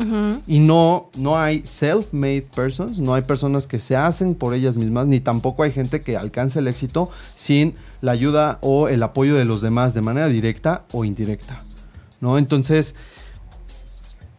y 0.48 0.60
no 0.60 1.10
no 1.18 1.38
hay 1.38 1.64
self-made 1.64 2.48
persons, 2.56 3.00
no 3.00 3.16
hay 3.16 3.24
personas 3.24 3.68
que 3.68 3.80
se 3.80 3.98
hacen 3.98 4.34
por 4.34 4.54
ellas 4.54 4.78
mismas 4.78 5.08
ni 5.08 5.20
tampoco 5.20 5.64
hay 5.64 5.74
gente 5.74 6.00
que 6.00 6.16
alcance 6.16 6.60
el 6.60 6.70
éxito 6.70 7.10
sin 7.36 7.76
la 8.00 8.14
ayuda 8.14 8.60
o 8.62 8.88
el 8.88 9.04
apoyo 9.04 9.36
de 9.36 9.44
los 9.44 9.62
demás 9.62 9.94
de 9.94 10.02
manera 10.02 10.30
directa 10.30 10.86
o 10.94 11.04
indirecta. 11.04 11.62
¿No? 12.22 12.38
Entonces, 12.38 12.96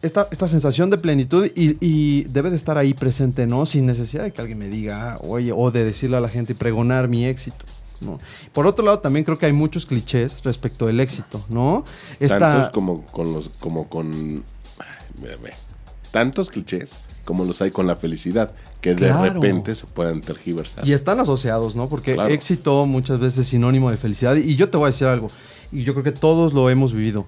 esta, 0.05 0.27
esta, 0.31 0.47
sensación 0.47 0.89
de 0.89 0.97
plenitud 0.97 1.45
y, 1.55 1.77
y, 1.79 2.23
debe 2.25 2.49
de 2.49 2.55
estar 2.55 2.77
ahí 2.77 2.93
presente, 2.93 3.47
¿no? 3.47 3.65
Sin 3.65 3.85
necesidad 3.85 4.23
de 4.23 4.31
que 4.31 4.41
alguien 4.41 4.57
me 4.57 4.67
diga, 4.67 5.17
oye, 5.21 5.51
o 5.55 5.71
de 5.71 5.83
decirle 5.83 6.17
a 6.17 6.21
la 6.21 6.29
gente 6.29 6.53
y 6.53 6.55
pregonar 6.55 7.07
mi 7.07 7.25
éxito. 7.25 7.65
Por 8.53 8.67
otro 8.67 8.85
lado, 8.85 8.99
también 8.99 9.25
creo 9.25 9.37
que 9.37 9.45
hay 9.45 9.53
muchos 9.53 9.85
clichés 9.85 10.41
respecto 10.43 10.87
del 10.87 10.99
éxito, 10.99 11.43
¿no? 11.49 11.85
Tantos 12.19 12.69
como 12.69 13.01
con 13.03 13.33
los, 13.33 13.49
como 13.49 13.87
con 13.87 14.43
tantos 16.11 16.49
clichés 16.49 16.97
como 17.25 17.43
los 17.43 17.61
hay 17.61 17.71
con 17.71 17.87
la 17.87 17.95
felicidad, 17.95 18.53
que 18.81 18.93
de 18.93 19.11
repente 19.11 19.73
se 19.73 19.87
puedan 19.87 20.21
tergiversar. 20.21 20.87
Y 20.87 20.93
están 20.93 21.19
asociados, 21.19 21.75
¿no? 21.75 21.89
Porque 21.89 22.15
éxito 22.29 22.85
muchas 22.85 23.19
veces 23.19 23.39
es 23.39 23.47
sinónimo 23.47 23.89
de 23.89 23.97
felicidad. 23.97 24.35
Y 24.35 24.55
yo 24.55 24.69
te 24.69 24.77
voy 24.77 24.85
a 24.85 24.91
decir 24.91 25.07
algo, 25.07 25.29
y 25.71 25.83
yo 25.83 25.93
creo 25.93 26.03
que 26.03 26.11
todos 26.11 26.53
lo 26.53 26.69
hemos 26.69 26.93
vivido. 26.93 27.25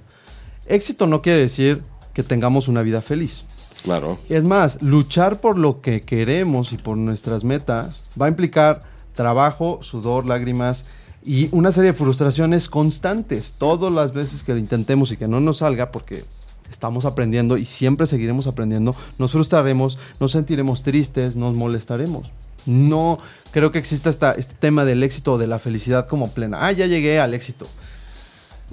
Éxito 0.68 1.08
no 1.08 1.22
quiere 1.22 1.40
decir 1.40 1.82
que 2.18 2.24
tengamos 2.24 2.68
una 2.68 2.82
vida 2.82 3.04
feliz. 3.04 3.44
Claro. 3.84 4.18
Es 4.28 4.44
más, 4.44 4.82
luchar 4.82 5.40
por 5.40 5.56
lo 5.56 5.82
que 5.82 6.02
queremos 6.02 6.74
y 6.74 6.78
por 6.78 6.98
nuestras 6.98 7.44
metas 7.44 8.06
va 8.20 8.26
a 8.26 8.30
implicar 8.30 8.82
trabajo, 9.14 9.78
sudor, 9.84 10.26
lágrimas 10.26 10.86
y 11.24 11.48
una 11.52 11.72
serie 11.72 11.92
de 11.92 11.98
frustraciones 11.98 12.70
constantes. 12.70 13.54
Todas 13.60 13.94
las 13.94 14.14
veces 14.14 14.42
que 14.42 14.54
lo 14.54 14.58
intentemos 14.58 15.12
y 15.12 15.18
que 15.18 15.28
no 15.28 15.40
nos 15.42 15.58
salga, 15.58 15.92
porque 15.92 16.26
estamos 16.72 17.06
aprendiendo 17.06 17.56
y 17.56 17.66
siempre 17.66 18.08
seguiremos 18.08 18.48
aprendiendo, 18.48 18.96
nos 19.20 19.34
frustraremos, 19.34 20.00
nos 20.20 20.32
sentiremos 20.32 20.82
tristes, 20.82 21.36
nos 21.36 21.56
molestaremos. 21.56 22.32
No 22.66 23.20
creo 23.52 23.72
que 23.72 23.78
exista 23.78 24.10
esta, 24.10 24.32
este 24.32 24.56
tema 24.56 24.86
del 24.86 25.04
éxito 25.04 25.34
o 25.34 25.38
de 25.38 25.46
la 25.46 25.60
felicidad 25.60 26.08
como 26.08 26.32
plena. 26.32 26.66
Ah, 26.66 26.72
ya 26.72 26.88
llegué 26.88 27.20
al 27.20 27.36
éxito. 27.36 27.68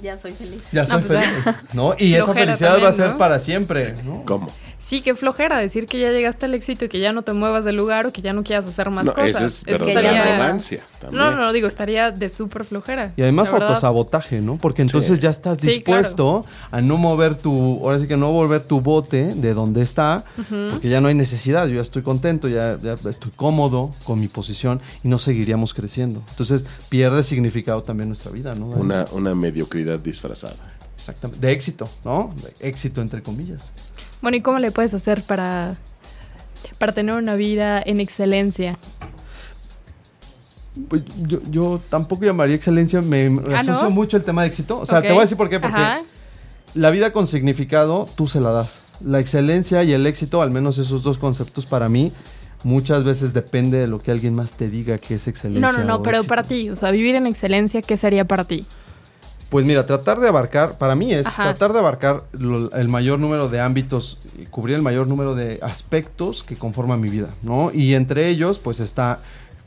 Ya 0.02 0.16
soy 0.18 0.32
feliz. 0.32 0.62
Ya 0.72 0.86
soy 0.86 1.02
pues 1.02 1.24
feliz. 1.24 1.56
¿No? 1.72 1.94
Y 1.98 2.14
esa 2.14 2.34
felicidad 2.34 2.82
va 2.82 2.88
a 2.88 2.92
ser 2.92 3.16
para 3.16 3.38
siempre. 3.38 3.94
¿no? 4.04 4.24
¿Cómo? 4.24 4.50
Sí, 4.84 5.00
qué 5.00 5.14
flojera 5.14 5.56
decir 5.58 5.86
que 5.86 5.98
ya 5.98 6.10
llegaste 6.10 6.44
al 6.44 6.54
éxito 6.54 6.84
y 6.84 6.88
que 6.88 7.00
ya 7.00 7.12
no 7.12 7.22
te 7.22 7.32
muevas 7.32 7.64
del 7.64 7.76
lugar 7.76 8.06
o 8.06 8.12
que 8.12 8.20
ya 8.20 8.34
no 8.34 8.42
quieras 8.42 8.66
hacer 8.66 8.90
más 8.90 9.06
no, 9.06 9.14
cosas. 9.14 9.34
Eso 9.36 9.46
es 9.46 9.64
verdadera 9.64 10.58
No, 11.10 11.30
no, 11.36 11.52
digo, 11.52 11.66
estaría 11.68 12.10
de 12.10 12.28
súper 12.28 12.64
flojera. 12.64 13.12
Y 13.16 13.22
además 13.22 13.50
autosabotaje, 13.52 14.40
¿no? 14.40 14.58
Porque 14.58 14.82
entonces 14.82 15.20
ya 15.20 15.30
estás 15.30 15.58
dispuesto 15.58 16.44
a 16.70 16.80
no 16.80 16.98
mover 16.98 17.36
tu, 17.36 17.80
ahora 17.82 17.98
sí 17.98 18.06
que 18.06 18.16
no 18.16 18.30
volver 18.32 18.64
tu 18.64 18.80
bote 18.80 19.34
de 19.34 19.54
donde 19.54 19.80
está, 19.80 20.24
porque 20.70 20.88
ya 20.88 21.00
no 21.00 21.08
hay 21.08 21.14
necesidad, 21.14 21.66
yo 21.66 21.76
ya 21.76 21.82
estoy 21.82 22.02
contento, 22.02 22.48
ya, 22.48 22.76
ya, 22.76 22.96
estoy 23.08 23.30
cómodo 23.36 23.94
con 24.04 24.20
mi 24.20 24.28
posición 24.28 24.80
y 25.02 25.08
no 25.08 25.18
seguiríamos 25.18 25.72
creciendo. 25.72 26.22
Entonces 26.30 26.66
pierde 26.90 27.22
significado 27.22 27.82
también 27.82 28.08
nuestra 28.08 28.30
vida, 28.32 28.54
¿no? 28.54 28.66
Una, 28.66 29.06
una 29.12 29.34
mediocridad 29.34 29.83
disfrazada. 29.98 30.74
Exactamente. 30.98 31.46
De 31.46 31.52
éxito, 31.52 31.88
¿no? 32.04 32.34
De 32.42 32.68
éxito 32.68 33.02
entre 33.02 33.22
comillas. 33.22 33.72
Bueno, 34.22 34.38
¿y 34.38 34.40
cómo 34.40 34.58
le 34.58 34.70
puedes 34.70 34.94
hacer 34.94 35.22
para, 35.22 35.76
para 36.78 36.92
tener 36.92 37.14
una 37.14 37.36
vida 37.36 37.82
en 37.84 38.00
excelencia? 38.00 38.78
Pues 40.88 41.02
yo, 41.22 41.40
yo 41.50 41.80
tampoco 41.88 42.24
llamaría 42.24 42.56
excelencia, 42.56 43.02
me 43.02 43.26
¿Ah, 43.52 43.60
asocio 43.60 43.90
mucho 43.90 44.16
el 44.16 44.24
tema 44.24 44.42
de 44.42 44.48
éxito. 44.48 44.80
O 44.80 44.86
sea, 44.86 45.02
te 45.02 45.08
voy 45.08 45.18
a 45.18 45.20
decir 45.22 45.36
por 45.36 45.48
qué. 45.48 45.60
Porque 45.60 45.78
la 46.74 46.90
vida 46.90 47.12
con 47.12 47.26
significado 47.26 48.08
tú 48.16 48.26
se 48.26 48.40
la 48.40 48.50
das. 48.50 48.82
La 49.04 49.20
excelencia 49.20 49.82
y 49.84 49.92
el 49.92 50.06
éxito, 50.06 50.42
al 50.42 50.50
menos 50.50 50.78
esos 50.78 51.02
dos 51.02 51.18
conceptos 51.18 51.66
para 51.66 51.88
mí, 51.88 52.12
muchas 52.64 53.04
veces 53.04 53.32
depende 53.32 53.78
de 53.78 53.86
lo 53.86 53.98
que 53.98 54.10
alguien 54.10 54.34
más 54.34 54.54
te 54.54 54.68
diga 54.68 54.98
que 54.98 55.16
es 55.16 55.28
excelencia. 55.28 55.70
No, 55.70 55.76
no, 55.76 55.84
no, 55.84 56.02
pero 56.02 56.24
para 56.24 56.42
ti, 56.42 56.70
o 56.70 56.76
sea, 56.76 56.90
vivir 56.90 57.14
en 57.14 57.26
excelencia, 57.26 57.82
¿qué 57.82 57.96
sería 57.96 58.24
para 58.24 58.44
ti? 58.44 58.66
Pues 59.54 59.64
mira, 59.64 59.86
tratar 59.86 60.18
de 60.18 60.26
abarcar, 60.26 60.78
para 60.78 60.96
mí 60.96 61.12
es 61.12 61.32
tratar 61.32 61.72
de 61.72 61.78
abarcar 61.78 62.24
el 62.32 62.88
mayor 62.88 63.20
número 63.20 63.48
de 63.48 63.60
ámbitos, 63.60 64.18
cubrir 64.50 64.74
el 64.74 64.82
mayor 64.82 65.06
número 65.06 65.36
de 65.36 65.60
aspectos 65.62 66.42
que 66.42 66.56
conforman 66.56 67.00
mi 67.00 67.08
vida, 67.08 67.36
¿no? 67.42 67.70
Y 67.72 67.94
entre 67.94 68.26
ellos, 68.30 68.58
pues 68.58 68.80
está 68.80 69.20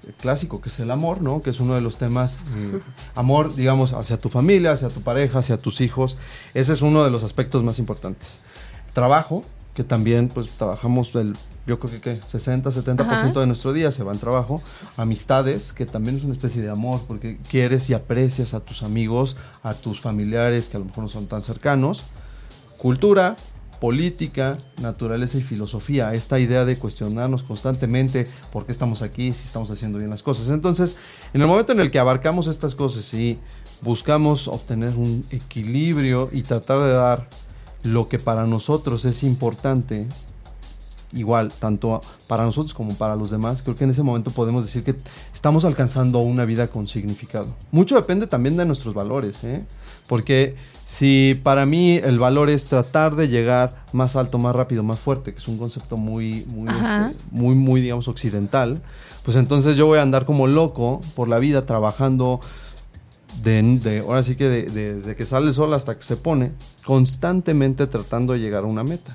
el 0.05 0.13
clásico, 0.15 0.59
que 0.59 0.67
es 0.67 0.81
el 0.81 0.91
amor, 0.91 1.21
¿no? 1.21 1.39
Que 1.39 1.51
es 1.51 1.61
uno 1.61 1.73
de 1.73 1.79
los 1.79 1.97
temas, 1.97 2.39
eh, 2.57 2.81
amor, 3.15 3.55
digamos, 3.55 3.93
hacia 3.93 4.17
tu 4.17 4.27
familia, 4.27 4.73
hacia 4.73 4.89
tu 4.89 5.03
pareja, 5.03 5.39
hacia 5.39 5.55
tus 5.55 5.79
hijos. 5.79 6.17
Ese 6.53 6.73
es 6.73 6.81
uno 6.81 7.05
de 7.05 7.09
los 7.09 7.23
aspectos 7.23 7.63
más 7.63 7.79
importantes. 7.79 8.41
Trabajo, 8.91 9.45
que 9.73 9.85
también, 9.85 10.27
pues, 10.27 10.49
trabajamos 10.49 11.15
el 11.15 11.33
yo 11.67 11.79
creo 11.79 11.91
que, 11.91 11.99
¿qué? 11.99 12.15
60, 12.15 12.71
70% 12.71 13.39
de 13.41 13.45
nuestro 13.45 13.73
día 13.73 13.91
se 13.91 14.01
va 14.01 14.13
en 14.13 14.19
trabajo. 14.19 14.61
Amistades, 14.95 15.73
que 15.73 15.85
también 15.85 16.15
es 16.17 16.23
una 16.23 16.33
especie 16.33 16.61
de 16.61 16.69
amor, 16.69 17.01
porque 17.05 17.37
quieres 17.49 17.89
y 17.89 17.93
aprecias 17.93 18.53
a 18.53 18.61
tus 18.61 18.83
amigos, 18.83 19.35
a 19.63 19.73
tus 19.73 19.99
familiares 19.99 20.69
que 20.69 20.77
a 20.77 20.79
lo 20.79 20.85
mejor 20.85 21.03
no 21.03 21.09
son 21.09 21.27
tan 21.27 21.43
cercanos. 21.43 22.03
Cultura, 22.77 23.35
política, 23.81 24.55
naturaleza 24.81 25.37
y 25.37 25.41
filosofía. 25.41 26.13
Esta 26.13 26.39
idea 26.39 26.63
de 26.63 26.77
cuestionarnos 26.77 27.43
constantemente 27.43 28.29
por 28.53 28.65
qué 28.65 28.71
estamos 28.71 29.01
aquí, 29.01 29.33
si 29.33 29.43
estamos 29.43 29.69
haciendo 29.69 29.97
bien 29.97 30.09
las 30.09 30.23
cosas. 30.23 30.47
Entonces, 30.47 30.95
en 31.33 31.41
el 31.41 31.47
momento 31.47 31.73
en 31.73 31.81
el 31.81 31.91
que 31.91 31.99
abarcamos 31.99 32.47
estas 32.47 32.75
cosas 32.75 33.13
y 33.13 33.39
buscamos 33.81 34.47
obtener 34.47 34.95
un 34.95 35.25
equilibrio 35.31 36.29
y 36.31 36.43
tratar 36.43 36.79
de 36.79 36.93
dar 36.93 37.27
lo 37.83 38.07
que 38.07 38.19
para 38.19 38.45
nosotros 38.45 39.03
es 39.03 39.23
importante 39.23 40.07
igual, 41.13 41.51
tanto 41.53 42.01
para 42.27 42.43
nosotros 42.43 42.73
como 42.73 42.95
para 42.95 43.15
los 43.15 43.31
demás, 43.31 43.61
creo 43.61 43.75
que 43.75 43.85
en 43.85 43.91
ese 43.91 44.03
momento 44.03 44.31
podemos 44.31 44.65
decir 44.65 44.83
que 44.83 44.95
estamos 45.33 45.65
alcanzando 45.65 46.19
una 46.19 46.45
vida 46.45 46.67
con 46.67 46.87
significado. 46.87 47.47
Mucho 47.71 47.95
depende 47.95 48.27
también 48.27 48.57
de 48.57 48.65
nuestros 48.65 48.93
valores, 48.93 49.43
¿eh? 49.43 49.65
porque 50.07 50.55
si 50.85 51.39
para 51.43 51.65
mí 51.65 51.97
el 51.97 52.19
valor 52.19 52.49
es 52.49 52.67
tratar 52.67 53.15
de 53.15 53.27
llegar 53.27 53.85
más 53.93 54.15
alto, 54.15 54.37
más 54.37 54.55
rápido, 54.55 54.83
más 54.83 54.99
fuerte, 54.99 55.33
que 55.33 55.39
es 55.39 55.47
un 55.47 55.57
concepto 55.57 55.97
muy, 55.97 56.45
muy, 56.45 56.69
este, 56.69 57.25
muy, 57.31 57.55
muy, 57.55 57.81
digamos, 57.81 58.07
occidental, 58.07 58.81
pues 59.23 59.35
entonces 59.35 59.75
yo 59.75 59.85
voy 59.85 59.99
a 59.99 60.01
andar 60.01 60.25
como 60.25 60.47
loco 60.47 61.01
por 61.15 61.27
la 61.27 61.39
vida 61.39 61.65
trabajando. 61.65 62.39
De, 63.43 64.03
ahora 64.07 64.23
sí 64.23 64.35
que 64.35 64.49
desde 64.49 65.15
que 65.15 65.25
sale 65.25 65.47
el 65.47 65.53
sol 65.53 65.73
hasta 65.73 65.95
que 65.95 66.03
se 66.03 66.17
pone, 66.17 66.53
constantemente 66.83 67.85
tratando 67.85 68.33
de 68.33 68.39
llegar 68.39 68.63
a 68.63 68.67
una 68.67 68.83
meta. 68.83 69.13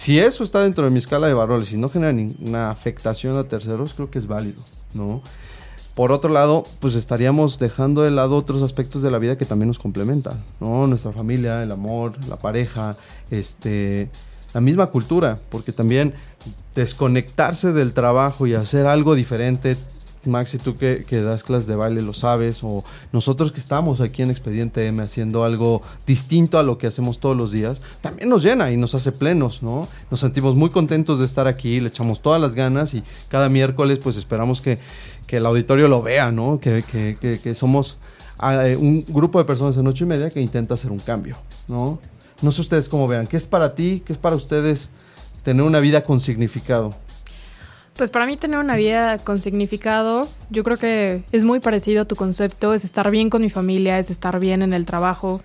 Si 0.00 0.18
eso 0.18 0.44
está 0.44 0.62
dentro 0.62 0.86
de 0.86 0.90
mi 0.90 0.96
escala 0.96 1.26
de 1.26 1.34
valores 1.34 1.70
y 1.72 1.76
no 1.76 1.90
genera 1.90 2.10
ninguna 2.10 2.70
afectación 2.70 3.36
a 3.36 3.44
terceros, 3.44 3.92
creo 3.92 4.10
que 4.10 4.18
es 4.18 4.26
válido, 4.26 4.62
¿no? 4.94 5.20
Por 5.94 6.10
otro 6.10 6.30
lado, 6.32 6.64
pues 6.78 6.94
estaríamos 6.94 7.58
dejando 7.58 8.00
de 8.00 8.10
lado 8.10 8.34
otros 8.34 8.62
aspectos 8.62 9.02
de 9.02 9.10
la 9.10 9.18
vida 9.18 9.36
que 9.36 9.44
también 9.44 9.68
nos 9.68 9.78
complementan, 9.78 10.42
¿no? 10.58 10.86
Nuestra 10.86 11.12
familia, 11.12 11.62
el 11.62 11.70
amor, 11.70 12.14
la 12.30 12.38
pareja, 12.38 12.96
este, 13.30 14.08
la 14.54 14.62
misma 14.62 14.86
cultura, 14.86 15.38
porque 15.50 15.70
también 15.70 16.14
desconectarse 16.74 17.74
del 17.74 17.92
trabajo 17.92 18.46
y 18.46 18.54
hacer 18.54 18.86
algo 18.86 19.14
diferente 19.14 19.76
Maxi, 20.26 20.58
tú 20.58 20.74
que, 20.74 21.04
das 21.22 21.42
clases 21.42 21.66
de 21.66 21.76
baile 21.76 22.02
lo 22.02 22.12
sabes, 22.12 22.60
o 22.62 22.84
nosotros 23.12 23.52
que 23.52 23.60
estamos 23.60 24.00
aquí 24.00 24.22
en 24.22 24.30
Expediente 24.30 24.86
M 24.86 25.02
haciendo 25.02 25.44
algo 25.44 25.82
distinto 26.06 26.58
a 26.58 26.62
lo 26.62 26.76
que 26.76 26.86
hacemos 26.86 27.20
todos 27.20 27.36
los 27.36 27.52
días, 27.52 27.80
también 28.02 28.28
nos 28.28 28.42
llena 28.42 28.70
y 28.70 28.76
nos 28.76 28.94
hace 28.94 29.12
plenos, 29.12 29.62
¿no? 29.62 29.88
Nos 30.10 30.20
sentimos 30.20 30.56
muy 30.56 30.68
contentos 30.68 31.18
de 31.18 31.24
estar 31.24 31.46
aquí, 31.46 31.80
le 31.80 31.88
echamos 31.88 32.20
todas 32.20 32.40
las 32.40 32.54
ganas 32.54 32.92
y 32.92 33.02
cada 33.28 33.48
miércoles 33.48 33.98
pues 34.02 34.16
esperamos 34.16 34.60
que, 34.60 34.78
el 35.28 35.46
auditorio 35.46 35.86
lo 35.86 36.02
vea, 36.02 36.32
¿no? 36.32 36.58
Que, 36.58 36.82
que, 36.82 37.54
somos 37.54 37.98
ah, 38.36 38.66
eh, 38.66 38.76
un 38.76 39.04
grupo 39.06 39.38
de 39.38 39.44
personas 39.44 39.76
en 39.76 39.86
ocho 39.86 40.02
y 40.02 40.08
media 40.08 40.28
que 40.28 40.40
intenta 40.40 40.74
hacer 40.74 40.90
un 40.90 40.98
cambio, 40.98 41.36
¿no? 41.68 42.00
No 42.42 42.50
sé 42.50 42.62
ustedes 42.62 42.88
cómo 42.88 43.06
vean, 43.06 43.28
¿qué 43.28 43.36
es 43.36 43.46
para 43.46 43.76
ti, 43.76 44.02
qué 44.04 44.12
es 44.12 44.18
para 44.18 44.34
ustedes 44.34 44.90
tener 45.44 45.62
una 45.62 45.78
vida 45.78 46.02
con 46.02 46.20
significado? 46.20 46.96
Pues 48.00 48.10
para 48.10 48.24
mí 48.24 48.38
tener 48.38 48.58
una 48.58 48.76
vida 48.76 49.18
con 49.18 49.42
significado, 49.42 50.26
yo 50.48 50.64
creo 50.64 50.78
que 50.78 51.22
es 51.32 51.44
muy 51.44 51.60
parecido 51.60 52.00
a 52.00 52.04
tu 52.06 52.16
concepto, 52.16 52.72
es 52.72 52.82
estar 52.82 53.10
bien 53.10 53.28
con 53.28 53.42
mi 53.42 53.50
familia, 53.50 53.98
es 53.98 54.08
estar 54.08 54.40
bien 54.40 54.62
en 54.62 54.72
el 54.72 54.86
trabajo. 54.86 55.42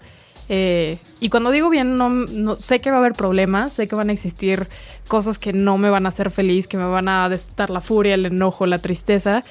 Eh, 0.47 0.97
y 1.19 1.27
cuando 1.27 1.51
digo 1.51 1.69
bien, 1.69 1.97
no, 1.97 2.55
sé 2.55 2.79
que 2.79 2.91
va 2.91 2.95
a 2.95 2.99
haber 3.01 3.11
problemas, 3.11 3.73
sé 3.73 3.89
que 3.89 3.95
van 3.95 4.09
a 4.09 4.13
existir 4.13 4.69
cosas 5.09 5.37
que 5.37 5.51
no 5.51 5.77
me 5.77 5.89
van 5.89 6.05
a 6.05 6.09
hacer 6.09 6.31
feliz, 6.31 6.69
que 6.69 6.77
me 6.77 6.85
van 6.85 7.09
a 7.09 7.27
destar 7.27 7.69
la 7.69 7.81
furia, 7.81 8.13
el 8.13 8.25
enojo, 8.25 8.65
la 8.65 8.79
tristeza, 8.79 9.43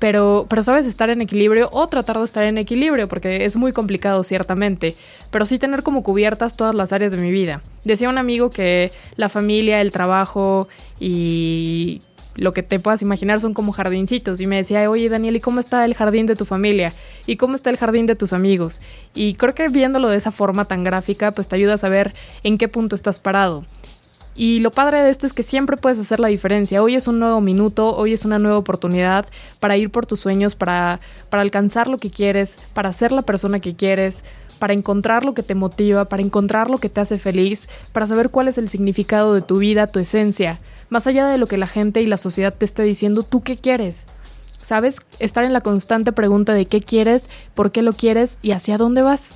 pero, 0.00 0.46
pero 0.50 0.64
sabes 0.64 0.84
estar 0.88 1.10
en 1.10 1.20
equilibrio 1.20 1.68
o 1.70 1.86
tratar 1.86 2.18
de 2.18 2.24
estar 2.24 2.42
en 2.42 2.58
equilibrio, 2.58 3.06
porque 3.06 3.44
es 3.44 3.54
muy 3.54 3.70
complicado 3.70 4.24
ciertamente, 4.24 4.96
pero 5.30 5.46
sí 5.46 5.60
tener 5.60 5.84
como 5.84 6.02
cubiertas 6.02 6.56
todas 6.56 6.74
las 6.74 6.92
áreas 6.92 7.12
de 7.12 7.18
mi 7.18 7.30
vida. 7.30 7.62
Decía 7.84 8.08
un 8.08 8.18
amigo 8.18 8.50
que 8.50 8.90
la 9.14 9.28
familia, 9.28 9.80
el 9.80 9.92
trabajo 9.92 10.66
y 10.98 12.00
lo 12.38 12.52
que 12.52 12.62
te 12.62 12.78
puedas 12.78 13.02
imaginar 13.02 13.40
son 13.40 13.52
como 13.52 13.72
jardincitos. 13.72 14.40
Y 14.40 14.46
me 14.46 14.56
decía, 14.56 14.88
oye 14.90 15.08
Daniel, 15.08 15.36
¿y 15.36 15.40
cómo 15.40 15.60
está 15.60 15.84
el 15.84 15.94
jardín 15.94 16.26
de 16.26 16.36
tu 16.36 16.44
familia? 16.44 16.92
¿Y 17.26 17.36
cómo 17.36 17.56
está 17.56 17.70
el 17.70 17.76
jardín 17.76 18.06
de 18.06 18.16
tus 18.16 18.32
amigos? 18.32 18.80
Y 19.14 19.34
creo 19.34 19.54
que 19.54 19.68
viéndolo 19.68 20.08
de 20.08 20.16
esa 20.16 20.30
forma 20.30 20.64
tan 20.64 20.84
gráfica, 20.84 21.32
pues 21.32 21.48
te 21.48 21.56
ayuda 21.56 21.74
a 21.74 21.78
saber 21.78 22.14
en 22.44 22.56
qué 22.56 22.68
punto 22.68 22.94
estás 22.94 23.18
parado. 23.18 23.64
Y 24.36 24.60
lo 24.60 24.70
padre 24.70 25.02
de 25.02 25.10
esto 25.10 25.26
es 25.26 25.32
que 25.32 25.42
siempre 25.42 25.76
puedes 25.76 25.98
hacer 25.98 26.20
la 26.20 26.28
diferencia. 26.28 26.80
Hoy 26.80 26.94
es 26.94 27.08
un 27.08 27.18
nuevo 27.18 27.40
minuto, 27.40 27.96
hoy 27.96 28.12
es 28.12 28.24
una 28.24 28.38
nueva 28.38 28.56
oportunidad 28.56 29.26
para 29.58 29.76
ir 29.76 29.90
por 29.90 30.06
tus 30.06 30.20
sueños, 30.20 30.54
para, 30.54 31.00
para 31.28 31.42
alcanzar 31.42 31.88
lo 31.88 31.98
que 31.98 32.10
quieres, 32.10 32.60
para 32.72 32.92
ser 32.92 33.10
la 33.10 33.22
persona 33.22 33.58
que 33.58 33.74
quieres, 33.74 34.24
para 34.58 34.72
encontrar 34.72 35.24
lo 35.24 35.34
que 35.34 35.42
te 35.42 35.54
motiva, 35.54 36.04
para 36.04 36.22
encontrar 36.22 36.70
lo 36.70 36.78
que 36.78 36.88
te 36.88 37.00
hace 37.00 37.18
feliz, 37.18 37.68
para 37.92 38.06
saber 38.06 38.30
cuál 38.30 38.48
es 38.48 38.58
el 38.58 38.68
significado 38.68 39.34
de 39.34 39.42
tu 39.42 39.58
vida, 39.58 39.86
tu 39.86 39.98
esencia, 39.98 40.58
más 40.88 41.06
allá 41.06 41.26
de 41.26 41.38
lo 41.38 41.46
que 41.46 41.58
la 41.58 41.66
gente 41.66 42.00
y 42.00 42.06
la 42.06 42.16
sociedad 42.16 42.54
te 42.54 42.64
esté 42.64 42.82
diciendo, 42.82 43.22
¿tú 43.22 43.42
qué 43.42 43.56
quieres? 43.56 44.06
¿Sabes? 44.62 45.00
Estar 45.18 45.44
en 45.44 45.52
la 45.52 45.60
constante 45.60 46.12
pregunta 46.12 46.54
de 46.54 46.66
qué 46.66 46.80
quieres, 46.82 47.30
por 47.54 47.72
qué 47.72 47.82
lo 47.82 47.92
quieres 47.92 48.38
y 48.42 48.52
hacia 48.52 48.78
dónde 48.78 49.02
vas. 49.02 49.34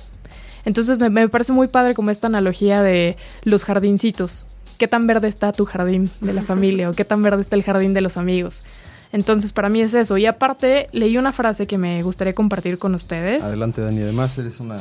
Entonces 0.65 0.97
me, 0.99 1.27
parece 1.29 1.51
muy 1.53 1.67
padre 1.67 1.93
como 1.93 2.11
esta 2.11 2.27
analogía 2.27 2.81
de 2.81 3.17
los 3.43 3.65
jardincitos 3.65 4.45
qué 4.77 4.87
tan 4.87 5.07
verde 5.07 5.27
está 5.27 5.51
tu 5.53 5.65
jardín 5.65 6.09
de 6.19 6.33
la 6.33 6.41
familia 6.41 6.89
o 6.89 6.93
qué 6.93 7.05
tan 7.05 7.21
verde 7.21 7.41
está 7.41 7.55
el 7.55 7.63
jardín 7.63 7.93
de 7.93 8.01
los 8.01 8.17
amigos. 8.17 8.65
Entonces, 9.13 9.53
para 9.53 9.69
mí 9.69 9.79
es 9.81 9.93
eso. 9.93 10.17
Y 10.17 10.25
aparte, 10.25 10.87
leí 10.91 11.17
una 11.17 11.31
frase 11.31 11.67
que 11.67 11.77
me 11.77 12.01
gustaría 12.01 12.33
compartir 12.33 12.79
con 12.79 12.95
ustedes. 12.95 13.43
Adelante, 13.43 13.81
Dani. 13.81 14.01
Además, 14.01 14.37
eres 14.39 14.59
una 14.59 14.77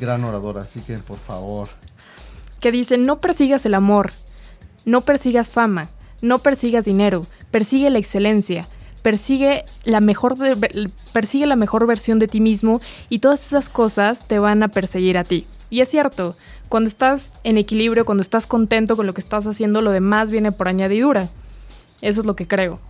gran 0.00 0.24
oradora, 0.24 0.62
así 0.62 0.80
que 0.80 0.96
por 0.98 1.18
favor. 1.18 1.68
Que 2.60 2.72
dice, 2.72 2.98
no 2.98 3.20
persigas 3.20 3.66
el 3.66 3.74
amor, 3.74 4.12
no 4.84 5.02
persigas 5.02 5.50
fama, 5.50 5.88
no 6.22 6.38
persigas 6.38 6.84
dinero, 6.84 7.26
persigue 7.50 7.90
la 7.90 7.98
excelencia, 7.98 8.66
persigue 9.02 9.64
la 9.84 10.00
mejor, 10.00 10.36
persigue 11.12 11.46
la 11.46 11.56
mejor 11.56 11.86
versión 11.86 12.18
de 12.18 12.28
ti 12.28 12.40
mismo 12.40 12.80
y 13.08 13.18
todas 13.18 13.46
esas 13.46 13.68
cosas 13.68 14.26
te 14.26 14.38
van 14.38 14.62
a 14.62 14.68
perseguir 14.68 15.18
a 15.18 15.24
ti. 15.24 15.46
Y 15.70 15.80
es 15.80 15.90
cierto, 15.90 16.36
cuando 16.68 16.88
estás 16.88 17.34
en 17.44 17.58
equilibrio, 17.58 18.04
cuando 18.04 18.22
estás 18.22 18.46
contento 18.46 18.96
con 18.96 19.06
lo 19.06 19.14
que 19.14 19.20
estás 19.20 19.46
haciendo, 19.46 19.82
lo 19.82 19.90
demás 19.90 20.30
viene 20.30 20.52
por 20.52 20.68
añadidura. 20.68 21.28
Eso 22.00 22.20
es 22.20 22.26
lo 22.26 22.36
que 22.36 22.46
creo. 22.46 22.80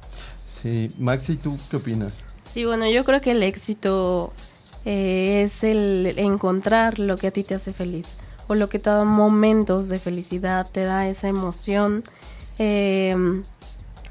Sí, 0.46 0.88
Maxi, 0.98 1.36
¿tú 1.36 1.56
qué 1.70 1.76
opinas? 1.76 2.22
Sí, 2.48 2.64
bueno, 2.64 2.88
yo 2.88 3.04
creo 3.04 3.20
que 3.20 3.32
el 3.32 3.42
éxito 3.42 4.32
eh, 4.84 5.42
es 5.44 5.64
el 5.64 6.14
encontrar 6.18 6.98
lo 6.98 7.16
que 7.16 7.28
a 7.28 7.30
ti 7.30 7.42
te 7.42 7.54
hace 7.54 7.72
feliz 7.72 8.18
o 8.46 8.54
lo 8.54 8.68
que 8.68 8.78
te 8.78 8.90
da 8.90 9.04
momentos 9.04 9.88
de 9.88 9.98
felicidad, 9.98 10.68
te 10.70 10.84
da 10.84 11.08
esa 11.08 11.28
emoción, 11.28 12.02
em, 12.58 13.42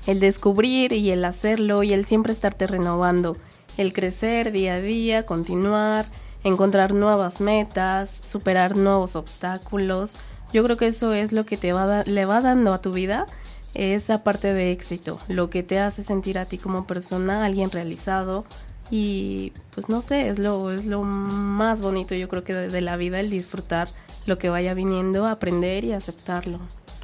el 0.08 0.20
descubrir 0.20 0.92
y 0.92 1.12
el 1.12 1.24
hacerlo 1.24 1.84
y 1.84 1.94
el 1.94 2.06
siempre 2.06 2.34
estarte 2.34 2.68
renovando, 2.68 3.38
el 3.78 3.94
crecer 3.94 4.52
día 4.52 4.76
a 4.76 4.82
día, 4.82 5.26
continuar, 5.26 6.06
encontrar 6.44 6.94
nuevas 6.94 7.42
metas, 7.42 8.20
superar 8.24 8.76
nuevos 8.76 9.16
obstáculos. 9.16 10.18
Yo 10.52 10.64
creo 10.64 10.78
que 10.78 10.88
eso 10.88 11.14
es 11.14 11.32
lo 11.32 11.46
que 11.46 11.58
te 11.58 11.74
va 11.74 12.04
le 12.04 12.26
va 12.26 12.42
dando 12.42 12.74
a 12.74 12.82
tu 12.82 12.92
vida 12.92 13.28
esa 13.74 14.24
parte 14.24 14.54
de 14.54 14.72
éxito, 14.72 15.20
lo 15.28 15.50
que 15.50 15.64
te 15.64 15.80
hace 15.80 16.04
sentir 16.04 16.38
a 16.38 16.46
ti 16.46 16.58
como 16.58 16.86
persona, 16.86 17.46
alguien 17.46 17.72
realizado 17.72 18.46
y 18.92 19.54
pues 19.74 19.90
no 19.90 20.02
sé, 20.02 20.30
es 20.30 20.40
lo 20.40 20.72
es 20.72 20.86
lo 20.86 21.04
más 21.04 21.82
bonito 21.82 22.16
yo 22.16 22.28
creo 22.28 22.44
que 22.44 22.54
de, 22.54 22.70
de 22.70 22.82
la 22.82 22.98
vida 22.98 23.20
el 23.20 23.30
disfrutar 23.30 23.90
lo 24.26 24.38
que 24.38 24.50
vaya 24.50 24.74
viniendo, 24.74 25.28
aprender 25.28 25.84
y 25.84 25.94
aceptarlo. 25.94 26.60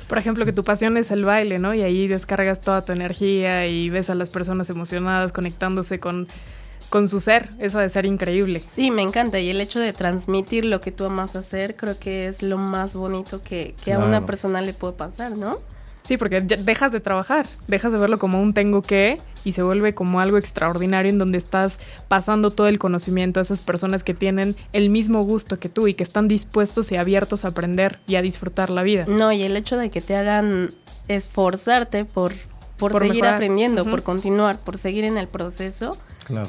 Por 0.07 0.17
ejemplo, 0.17 0.43
que 0.45 0.53
tu 0.53 0.63
pasión 0.63 0.97
es 0.97 1.11
el 1.11 1.23
baile, 1.23 1.59
¿no? 1.59 1.73
Y 1.75 1.83
ahí 1.83 2.07
descargas 2.07 2.61
toda 2.61 2.83
tu 2.83 2.93
energía 2.93 3.67
y 3.67 3.89
ves 3.89 4.09
a 4.09 4.15
las 4.15 4.29
personas 4.31 4.69
emocionadas 4.69 5.31
conectándose 5.31 5.99
con 5.99 6.27
con 6.89 7.07
su 7.07 7.19
ser. 7.19 7.49
Eso 7.59 7.79
de 7.79 7.89
ser 7.89 8.05
increíble. 8.05 8.63
Sí, 8.69 8.91
me 8.91 9.01
encanta. 9.01 9.39
Y 9.39 9.49
el 9.49 9.61
hecho 9.61 9.79
de 9.79 9.93
transmitir 9.93 10.65
lo 10.65 10.81
que 10.81 10.91
tú 10.91 11.05
amas 11.05 11.35
hacer, 11.35 11.75
creo 11.75 11.97
que 11.97 12.27
es 12.27 12.41
lo 12.43 12.57
más 12.57 12.95
bonito 12.95 13.41
que, 13.41 13.75
a 13.93 13.99
una 13.99 14.25
persona 14.25 14.61
le 14.61 14.73
puede 14.73 14.93
pasar, 14.93 15.37
¿no? 15.37 15.59
Sí, 16.09 16.17
porque 16.17 16.41
dejas 16.41 16.91
de 16.91 17.01
trabajar, 17.01 17.45
dejas 17.67 17.93
de 17.93 17.99
verlo 17.99 18.17
como 18.17 18.41
un 18.41 18.55
tengo 18.55 18.81
que 18.81 19.19
y 19.45 19.51
se 19.51 19.61
vuelve 19.61 19.93
como 19.93 20.19
algo 20.19 20.39
extraordinario 20.39 21.11
en 21.11 21.19
donde 21.19 21.37
estás 21.37 21.79
pasando 22.07 22.49
todo 22.49 22.67
el 22.67 22.79
conocimiento 22.79 23.39
a 23.39 23.43
esas 23.43 23.61
personas 23.61 24.03
que 24.03 24.15
tienen 24.15 24.55
el 24.73 24.89
mismo 24.89 25.21
gusto 25.21 25.59
que 25.59 25.69
tú 25.69 25.87
y 25.87 25.93
que 25.93 26.01
están 26.01 26.27
dispuestos 26.27 26.91
y 26.91 26.95
abiertos 26.95 27.45
a 27.45 27.49
aprender 27.49 27.99
y 28.07 28.15
a 28.15 28.23
disfrutar 28.23 28.71
la 28.71 28.81
vida. 28.81 29.05
No, 29.07 29.31
y 29.31 29.43
el 29.43 29.55
hecho 29.55 29.77
de 29.77 29.91
que 29.91 30.01
te 30.01 30.15
hagan 30.15 30.71
esforzarte 31.07 32.05
por, 32.05 32.33
por, 32.77 32.97
seguir 32.97 33.27
aprendiendo, 33.27 33.85
por 33.85 34.01
continuar, 34.01 34.57
por 34.57 34.79
seguir 34.79 35.03
en 35.03 35.15
el 35.19 35.27
proceso, 35.27 35.95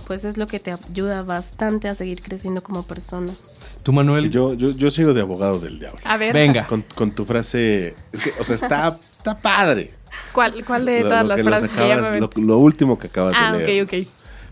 pues 0.06 0.24
es 0.24 0.38
lo 0.38 0.46
que 0.46 0.58
te 0.58 0.72
ayuda 0.72 1.22
bastante 1.22 1.88
a 1.88 1.94
seguir 1.94 2.22
creciendo 2.22 2.62
como 2.62 2.84
persona. 2.84 3.34
¿Tú, 3.82 3.92
Manuel? 3.92 4.30
Yo, 4.30 4.54
yo, 4.54 4.70
yo 4.70 4.90
sigo 4.90 5.12
de 5.12 5.20
abogado 5.20 5.58
del 5.58 5.78
diablo. 5.78 6.00
A 6.04 6.16
ver. 6.16 6.32
Venga. 6.32 6.66
Con, 6.66 6.82
con 6.94 7.12
tu 7.12 7.26
frase. 7.26 7.94
Es 8.11 8.20
que, 8.22 8.32
o 8.38 8.44
sea, 8.44 8.56
está, 8.56 8.98
está 9.20 9.36
padre. 9.36 9.92
¿Cuál, 10.32 10.64
cuál 10.64 10.84
de 10.84 11.02
todas 11.02 11.26
las 11.26 11.42
frases 11.42 11.70
que 11.70 11.88
ya 11.88 11.96
lo, 11.96 12.30
lo, 12.34 12.58
último 12.58 12.98
que 12.98 13.06
acabas 13.06 13.36
ah, 13.38 13.52
de 13.52 13.58
leer. 13.58 13.80
Ah, 13.80 13.84
ok, 13.84 14.00
ok. 14.00 14.08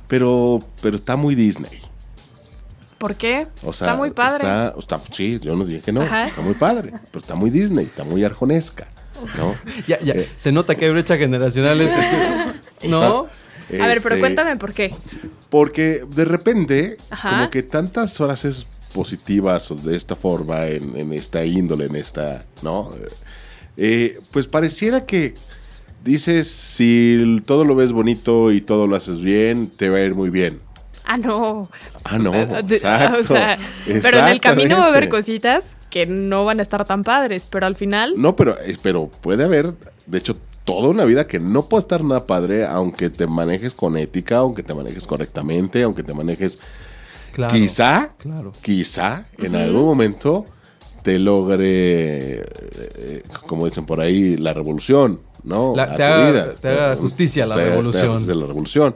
Pero, 0.06 0.60
pero 0.80 0.96
está 0.96 1.16
muy 1.16 1.34
Disney. 1.34 1.82
¿Por 2.98 3.14
qué? 3.14 3.46
O 3.62 3.72
sea, 3.72 3.88
está 3.88 3.96
muy 3.96 4.10
padre. 4.10 4.38
Está, 4.38 4.74
está, 4.78 5.00
sí, 5.10 5.38
yo 5.40 5.54
no 5.54 5.64
dije 5.64 5.80
que 5.80 5.92
no. 5.92 6.02
Está 6.02 6.40
muy 6.42 6.54
padre. 6.54 6.90
Pero 6.90 7.18
está 7.18 7.34
muy 7.34 7.50
Disney, 7.50 7.86
está 7.86 8.04
muy 8.04 8.24
arjonesca. 8.24 8.88
¿no? 9.36 9.54
ya, 9.86 9.98
ya. 10.00 10.14
Eh. 10.14 10.28
Se 10.38 10.52
nota 10.52 10.74
que 10.74 10.86
hay 10.86 10.92
brecha 10.92 11.16
generacional. 11.16 11.78
¿No? 12.84 13.26
A 13.80 13.86
ver, 13.86 14.00
pero 14.02 14.14
este, 14.14 14.20
cuéntame 14.20 14.56
por 14.56 14.72
qué. 14.72 14.94
Porque 15.50 16.04
de 16.08 16.24
repente, 16.24 16.96
como 17.22 17.50
que 17.50 17.62
tantas 17.62 18.16
frases 18.16 18.66
positivas 18.92 19.72
de 19.84 19.96
esta 19.96 20.16
forma, 20.16 20.66
en, 20.66 21.12
esta 21.12 21.44
índole, 21.44 21.86
en 21.86 21.96
esta, 21.96 22.44
¿no? 22.62 22.92
Eh, 23.80 24.18
pues 24.32 24.48
pareciera 24.48 25.06
que 25.06 25.34
dices, 26.02 26.48
si 26.48 27.40
todo 27.46 27.64
lo 27.64 27.76
ves 27.76 27.92
bonito 27.92 28.50
y 28.50 28.60
todo 28.60 28.88
lo 28.88 28.96
haces 28.96 29.20
bien, 29.20 29.68
te 29.68 29.88
va 29.88 29.98
a 29.98 30.04
ir 30.04 30.14
muy 30.14 30.30
bien. 30.30 30.58
Ah, 31.04 31.16
no. 31.16 31.68
Ah, 32.04 32.18
no. 32.18 32.34
Exacto, 32.34 33.20
o 33.20 33.22
sea, 33.22 33.56
pero 33.86 34.18
en 34.18 34.26
el 34.26 34.40
camino 34.40 34.76
va 34.78 34.86
a 34.86 34.88
haber 34.88 35.08
cositas 35.08 35.76
que 35.90 36.06
no 36.06 36.44
van 36.44 36.58
a 36.58 36.62
estar 36.62 36.84
tan 36.84 37.04
padres, 37.04 37.46
pero 37.48 37.66
al 37.66 37.76
final. 37.76 38.14
No, 38.16 38.36
pero, 38.36 38.60
eh, 38.60 38.76
pero 38.82 39.08
puede 39.08 39.44
haber, 39.44 39.74
de 40.06 40.18
hecho, 40.18 40.36
toda 40.64 40.90
una 40.90 41.04
vida 41.04 41.26
que 41.26 41.38
no 41.38 41.66
puede 41.66 41.82
estar 41.82 42.04
nada 42.04 42.26
padre, 42.26 42.66
aunque 42.66 43.08
te 43.08 43.26
manejes 43.26 43.74
con 43.74 43.96
ética, 43.96 44.38
aunque 44.38 44.62
te 44.62 44.74
manejes 44.74 45.06
correctamente, 45.06 45.82
aunque 45.82 46.02
te 46.02 46.12
manejes. 46.12 46.58
quizá, 47.48 48.12
quizá 48.60 49.24
en 49.38 49.54
algún 49.54 49.84
momento 49.84 50.44
te 51.02 51.18
logre, 51.18 52.40
eh, 52.40 53.22
como 53.46 53.66
dicen 53.66 53.86
por 53.86 54.00
ahí, 54.00 54.36
la 54.36 54.54
revolución, 54.54 55.20
¿no? 55.44 55.74
La, 55.74 55.96
te, 55.96 56.04
haga, 56.04 56.54
te, 56.54 56.68
haga, 56.68 56.96
justicia 56.96 57.46
la 57.46 57.56
revolución. 57.56 58.26
la 58.26 58.46
revolución. 58.46 58.94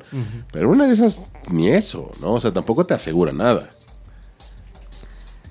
Pero 0.53 0.71
una 0.71 0.87
de 0.87 0.95
esas, 0.95 1.29
ni 1.51 1.69
eso, 1.69 2.11
¿no? 2.21 2.35
O 2.35 2.41
sea, 2.41 2.53
tampoco 2.53 2.85
te 2.85 2.95
asegura 2.95 3.33
nada. 3.33 3.71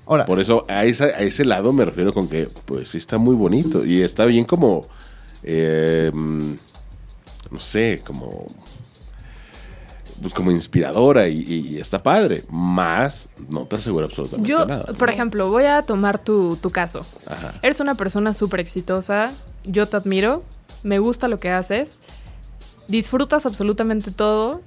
Ahora, 0.06 0.26
por 0.26 0.40
eso 0.40 0.64
a, 0.68 0.84
esa, 0.84 1.04
a 1.04 1.20
ese 1.20 1.44
lado 1.44 1.72
me 1.72 1.84
refiero 1.84 2.12
con 2.12 2.28
que, 2.28 2.48
pues 2.66 2.90
sí 2.90 2.98
está 2.98 3.18
muy 3.18 3.34
bonito 3.34 3.84
y 3.84 4.02
está 4.02 4.26
bien 4.26 4.44
como 4.44 4.88
eh, 5.42 6.10
no 6.12 7.58
sé, 7.58 8.02
como 8.04 8.46
pues 10.22 10.32
como 10.32 10.50
inspiradora 10.50 11.28
y, 11.28 11.78
está 11.78 12.02
padre, 12.02 12.44
más 12.50 13.28
no 13.48 13.66
te 13.66 13.76
asegura 13.76 14.06
absolutamente 14.06 14.50
nada. 14.50 14.84
Yo, 14.86 14.94
por 14.94 15.10
ejemplo, 15.10 15.50
voy 15.50 15.64
a 15.64 15.82
tomar 15.82 16.18
tu, 16.18 16.58
caso. 16.72 17.02
Eres 17.60 17.80
una 17.80 17.96
persona 17.96 18.32
súper 18.32 18.60
exitosa, 18.60 19.32
yo 19.64 19.86
te 19.88 19.96
admiro, 19.96 20.44
me 20.82 20.98
gusta 20.98 21.28
lo 21.28 21.38
que 21.38 21.50
haces, 21.50 22.00
disfrutas 22.88 23.44
absolutamente 23.44 24.10
todo 24.10 24.62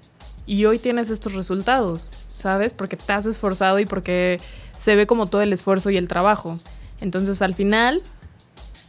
y 0.45 0.65
hoy 0.65 0.77
tienes 0.77 1.09
estos 1.09 1.33
resultados, 1.33 2.11
¿sabes? 2.33 2.73
Porque 2.73 2.97
te 2.97 3.13
has 3.13 3.25
esforzado 3.25 3.79
y 3.79 3.85
porque 3.85 4.39
se 4.77 4.95
ve 4.95 5.07
como 5.07 5.27
todo 5.27 5.41
el 5.41 5.53
esfuerzo 5.53 5.89
y 5.89 5.97
el 5.97 6.07
trabajo. 6.07 6.59
Entonces 7.01 7.41
al 7.41 7.55
final 7.55 8.01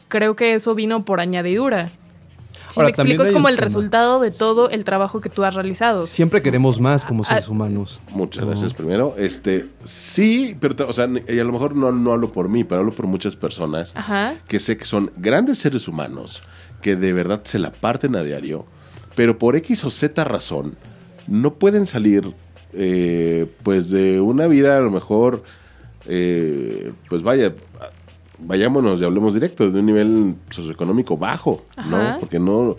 creo 0.08 0.36
que 0.36 0.54
eso 0.54 0.74
vino 0.74 1.04
por 1.04 1.20
añadidura. 1.20 1.90
Si 2.68 2.80
me 2.80 2.88
explico, 2.88 3.22
es 3.22 3.32
como 3.32 3.48
el, 3.48 3.58
resultado 3.58 4.20
de 4.20 4.30
todo 4.30 4.70
el 4.70 4.84
trabajo 4.84 5.20
que 5.20 5.28
tú 5.28 5.44
has 5.44 5.54
realizado. 5.54 6.06
Siempre 6.06 6.42
queremos 6.42 6.80
más 6.80 7.04
como 7.04 7.22
ah, 7.22 7.26
seres 7.26 7.48
humanos. 7.48 8.00
Muchas 8.10 8.44
gracias 8.44 8.74
primero. 8.74 9.14
Este, 9.18 9.68
sí, 9.84 10.56
pero 10.60 10.88
o 10.88 10.92
sea, 10.92 11.08
y 11.28 11.38
a 11.38 11.44
lo 11.44 11.52
mejor 11.52 11.74
no, 11.76 11.92
no 11.92 12.12
hablo 12.12 12.32
por 12.32 12.48
mí, 12.48 12.64
pero 12.64 12.80
hablo 12.80 12.92
por 12.92 13.06
muchas 13.06 13.36
personas 13.36 13.94
que 14.48 14.60
sé 14.60 14.76
que 14.76 14.84
son 14.84 15.10
grandes 15.16 15.58
seres 15.58 15.88
humanos 15.88 16.42
que 16.82 16.96
de 16.96 17.12
verdad 17.12 17.40
se 17.44 17.58
la 17.58 17.72
parten 17.72 18.16
a 18.16 18.22
diario, 18.22 18.66
pero 19.14 19.38
por 19.38 19.56
X 19.56 19.84
o 19.84 19.90
Z 19.90 20.22
razón 20.24 20.76
no 21.26 21.54
pueden 21.54 21.86
salir 21.86 22.32
eh, 22.72 23.50
pues 23.62 23.90
de 23.90 24.20
una 24.20 24.46
vida 24.46 24.76
a 24.76 24.80
lo 24.80 24.90
mejor, 24.90 25.42
eh, 26.06 26.92
pues 27.08 27.22
vaya, 27.22 27.54
vayámonos 28.38 29.00
y 29.00 29.04
hablemos 29.04 29.34
directo, 29.34 29.70
de 29.70 29.80
un 29.80 29.86
nivel 29.86 30.34
socioeconómico 30.50 31.16
bajo, 31.16 31.64
¿no? 31.88 32.18
Porque 32.20 32.38
no, 32.38 32.76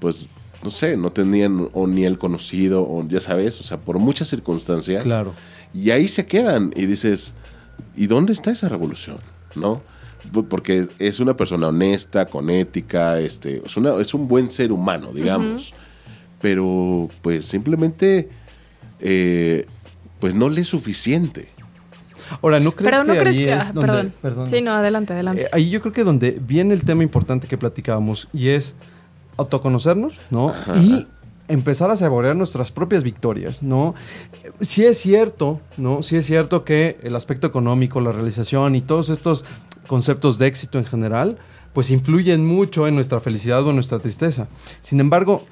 pues, 0.00 0.26
no 0.62 0.70
sé, 0.70 0.96
no 0.96 1.12
tenían 1.12 1.68
o 1.72 1.86
ni 1.86 2.04
el 2.04 2.18
conocido, 2.18 2.82
o 2.82 3.06
ya 3.06 3.20
sabes, 3.20 3.60
o 3.60 3.62
sea, 3.62 3.78
por 3.78 3.98
muchas 3.98 4.28
circunstancias. 4.28 5.04
Claro. 5.04 5.34
Y 5.74 5.90
ahí 5.90 6.08
se 6.08 6.26
quedan 6.26 6.72
y 6.76 6.86
dices, 6.86 7.34
¿y 7.96 8.06
dónde 8.06 8.32
está 8.32 8.50
esa 8.50 8.68
revolución? 8.68 9.18
¿No? 9.54 9.82
Porque 10.48 10.88
es 10.98 11.20
una 11.20 11.36
persona 11.36 11.68
honesta, 11.68 12.26
con 12.26 12.48
ética, 12.48 13.20
este, 13.20 13.62
es, 13.64 13.76
una, 13.76 14.00
es 14.00 14.14
un 14.14 14.26
buen 14.26 14.48
ser 14.48 14.72
humano, 14.72 15.12
digamos. 15.12 15.74
Pero, 16.40 17.10
pues, 17.20 17.44
simplemente, 17.46 18.30
eh, 19.00 19.66
pues 20.20 20.34
no 20.34 20.48
le 20.48 20.62
es 20.62 20.68
suficiente. 20.68 21.48
Ahora, 22.42 22.60
¿no 22.60 22.72
crees 22.72 22.90
Pero 22.90 23.04
no 23.04 23.12
que 23.12 23.18
crees 23.20 23.36
ahí 23.36 23.44
que... 23.44 23.52
es 23.52 23.60
ah, 23.60 23.72
donde- 23.72 23.86
perdón. 23.92 24.12
perdón. 24.22 24.48
Sí, 24.48 24.60
no, 24.62 24.72
adelante, 24.72 25.12
adelante. 25.12 25.42
Eh, 25.42 25.48
ahí 25.52 25.70
yo 25.70 25.80
creo 25.80 25.92
que 25.92 26.04
donde 26.04 26.38
viene 26.40 26.74
el 26.74 26.82
tema 26.82 27.02
importante 27.02 27.46
que 27.48 27.58
platicábamos 27.58 28.28
y 28.32 28.48
es 28.48 28.74
autoconocernos, 29.36 30.14
¿no? 30.30 30.52
Y 30.80 31.06
empezar 31.48 31.90
a 31.90 31.96
saborear 31.96 32.36
nuestras 32.36 32.72
propias 32.72 33.02
victorias, 33.02 33.62
¿no? 33.62 33.94
Sí 34.60 34.84
es 34.84 34.98
cierto, 34.98 35.60
¿no? 35.76 36.02
Sí 36.02 36.16
es 36.16 36.26
cierto 36.26 36.64
que 36.64 36.98
el 37.02 37.16
aspecto 37.16 37.46
económico, 37.46 38.00
la 38.00 38.12
realización 38.12 38.74
y 38.76 38.80
todos 38.80 39.10
estos 39.10 39.44
conceptos 39.86 40.38
de 40.38 40.46
éxito 40.46 40.78
en 40.78 40.86
general, 40.86 41.38
pues 41.72 41.90
influyen 41.90 42.46
mucho 42.46 42.86
en 42.86 42.94
nuestra 42.94 43.20
felicidad 43.20 43.62
o 43.64 43.70
en 43.70 43.74
nuestra 43.76 43.98
tristeza. 43.98 44.46
Sin 44.80 45.00
embargo, 45.00 45.44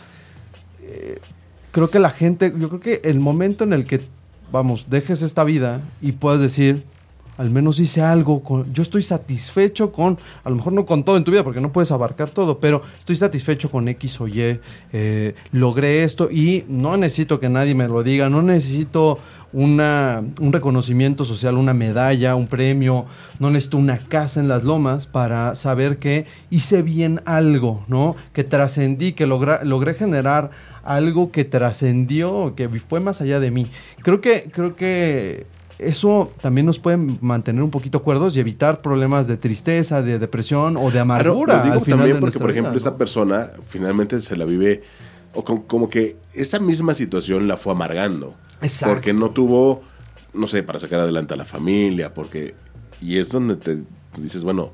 eh, 0.82 1.18
creo 1.72 1.90
que 1.90 1.98
la 1.98 2.10
gente, 2.10 2.52
yo 2.56 2.68
creo 2.68 2.80
que 2.80 3.00
el 3.04 3.18
momento 3.18 3.64
en 3.64 3.72
el 3.72 3.84
que, 3.84 4.00
vamos, 4.52 4.86
dejes 4.88 5.22
esta 5.22 5.42
vida 5.44 5.80
y 6.00 6.12
puedas 6.12 6.40
decir, 6.40 6.84
al 7.38 7.48
menos 7.48 7.80
hice 7.80 8.02
algo, 8.02 8.42
con- 8.42 8.72
yo 8.74 8.82
estoy 8.82 9.02
satisfecho 9.02 9.90
con, 9.90 10.18
a 10.44 10.50
lo 10.50 10.56
mejor 10.56 10.74
no 10.74 10.84
con 10.84 11.02
todo 11.02 11.16
en 11.16 11.24
tu 11.24 11.30
vida, 11.30 11.42
porque 11.42 11.62
no 11.62 11.72
puedes 11.72 11.90
abarcar 11.90 12.28
todo, 12.28 12.58
pero 12.58 12.82
estoy 12.98 13.16
satisfecho 13.16 13.70
con 13.70 13.88
X 13.88 14.20
o 14.20 14.28
Y, 14.28 14.60
eh, 14.92 15.34
logré 15.50 16.04
esto 16.04 16.30
y 16.30 16.64
no 16.68 16.96
necesito 16.98 17.40
que 17.40 17.48
nadie 17.48 17.74
me 17.74 17.88
lo 17.88 18.02
diga, 18.02 18.28
no 18.28 18.42
necesito 18.42 19.18
una, 19.54 20.22
un 20.40 20.52
reconocimiento 20.52 21.24
social, 21.24 21.56
una 21.56 21.74
medalla, 21.74 22.36
un 22.36 22.46
premio, 22.46 23.06
no 23.38 23.50
necesito 23.50 23.78
una 23.78 23.98
casa 23.98 24.40
en 24.40 24.48
las 24.48 24.62
lomas 24.64 25.06
para 25.06 25.54
saber 25.54 25.98
que 25.98 26.26
hice 26.50 26.82
bien 26.82 27.20
algo, 27.24 27.84
¿no? 27.88 28.14
Que 28.34 28.44
trascendí, 28.44 29.12
que 29.12 29.26
logré 29.26 29.94
generar 29.94 30.50
algo 30.84 31.30
que 31.32 31.44
trascendió, 31.44 32.54
que 32.56 32.68
fue 32.68 33.00
más 33.00 33.20
allá 33.20 33.40
de 33.40 33.50
mí. 33.50 33.66
Creo 34.02 34.20
que, 34.20 34.50
creo 34.52 34.74
que 34.76 35.46
eso 35.78 36.30
también 36.40 36.66
nos 36.66 36.78
puede 36.78 36.96
mantener 36.96 37.62
un 37.62 37.70
poquito 37.70 38.02
cuerdos 38.02 38.36
y 38.36 38.40
evitar 38.40 38.80
problemas 38.82 39.26
de 39.26 39.36
tristeza, 39.36 40.02
de 40.02 40.18
depresión 40.18 40.76
o 40.76 40.84
de 40.86 40.90
Claro, 40.90 41.02
amargura. 41.02 41.56
lo 41.58 41.62
digo 41.64 41.74
al 41.76 41.80
final 41.84 41.98
también 41.98 42.20
porque, 42.20 42.38
por 42.38 42.46
vida, 42.48 42.52
ejemplo, 42.54 42.72
¿no? 42.72 42.78
esta 42.78 42.96
persona 42.96 43.48
finalmente 43.66 44.20
se 44.20 44.36
la 44.36 44.44
vive, 44.44 44.82
o 45.34 45.42
com- 45.44 45.62
como 45.66 45.88
que 45.88 46.16
esa 46.34 46.58
misma 46.60 46.94
situación 46.94 47.48
la 47.48 47.56
fue 47.56 47.72
amargando. 47.72 48.34
Exacto. 48.60 48.94
Porque 48.94 49.12
no 49.12 49.30
tuvo, 49.30 49.82
no 50.34 50.46
sé, 50.46 50.62
para 50.62 50.78
sacar 50.78 51.00
adelante 51.00 51.34
a 51.34 51.36
la 51.36 51.44
familia, 51.44 52.14
porque... 52.14 52.54
Y 53.00 53.18
es 53.18 53.30
donde 53.30 53.56
te 53.56 53.78
dices, 54.18 54.44
bueno, 54.44 54.70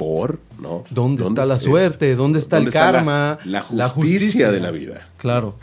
¿por? 0.00 0.40
¿No? 0.58 0.84
¿Dónde, 0.88 1.24
está 1.24 1.44
la 1.44 1.56
es- 1.56 1.62
suerte? 1.62 2.14
¿Dónde 2.16 2.38
está 2.38 2.56
el 2.56 2.70
karma? 2.70 3.38
La, 3.44 3.60
justicia 3.90 4.50
de 4.50 4.58
la 4.58 4.70
vida. 4.70 5.08
Claro. 5.18 5.56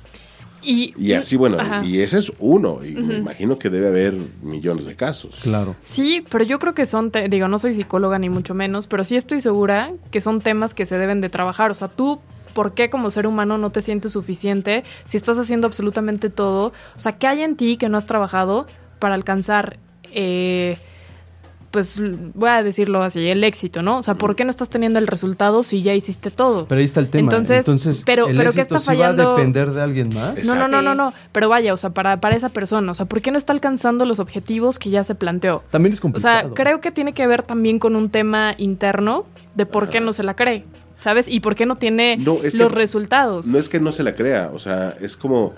y, 0.61 0.93
Y 0.95 1.13
así, 1.13 1.35
bueno, 1.37 1.57
Ajá. 1.59 1.83
y 1.83 2.01
ese 2.01 2.19
es 2.19 2.31
uno. 2.37 2.85
Y 2.85 2.91
me 2.93 3.15
imagino 3.15 3.57
que 3.57 3.71
debe 3.71 3.87
haber 3.87 4.13
millones 4.43 4.85
de 4.85 4.95
casos. 4.95 5.39
Claro. 5.41 5.75
Sí, 5.81 6.23
pero 6.29 6.43
yo 6.43 6.59
creo 6.59 6.75
que 6.75 6.85
son, 6.85 7.09
te- 7.09 7.29
digo, 7.29 7.47
no 7.47 7.57
soy 7.57 7.73
psicóloga 7.73 8.19
ni 8.19 8.29
mucho 8.29 8.53
menos, 8.53 8.85
pero 8.85 9.03
sí 9.03 9.15
estoy 9.15 9.41
segura 9.41 9.91
que 10.11 10.21
son 10.21 10.39
temas 10.41 10.75
que 10.75 10.85
se 10.85 10.99
deben 10.99 11.19
de 11.19 11.29
trabajar. 11.29 11.71
O 11.71 11.73
sea, 11.73 11.87
tú, 11.87 12.19
¿por 12.53 12.73
qué 12.75 12.91
como 12.91 13.09
ser 13.09 13.25
humano 13.25 13.57
no 13.57 13.71
te 13.71 13.81
sientes 13.81 14.11
suficiente 14.11 14.83
si 15.05 15.17
estás 15.17 15.39
haciendo 15.39 15.65
absolutamente 15.65 16.29
todo? 16.29 16.73
O 16.95 16.99
sea, 16.99 17.13
¿qué 17.17 17.25
hay 17.25 17.41
en 17.41 17.55
ti 17.55 17.77
que 17.77 17.89
no 17.89 17.97
has 17.97 18.05
trabajado 18.05 18.67
para 18.99 19.15
alcanzar, 19.15 19.77
eh, 20.11 20.77
pues 21.71 22.01
voy 22.33 22.49
a 22.49 22.63
decirlo 22.63 23.03
así, 23.03 23.27
el 23.29 23.43
éxito, 23.43 23.81
¿no? 23.81 23.97
O 23.99 24.03
sea, 24.03 24.15
¿por 24.15 24.35
qué 24.35 24.45
no 24.45 24.49
estás 24.51 24.69
teniendo 24.69 24.99
el 24.99 25.07
resultado 25.07 25.63
si 25.63 25.81
ya 25.81 25.93
hiciste 25.93 26.31
todo? 26.31 26.65
Pero 26.67 26.79
ahí 26.79 26.85
está 26.85 26.99
el 27.01 27.09
tema. 27.09 27.23
Entonces, 27.25 27.59
Entonces, 27.59 28.03
pero- 28.05 28.27
¿el 28.27 28.37
pero 28.37 28.51
¿qué 28.53 28.61
está 28.61 28.79
sí 28.79 28.87
va 28.87 28.93
a 28.93 28.95
fallando? 28.97 29.35
depender 29.35 29.71
de 29.71 29.81
alguien 29.81 30.13
más? 30.13 30.43
No, 30.45 30.55
no, 30.55 30.67
no, 30.67 30.81
no, 30.81 30.95
no. 30.95 31.13
Pero 31.31 31.49
vaya, 31.49 31.73
o 31.73 31.77
sea, 31.77 31.89
para, 31.89 32.19
para 32.21 32.35
esa 32.35 32.49
persona, 32.49 32.91
o 32.91 32.95
sea, 32.95 33.05
¿por 33.05 33.21
qué 33.21 33.31
no 33.31 33.37
está 33.37 33.53
alcanzando 33.53 34.05
los 34.05 34.19
objetivos 34.19 34.79
que 34.79 34.89
ya 34.89 35.03
se 35.03 35.13
planteó? 35.15 35.63
También 35.69 35.93
es 35.93 35.99
O 35.99 36.03
complicado. 36.03 36.39
sea, 36.41 36.49
creo 36.53 36.79
que 36.81 36.91
tiene 36.91 37.13
que 37.13 37.27
ver 37.27 37.43
también 37.43 37.79
con 37.79 37.95
un 37.95 38.09
tema 38.09 38.55
interno 38.57 39.25
de 39.55 39.65
por 39.65 39.89
qué 39.89 39.99
no 39.99 40.13
se 40.13 40.23
la 40.23 40.35
cree, 40.35 40.63
¿sabes? 40.95 41.27
Y 41.27 41.41
por 41.41 41.55
qué 41.55 41.65
no 41.65 41.75
tiene 41.75 42.15
No, 42.17 42.39
es 42.43 42.53
que 42.53 42.57
los 42.59 42.71
resultados. 42.71 43.47
No 43.47 43.57
es 43.59 43.67
que 43.69 43.79
no 43.79 43.91
se 43.91 44.03
la 44.03 44.15
crea, 44.15 44.51
o 44.53 44.59
sea, 44.59 44.95
es 45.01 45.17
como 45.17 45.53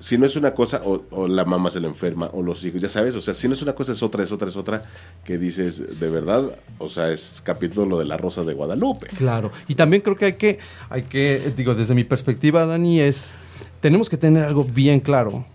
si 0.00 0.18
no 0.18 0.26
es 0.26 0.36
una 0.36 0.52
cosa 0.52 0.82
o, 0.84 1.04
o 1.10 1.26
la 1.26 1.44
mamá 1.44 1.70
se 1.70 1.80
la 1.80 1.88
enferma 1.88 2.28
o 2.32 2.42
los 2.42 2.62
hijos, 2.64 2.80
ya 2.80 2.88
sabes, 2.88 3.14
o 3.16 3.20
sea, 3.20 3.34
si 3.34 3.48
no 3.48 3.54
es 3.54 3.62
una 3.62 3.74
cosa 3.74 3.92
es 3.92 4.02
otra, 4.02 4.22
es 4.22 4.32
otra, 4.32 4.48
es 4.48 4.56
otra, 4.56 4.82
que 5.24 5.38
dices, 5.38 5.98
de 5.98 6.10
verdad, 6.10 6.44
o 6.78 6.88
sea, 6.88 7.10
es 7.10 7.40
capítulo 7.44 7.98
de 7.98 8.04
la 8.04 8.16
Rosa 8.16 8.44
de 8.44 8.54
Guadalupe. 8.54 9.06
Claro. 9.16 9.50
Y 9.68 9.74
también 9.74 10.02
creo 10.02 10.16
que 10.16 10.24
hay 10.26 10.32
que, 10.34 10.58
hay 10.90 11.02
que, 11.02 11.52
digo, 11.56 11.74
desde 11.74 11.94
mi 11.94 12.04
perspectiva, 12.04 12.66
Dani, 12.66 13.00
es, 13.00 13.24
tenemos 13.80 14.10
que 14.10 14.16
tener 14.16 14.44
algo 14.44 14.64
bien 14.64 15.00
claro. 15.00 15.46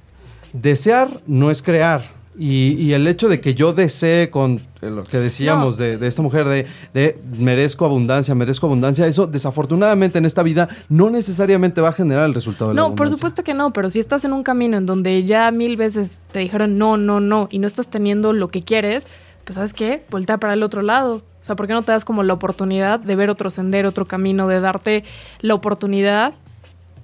Desear 0.54 1.22
no 1.28 1.52
es 1.52 1.62
crear. 1.62 2.19
Y, 2.42 2.76
y 2.82 2.94
el 2.94 3.06
hecho 3.06 3.28
de 3.28 3.42
que 3.42 3.54
yo 3.54 3.74
desee 3.74 4.32
con 4.32 4.62
eh, 4.82 4.90
lo 4.90 5.04
que 5.04 5.20
decíamos 5.20 5.76
de, 5.76 5.98
de 5.98 6.08
esta 6.08 6.22
mujer 6.22 6.48
de, 6.48 6.66
de 6.94 7.20
merezco 7.38 7.84
abundancia, 7.84 8.34
merezco 8.34 8.66
abundancia, 8.66 9.06
eso 9.08 9.28
desafortunadamente 9.28 10.20
en 10.20 10.26
esta 10.26 10.42
vida 10.42 10.70
no 10.88 11.10
necesariamente 11.10 11.82
va 11.82 11.90
a 11.90 11.92
generar 11.92 12.26
el 12.26 12.34
resultado 12.34 12.70
de 12.70 12.76
la 12.76 12.82
No, 12.82 12.96
por 12.96 13.10
supuesto 13.10 13.44
que 13.44 13.54
no, 13.54 13.74
pero 13.74 13.90
si 13.90 14.00
estás 14.00 14.24
en 14.24 14.32
un 14.32 14.44
camino 14.44 14.78
en 14.78 14.86
donde 14.86 15.26
ya 15.26 15.52
mil 15.52 15.76
veces 15.76 16.22
te 16.32 16.40
dijeron 16.40 16.78
no, 16.78 16.96
no, 16.96 17.20
no, 17.20 17.50
y 17.52 17.60
no 17.60 17.68
estás 17.68 17.90
teniendo 17.90 18.32
lo 18.32 18.48
que 18.48 18.64
quieres, 18.64 19.10
pues 19.44 19.56
¿sabes 19.56 19.74
qué? 19.74 20.06
Voltea 20.10 20.38
para 20.38 20.54
el 20.54 20.64
otro 20.64 20.82
lado. 20.82 21.16
O 21.16 21.44
sea, 21.44 21.58
¿por 21.58 21.68
qué 21.68 21.74
no 21.74 21.84
te 21.84 21.92
das 21.92 22.06
como 22.06 22.24
la 22.24 22.32
oportunidad 22.32 23.02
de 23.02 23.16
ver 23.18 23.30
otro 23.30 23.50
sendero, 23.50 23.90
otro 23.90 24.06
camino, 24.06 24.48
de 24.48 24.62
darte 24.62 25.04
la 25.42 25.56
oportunidad 25.56 26.34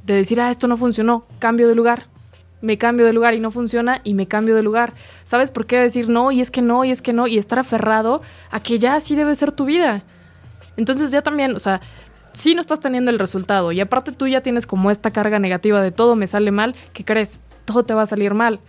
de 0.06 0.14
decir, 0.14 0.40
ah, 0.40 0.52
esto 0.52 0.68
no 0.68 0.78
funcionó, 0.78 1.26
cambio 1.40 1.68
de 1.68 1.76
lugar. 1.76 2.06
Me 2.66 2.80
cambio 2.80 3.05
de 3.05 3.13
lugar 3.13 3.36
y 3.36 3.39
no 3.39 3.51
funciona 3.51 4.01
y 4.03 4.16
me 4.16 4.28
cambio 4.28 4.55
de 4.55 4.63
lugar. 4.63 4.93
¿Sabes 5.24 5.51
por 5.51 5.68
qué 5.68 5.78
decir 5.78 6.09
no 6.09 6.32
y 6.32 6.41
es 6.41 6.49
que 6.49 6.63
no 6.63 6.84
y 6.84 6.89
es 6.89 7.03
que 7.03 7.13
no 7.13 7.28
y 7.28 7.38
estar 7.38 7.59
aferrado 7.59 8.24
a 8.49 8.59
que 8.59 8.80
ya 8.80 8.95
así 8.95 9.16
debe 9.16 9.36
ser 9.36 9.51
tu 9.51 9.66
vida? 9.66 10.01
Entonces 10.76 11.11
ya 11.11 11.22
también, 11.22 11.55
o 11.55 11.59
sea, 11.59 11.80
si 12.34 12.55
no 12.55 12.61
estás 12.61 12.80
teniendo 12.80 13.11
el 13.11 13.20
resultado 13.20 13.72
y 13.72 13.82
aparte 13.82 14.11
tú 14.11 14.28
ya 14.28 14.41
tienes 14.41 14.66
como 14.66 14.89
esta 14.89 15.11
carga 15.11 15.38
negativa 15.38 15.80
de 15.80 15.91
todo 15.91 16.16
me 16.16 16.26
sale 16.26 16.49
mal, 16.49 16.74
¿qué 16.91 17.05
crees? 17.05 17.39
Todo 17.66 17.84
te 17.84 17.93
va 17.93 18.01
a 18.01 18.07
salir 18.07 18.34
mal. 18.34 18.59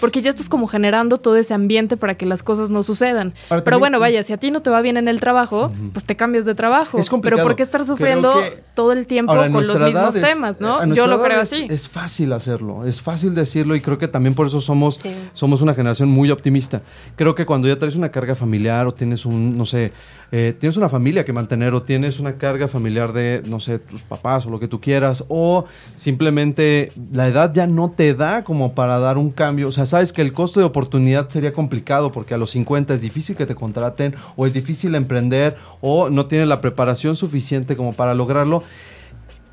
Porque 0.00 0.20
ya 0.22 0.30
estás 0.30 0.48
como 0.48 0.66
generando 0.66 1.18
todo 1.18 1.36
ese 1.36 1.54
ambiente 1.54 1.96
para 1.96 2.14
que 2.16 2.26
las 2.26 2.42
cosas 2.42 2.70
no 2.70 2.82
sucedan. 2.82 3.34
Ahora, 3.48 3.62
Pero 3.64 3.76
también- 3.76 3.80
bueno, 3.80 4.00
vaya, 4.00 4.22
si 4.22 4.32
a 4.32 4.36
ti 4.36 4.50
no 4.50 4.60
te 4.62 4.70
va 4.70 4.80
bien 4.82 4.96
en 4.96 5.08
el 5.08 5.20
trabajo, 5.20 5.72
pues 5.92 6.04
te 6.04 6.16
cambias 6.16 6.44
de 6.44 6.54
trabajo. 6.54 6.98
Es 6.98 7.08
complicado. 7.08 7.38
Pero 7.38 7.48
¿por 7.48 7.56
qué 7.56 7.62
estar 7.62 7.84
sufriendo 7.84 8.32
que- 8.40 8.62
todo 8.74 8.92
el 8.92 9.06
tiempo 9.06 9.32
Ahora, 9.32 9.50
con 9.50 9.66
los 9.66 9.80
mismos 9.80 10.14
es- 10.16 10.22
temas, 10.22 10.60
no? 10.60 10.84
Yo 10.94 11.06
lo 11.06 11.22
creo 11.22 11.40
es- 11.40 11.52
así. 11.52 11.66
Es 11.70 11.88
fácil 11.88 12.32
hacerlo, 12.32 12.84
es 12.84 13.00
fácil 13.00 13.34
decirlo 13.34 13.74
y 13.74 13.80
creo 13.80 13.98
que 13.98 14.08
también 14.08 14.34
por 14.34 14.46
eso 14.46 14.60
somos, 14.60 14.96
Sí. 14.96 15.10
somos 15.32 15.62
una 15.62 15.74
generación 15.74 16.08
muy 16.08 16.30
optimista. 16.30 16.82
Creo 17.16 17.34
que 17.34 17.46
cuando 17.46 17.68
ya 17.68 17.78
traes 17.78 17.96
una 17.96 18.10
carga 18.10 18.34
familiar 18.34 18.86
o 18.86 18.92
tienes 18.94 19.24
un, 19.24 19.56
no 19.56 19.64
sé, 19.66 19.92
eh, 20.32 20.54
tienes 20.58 20.76
una 20.76 20.88
familia 20.88 21.24
que 21.24 21.32
mantener 21.32 21.74
o 21.74 21.82
tienes 21.82 22.18
una 22.18 22.36
carga 22.36 22.68
familiar 22.68 23.12
de, 23.12 23.42
no 23.46 23.60
sé, 23.60 23.78
tus 23.78 24.02
papás 24.02 24.46
o 24.46 24.50
lo 24.50 24.58
que 24.58 24.68
tú 24.68 24.80
quieras, 24.80 25.24
o 25.28 25.66
simplemente 25.94 26.92
la 27.12 27.28
edad 27.28 27.52
ya 27.54 27.66
no 27.66 27.90
te 27.90 28.14
da 28.14 28.42
como 28.42 28.74
para 28.74 28.98
dar 28.98 29.18
un 29.18 29.30
cambio. 29.30 29.68
O 29.68 29.72
sea, 29.72 29.86
sabes 29.86 30.12
que 30.12 30.22
el 30.22 30.32
costo 30.32 30.60
de 30.60 30.66
oportunidad 30.66 31.28
sería 31.28 31.52
complicado 31.52 32.10
porque 32.10 32.34
a 32.34 32.38
los 32.38 32.50
50 32.50 32.94
es 32.94 33.00
difícil 33.00 33.36
que 33.36 33.46
te 33.46 33.54
contraten 33.54 34.14
o 34.36 34.46
es 34.46 34.52
difícil 34.52 34.94
emprender 34.94 35.56
o 35.80 36.10
no 36.10 36.26
tienes 36.26 36.48
la 36.48 36.60
preparación 36.60 37.16
suficiente 37.16 37.76
como 37.76 37.92
para 37.92 38.14
lograrlo. 38.14 38.62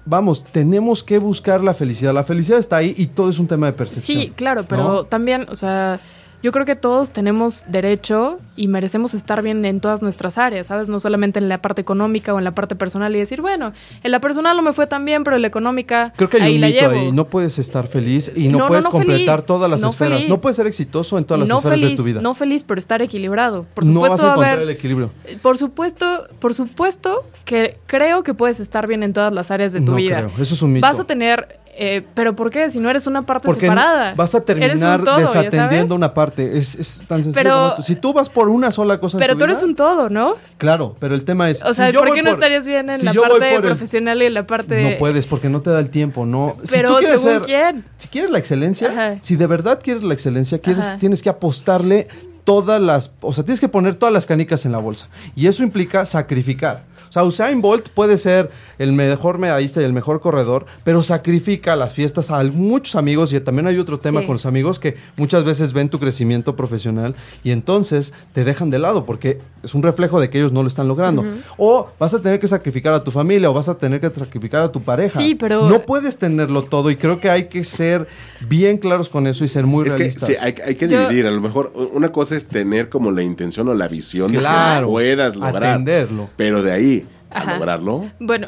Vamos, 0.05 0.43
tenemos 0.43 1.01
que 1.01 1.17
buscar 1.17 1.63
la 1.63 1.73
felicidad. 1.73 2.13
La 2.13 2.23
felicidad 2.23 2.59
está 2.59 2.77
ahí 2.77 2.93
y 2.97 3.07
todo 3.07 3.29
es 3.29 3.39
un 3.39 3.47
tema 3.47 3.67
de 3.67 3.73
percepción. 3.73 4.21
Sí, 4.21 4.33
claro, 4.35 4.65
pero 4.67 4.83
¿no? 4.83 5.03
también, 5.05 5.45
o 5.49 5.55
sea, 5.55 5.99
yo 6.43 6.51
creo 6.51 6.65
que 6.65 6.75
todos 6.75 7.09
tenemos 7.11 7.63
derecho 7.67 8.37
y 8.55 8.67
merecemos 8.67 9.13
estar 9.13 9.41
bien 9.41 9.63
en 9.65 9.79
todas 9.79 10.01
nuestras 10.03 10.37
áreas, 10.37 10.67
¿sabes? 10.67 10.89
No 10.89 10.99
solamente 10.99 11.39
en 11.39 11.49
la 11.49 11.59
parte 11.61 11.81
económica 11.81 12.33
o 12.33 12.37
en 12.37 12.43
la 12.43 12.51
parte 12.51 12.75
personal 12.75 13.15
y 13.15 13.19
decir, 13.19 13.41
bueno, 13.41 13.71
en 14.03 14.11
la 14.11 14.19
personal 14.19 14.55
no 14.57 14.61
me 14.61 14.73
fue 14.73 14.85
tan 14.85 15.05
bien, 15.05 15.23
pero 15.23 15.37
en 15.37 15.41
la 15.41 15.47
económica 15.47 16.13
Creo 16.15 16.29
que 16.29 16.37
hay 16.37 16.43
ahí 16.43 16.55
un 16.55 16.61
la 16.61 16.67
mito 16.67 16.79
llevo. 16.81 16.93
ahí. 16.93 17.11
No 17.13 17.27
puedes 17.27 17.57
estar 17.57 17.87
feliz 17.87 18.31
y 18.35 18.49
no, 18.49 18.57
No, 18.57 18.59
no, 18.59 18.67
puedes 18.67 18.83
no 18.83 18.91
completar 18.91 19.37
feliz, 19.37 19.47
todas 19.47 19.71
las 19.71 19.81
no 19.81 19.89
esferas. 19.89 20.19
feliz. 20.19 20.29
No 20.29 20.37
puedes 20.37 20.57
ser 20.57 20.67
exitoso 20.67 21.17
en 21.17 21.23
todas 21.25 21.39
las 21.39 21.49
no 21.49 21.57
esferas 21.59 21.79
feliz, 21.79 21.91
de 21.91 21.95
tu 21.97 22.03
vida. 22.03 22.21
no 22.21 22.33
feliz, 22.33 22.63
pero 22.63 22.77
estar 22.77 23.01
equilibrado. 23.01 23.65
Por 23.73 23.85
No 23.85 23.93
supuesto, 24.01 24.11
vas 24.11 24.21
a 24.23 24.27
encontrar 24.33 24.59
el 24.59 24.69
equilibrio. 24.69 25.09
Por 25.41 25.57
supuesto, 25.57 26.27
por 26.39 26.53
supuesto 26.53 27.23
que 27.45 27.77
creo 27.87 28.23
que 28.23 28.33
puedes 28.33 28.59
estar 28.59 28.85
bien 28.85 29.01
en 29.03 29.13
todas 29.13 29.31
las 29.31 29.49
áreas 29.49 29.71
de 29.73 29.79
tu 29.79 29.91
No 29.91 29.95
vida. 29.95 30.17
creo, 30.29 30.43
eso 30.43 30.53
es 30.53 30.61
un 30.61 30.73
mito. 30.73 30.85
Vas 30.85 30.99
a 30.99 31.05
tener 31.05 31.59
Eh, 31.75 32.03
pero 32.13 32.35
¿por 32.35 32.51
qué? 32.51 32.69
Si 32.69 32.77
no 32.79 32.87
eres 32.89 33.07
una 33.07 33.23
parte 33.23 33.47
Porque 33.47 33.61
separada. 33.67 34.13
vas 34.15 34.35
a 34.35 34.37
un 34.37 34.43
terminar 34.45 35.01
desatendiendo 35.03 35.95
una 35.95 36.13
parte. 36.13 36.55
Es, 36.57 36.75
es 36.75 37.03
tan 37.07 37.23
sencillo 37.23 37.33
Pero- 37.33 37.55
como 37.55 37.67
esto. 37.69 37.81
Si 37.83 37.95
tú 37.95 38.13
vas 38.13 38.29
por 38.29 38.47
una 38.49 38.69
sola 38.69 38.99
cosa 38.99 39.17
en 39.17 39.21
Pero 39.21 39.33
tu 39.33 39.39
tú 39.39 39.45
eres 39.45 39.63
un 39.63 39.75
todo, 39.75 40.07
¿no? 40.09 40.35
Claro, 40.59 40.95
pero 40.99 41.15
el 41.15 41.23
tema 41.23 41.49
es. 41.49 41.63
O 41.63 41.69
si 41.69 41.75
sea, 41.75 41.91
¿por 41.91 42.13
qué 42.13 42.21
no 42.21 42.29
estarías 42.29 42.67
bien 42.67 42.89
en 42.91 42.99
si 42.99 43.05
la 43.05 43.13
parte 43.13 43.55
el- 43.55 43.61
profesional 43.63 44.21
y 44.21 44.25
en 44.25 44.33
la 44.35 44.45
parte. 44.45 44.91
No 44.91 44.97
puedes 44.99 45.25
porque 45.25 45.49
no 45.49 45.61
te 45.61 45.71
da 45.71 45.79
el 45.79 45.89
tiempo, 45.89 46.27
no. 46.27 46.57
Si 46.63 46.69
Pero 46.75 46.89
tú 46.93 46.99
quieres 46.99 47.21
según 47.21 47.33
ser- 47.37 47.41
quién. 47.43 47.85
Si 47.97 48.07
quieres 48.07 48.29
la 48.29 48.37
excelencia, 48.37 48.89
Ajá. 48.91 49.17
si 49.23 49.35
de 49.35 49.47
verdad 49.47 49.79
quieres 49.81 50.03
la 50.03 50.13
excelencia, 50.13 50.59
quieres, 50.59 50.83
Ajá. 50.85 50.99
tienes 50.99 51.23
que 51.23 51.29
apostarle 51.29 52.07
todas 52.43 52.79
las, 52.81 53.13
o 53.21 53.33
sea, 53.33 53.43
tienes 53.45 53.59
que 53.61 53.69
poner 53.69 53.95
todas 53.95 54.13
las 54.13 54.25
canicas 54.27 54.65
en 54.65 54.73
la 54.73 54.77
bolsa. 54.77 55.07
Y 55.35 55.47
eso 55.47 55.63
implica 55.63 56.05
sacrificar. 56.05 56.83
O 57.13 57.13
sea, 57.13 57.23
Usain 57.25 57.61
Bolt 57.61 57.89
puede 57.89 58.17
ser 58.17 58.49
el 58.79 58.91
mejor 58.91 59.37
medallista 59.37 59.79
y 59.79 59.83
el 59.83 59.93
mejor 59.93 60.19
corredor, 60.19 60.65
pero 60.83 61.03
sacrifica 61.03 61.75
las 61.75 61.93
fiestas 61.93 62.31
a 62.31 62.43
muchos 62.45 62.95
amigos 62.95 63.31
y 63.33 63.39
también 63.39 63.67
hay 63.67 63.77
otro 63.77 63.99
tema 63.99 64.21
Sí. 64.21 64.25
con 64.25 64.33
los 64.33 64.47
amigos 64.47 64.79
que 64.79 64.95
muchas 65.15 65.43
veces 65.43 65.73
ven 65.73 65.89
tu 65.89 65.99
crecimiento 65.99 66.55
profesional 66.55 67.13
y 67.43 67.51
entonces 67.51 68.13
te 68.33 68.43
dejan 68.43 68.71
de 68.71 68.79
lado 68.79 69.05
porque 69.05 69.37
es 69.61 69.75
un 69.75 69.83
reflejo 69.83 70.19
de 70.19 70.31
que 70.31 70.39
ellos 70.39 70.51
no 70.53 70.63
lo 70.63 70.67
están 70.67 70.87
logrando. 70.87 71.23
O 71.57 71.87
vas 71.99 72.15
a 72.15 72.19
tener 72.21 72.39
que 72.39 72.47
sacrificar 72.47 72.95
a 72.95 73.03
tu 73.03 73.11
familia 73.11 73.47
o 73.51 73.53
vas 73.53 73.69
a 73.69 73.77
tener 73.77 73.99
que 74.01 74.09
sacrificar 74.09 74.63
a 74.63 74.71
tu 74.71 74.81
pareja. 74.81 75.19
Sí, 75.19 75.35
pero- 75.35 75.69
No 75.69 75.81
puedes 75.83 76.17
tenerlo 76.17 76.63
todo 76.63 76.89
y 76.89 76.95
creo 76.95 77.19
que 77.19 77.29
hay 77.29 77.45
que 77.47 77.63
ser 77.63 78.07
bien 78.49 78.79
claros 78.79 79.07
con 79.07 79.27
eso 79.27 79.43
y 79.43 79.47
ser 79.49 79.67
muy 79.67 79.87
Es 79.87 79.93
que 79.93 79.99
realistas. 79.99 80.29
sí, 80.29 80.35
hay, 80.41 80.55
hay 80.65 80.73
que 80.73 80.87
Yo- 80.87 80.99
dividir. 81.07 81.27
A 81.27 81.31
lo 81.31 81.41
mejor 81.41 81.71
una 81.93 82.11
cosa 82.11 82.35
es 82.35 82.47
tener 82.47 82.89
como 82.89 83.11
la 83.11 83.21
intención 83.21 83.67
o 83.67 83.75
la 83.75 83.87
visión 83.87 84.31
de 84.31 84.39
Claro, 84.39 84.87
que 84.87 84.91
puedas 84.91 85.35
lograr. 85.35 85.63
atenderlo. 85.63 86.29
Pero 86.35 86.63
de 86.63 86.71
ahí 86.71 87.02
a 87.33 87.53
lograrlo. 87.53 88.05
Bueno, 88.19 88.47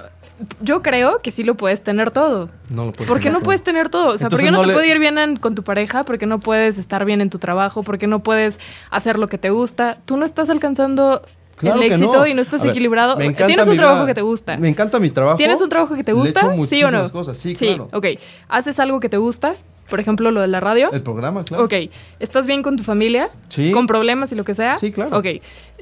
yo 0.61 0.81
creo 0.81 1.19
que 1.19 1.31
sí 1.31 1.43
lo 1.43 1.55
puedes 1.55 1.81
tener 1.83 2.11
todo. 2.11 2.49
No 2.69 2.85
lo 2.85 2.91
puedes 2.91 3.07
¿Por 3.07 3.17
qué 3.17 3.23
tener 3.23 3.33
no 3.33 3.39
todo. 3.39 3.45
puedes 3.45 3.63
tener 3.63 3.89
todo? 3.89 4.13
O 4.13 4.17
sea, 4.17 4.27
¿por 4.29 4.39
qué 4.39 4.45
no, 4.51 4.57
no 4.57 4.61
te 4.61 4.67
le- 4.67 4.73
puede 4.73 4.87
ir 4.89 4.99
bien 4.99 5.17
en- 5.17 5.37
con 5.37 5.55
tu 5.55 5.63
pareja? 5.63 6.03
¿Por 6.03 6.17
qué 6.17 6.25
no 6.25 6.39
puedes 6.39 6.77
estar 6.77 7.05
bien 7.05 7.21
en 7.21 7.29
tu 7.29 7.37
trabajo? 7.39 7.83
¿Por 7.83 7.97
qué 7.97 8.07
no 8.07 8.19
puedes 8.19 8.59
hacer 8.91 9.17
lo 9.17 9.27
que 9.27 9.37
te 9.37 9.49
gusta? 9.49 9.97
Tú 10.05 10.17
no 10.17 10.25
estás 10.25 10.49
alcanzando 10.49 11.21
Claro 11.57 11.77
el 11.81 11.83
éxito 11.89 12.27
y 12.27 12.33
no 12.33 12.41
estás 12.41 12.61
ver, 12.63 12.71
equilibrado. 12.71 13.15
me 13.15 13.25
encanta 13.27 13.47
¿Tienes 13.47 13.67
un 13.67 13.77
trabajo 13.77 13.99
vida- 13.99 14.07
que 14.07 14.13
te 14.15 14.21
gusta? 14.21 14.57
Me 14.57 14.67
encanta 14.67 14.99
mi 14.99 15.09
trabajo. 15.09 15.37
¿Tienes 15.37 15.61
un 15.61 15.69
trabajo 15.69 15.95
que 15.95 16.03
te 16.03 16.11
Le 16.11 16.17
gusta? 16.19 16.41
echo 16.53 16.65
¿Sí 16.65 16.83
o 16.83 16.91
no? 16.91 17.09
cosas, 17.13 17.37
sí, 17.37 17.53
claro. 17.55 17.87
ok. 17.93 18.05
¿Haces 18.49 18.77
algo 18.81 18.99
que 18.99 19.07
te 19.07 19.15
gusta? 19.17 19.55
Por 19.89 19.99
ejemplo, 19.99 20.31
lo 20.31 20.41
de 20.41 20.47
la 20.47 20.59
radio. 20.59 20.91
El 20.91 21.03
programa, 21.03 21.45
claro. 21.45 21.63
Ok. 21.65 21.73
¿Estás 22.19 22.47
bien 22.47 22.63
con 22.63 22.75
tu 22.75 22.83
familia? 22.83 23.29
Sí. 23.49 23.71
¿Con 23.71 23.85
problemas 23.87 24.31
y 24.31 24.35
lo 24.35 24.43
que 24.43 24.55
sea? 24.55 24.79
Sí, 24.79 24.91
claro. 24.91 25.15
Ok. 25.17 25.27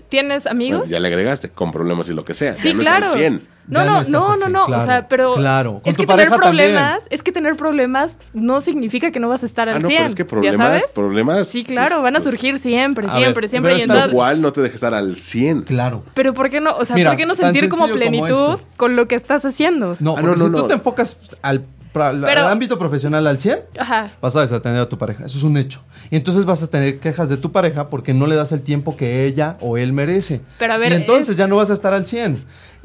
¿Tienes 0.09 0.45
amigos? 0.45 0.79
Bueno, 0.81 0.91
ya 0.91 0.99
le 0.99 1.07
agregaste 1.07 1.49
con 1.49 1.71
problemas 1.71 2.07
y 2.09 2.13
lo 2.13 2.23
que 2.25 2.33
sea. 2.33 2.55
Sí, 2.55 2.69
ya 2.69 2.73
no 2.75 2.79
claro. 2.81 3.05
está 3.05 3.17
al 3.17 3.21
100. 3.21 3.47
No, 3.65 3.79
no 3.85 3.85
no, 3.85 4.09
no, 4.09 4.19
no, 4.35 4.35
100, 4.41 4.51
no. 4.51 4.65
claro, 4.65 4.83
o 4.83 4.85
sea, 4.85 5.07
pero 5.07 5.35
claro. 5.35 5.79
Con 5.81 5.89
es 5.91 5.95
tu 5.95 6.01
que 6.03 6.07
tener 6.07 6.27
pareja 6.29 6.43
también. 6.43 6.71
problemas, 6.73 7.07
es 7.09 7.23
que 7.23 7.31
tener 7.31 7.55
problemas 7.55 8.19
no 8.33 8.59
significa 8.59 9.09
que 9.11 9.21
no 9.21 9.29
vas 9.29 9.41
a 9.43 9.45
estar 9.45 9.69
al 9.69 9.75
Ah, 9.75 9.79
no, 9.79 9.87
100. 9.87 9.97
pero 9.99 10.09
es 10.09 10.15
que 10.15 10.23
¿ya 10.23 10.27
problemas, 10.27 10.67
sabes? 10.67 10.83
problemas. 10.93 11.47
Sí, 11.47 11.63
claro, 11.63 11.95
pues, 11.95 12.03
van 12.03 12.15
a 12.15 12.19
pues, 12.19 12.23
surgir 12.25 12.57
siempre, 12.59 13.07
A 13.07 13.13
ver, 13.13 13.21
siempre, 13.23 13.47
siempre. 13.47 13.71
pero 13.71 13.79
Y 13.79 13.83
entonces, 13.83 14.07
Igual 14.11 14.41
no 14.41 14.51
te 14.51 14.59
dejes 14.61 14.75
estar 14.75 14.93
al 14.93 15.15
100. 15.15 15.61
Claro. 15.61 16.03
pero 16.13 16.33
¿por 16.33 16.49
qué 16.49 16.59
no? 16.59 16.75
O 16.75 16.83
sea, 16.83 16.95
Mira, 16.97 17.11
¿por 17.11 17.17
qué 17.17 17.25
no 17.25 17.35
sentir 17.35 17.69
como 17.69 17.87
plenitud 17.87 18.59
con 18.75 18.97
lo 18.97 19.07
que 19.07 19.15
estás 19.15 19.45
haciendo? 19.45 19.95
No, 20.01 20.15
Ah, 20.17 20.21
no, 20.21 20.27
no, 20.27 20.33
si 20.35 20.39
tú 20.41 20.49
no. 20.49 20.63
te 20.65 20.73
enfocas 20.73 21.15
al, 21.41 21.63
pra- 21.93 22.09
al 22.09 22.21
Pero- 22.21 22.47
ámbito 22.49 22.77
profesional 22.77 23.25
al 23.27 23.39
100, 23.39 23.59
Ajá. 23.79 24.11
vas 24.21 24.35
a 24.35 24.41
desatender 24.41 24.81
a 24.81 24.89
tu 24.89 24.97
pareja. 24.97 25.25
Eso 25.25 25.37
es 25.37 25.43
un 25.45 25.55
hecho. 25.55 25.81
Y 26.13 26.15
entonces 26.15 26.45
vas 26.45 26.61
a 26.61 26.67
tener 26.67 26.99
quejas 26.99 27.27
de 27.27 27.37
tu 27.37 27.51
pareja 27.51 27.87
porque 27.87 28.13
no 28.13 28.27
le 28.27 28.35
das 28.35 28.51
el 28.51 28.61
tiempo 28.61 28.95
que 28.95 29.25
ella 29.25 29.57
o 29.61 29.79
él 29.79 29.93
merece. 29.93 30.41
Pero 30.59 30.73
a 30.73 30.77
ver, 30.77 30.91
y 30.91 30.95
entonces 30.97 31.29
es- 31.29 31.37
ya 31.37 31.47
no 31.47 31.55
vas 31.55 31.71
a 31.71 31.73
estar 31.73 31.91
al 31.91 32.05
100. 32.05 32.43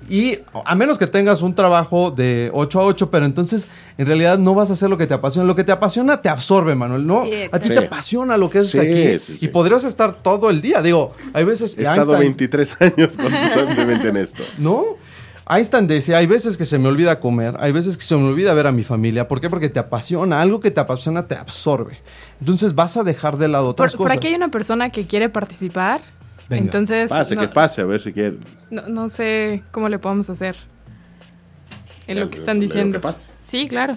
Y 0.09 0.39
a 0.65 0.75
menos 0.75 0.97
que 0.97 1.07
tengas 1.07 1.43
un 1.43 1.55
trabajo 1.55 2.11
de 2.11 2.51
8 2.55 2.81
a 2.81 2.85
8, 2.87 3.11
pero 3.11 3.27
entonces 3.27 3.69
en 3.99 4.07
realidad 4.07 4.39
no 4.39 4.55
vas 4.55 4.71
a 4.71 4.73
hacer 4.73 4.89
lo 4.89 4.97
que 4.97 5.07
te 5.07 5.13
apasiona. 5.13 5.47
Lo 5.47 5.55
que 5.55 5.65
te 5.65 5.73
apasiona 5.73 6.23
te 6.23 6.31
absorbe, 6.31 6.75
Manuel. 6.75 7.07
No, 7.07 7.25
Sí, 7.27 7.33
a 7.53 7.59
ti 7.59 7.69
te 7.69 7.79
apasiona 7.81 8.39
lo 8.39 8.49
que 8.49 8.61
haces 8.61 8.71
Sí, 8.71 8.79
aquí. 8.79 9.19
sí, 9.19 9.37
sí. 9.37 9.45
Y 9.45 9.49
podrías 9.49 9.85
estar 9.85 10.15
todo 10.15 10.49
el 10.49 10.63
día. 10.63 10.81
Digo, 10.81 11.15
hay 11.35 11.45
veces 11.45 11.75
He 11.75 11.77
que 11.77 11.83
estado 11.83 12.15
Einstein- 12.15 12.19
23 12.21 12.77
años 12.81 13.15
constantemente 13.23 14.09
en 14.09 14.17
esto. 14.17 14.43
¿No? 14.57 14.85
Einstein 15.51 15.87
decía, 15.87 16.19
hay 16.19 16.27
veces 16.27 16.57
que 16.59 16.67
se 16.67 16.79
me 16.79 16.89
olvida 16.89 17.21
comer, 17.21 17.57
hay 17.59 17.73
veces 17.73 17.97
que 17.97 18.03
se 18.05 18.15
me 18.17 18.25
olvida 18.29 18.53
ver 18.55 18.67
a 18.67 18.73
mi 18.73 18.85
familia. 18.85 19.27
¿Por 19.29 19.41
qué? 19.41 19.49
Porque 19.49 19.69
te 19.69 19.79
apasiona, 19.79 20.43
algo 20.43 20.61
que 20.61 20.71
te 20.71 20.81
apasiona 20.81 21.27
te 21.27 21.35
absorbe. 21.37 21.99
Entonces 22.41 22.75
vas 22.75 22.97
a 22.99 23.03
dejar 23.03 23.39
de 23.39 23.49
lado 23.49 23.65
Por, 23.67 23.71
otras 23.73 23.93
por 23.93 24.07
cosas. 24.09 24.19
aquí 24.19 24.27
hay 24.29 24.35
una 24.35 24.51
persona 24.51 24.91
que 24.91 25.07
quiere 25.07 25.29
participar. 25.31 26.03
Venga. 26.51 26.65
Entonces, 26.65 27.09
Pase, 27.11 27.35
no, 27.35 27.41
que 27.43 27.49
pase, 27.49 27.81
a 27.83 27.85
ver 27.85 28.01
si 28.01 28.13
quiere. 28.13 28.37
no- 28.71 28.89
no 28.89 29.09
sé 29.09 29.63
cómo 29.71 29.89
le 29.89 29.99
podemos 29.99 30.29
hacer. 30.31 30.57
En 32.07 32.21
lo 32.21 32.31
que 32.31 32.37
están 32.39 32.59
le- 32.59 32.65
diciendo. 32.67 32.99
que 32.99 33.01
pase. 33.03 33.29
Sí, 33.43 33.69
claro. 33.69 33.97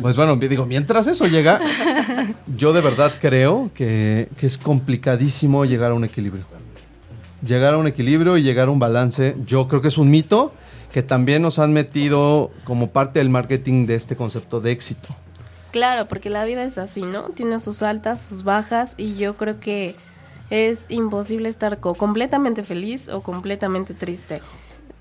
Pues 0.00 0.16
bueno, 0.16 0.36
digo, 0.36 0.64
mientras 0.66 1.06
eso 1.08 1.26
llega, 1.26 1.60
yo 2.56 2.72
de 2.72 2.80
verdad 2.80 3.12
creo 3.20 3.70
que, 3.74 4.28
que 4.38 4.46
es 4.46 4.56
complicadísimo 4.56 5.64
llegar 5.64 5.90
a 5.90 5.94
un 5.94 6.04
equilibrio. 6.04 6.44
Llegar 7.44 7.74
a 7.74 7.78
un 7.78 7.86
equilibrio 7.86 8.36
y 8.36 8.42
llegar 8.42 8.68
a 8.68 8.70
un 8.70 8.78
balance, 8.78 9.36
yo 9.46 9.68
creo 9.68 9.82
que 9.82 9.88
es 9.88 9.98
un 9.98 10.10
mito 10.10 10.52
que 10.92 11.02
también 11.02 11.42
nos 11.42 11.58
han 11.58 11.72
metido 11.72 12.50
como 12.64 12.90
parte 12.90 13.18
del 13.18 13.28
marketing 13.28 13.86
de 13.86 13.96
este 13.96 14.16
concepto 14.16 14.60
de 14.60 14.70
éxito. 14.70 15.08
Claro, 15.72 16.06
porque 16.06 16.30
la 16.30 16.44
vida 16.44 16.62
es 16.64 16.78
así, 16.78 17.02
¿no? 17.02 17.24
Tiene 17.30 17.58
sus 17.58 17.82
altas, 17.82 18.24
sus 18.24 18.44
bajas 18.44 18.94
y 18.96 19.16
yo 19.16 19.36
creo 19.36 19.58
que 19.58 19.96
es 20.50 20.86
imposible 20.88 21.48
estar 21.48 21.80
co- 21.80 21.94
completamente 21.94 22.62
feliz 22.62 23.08
o 23.08 23.22
completamente 23.22 23.92
triste. 23.92 24.40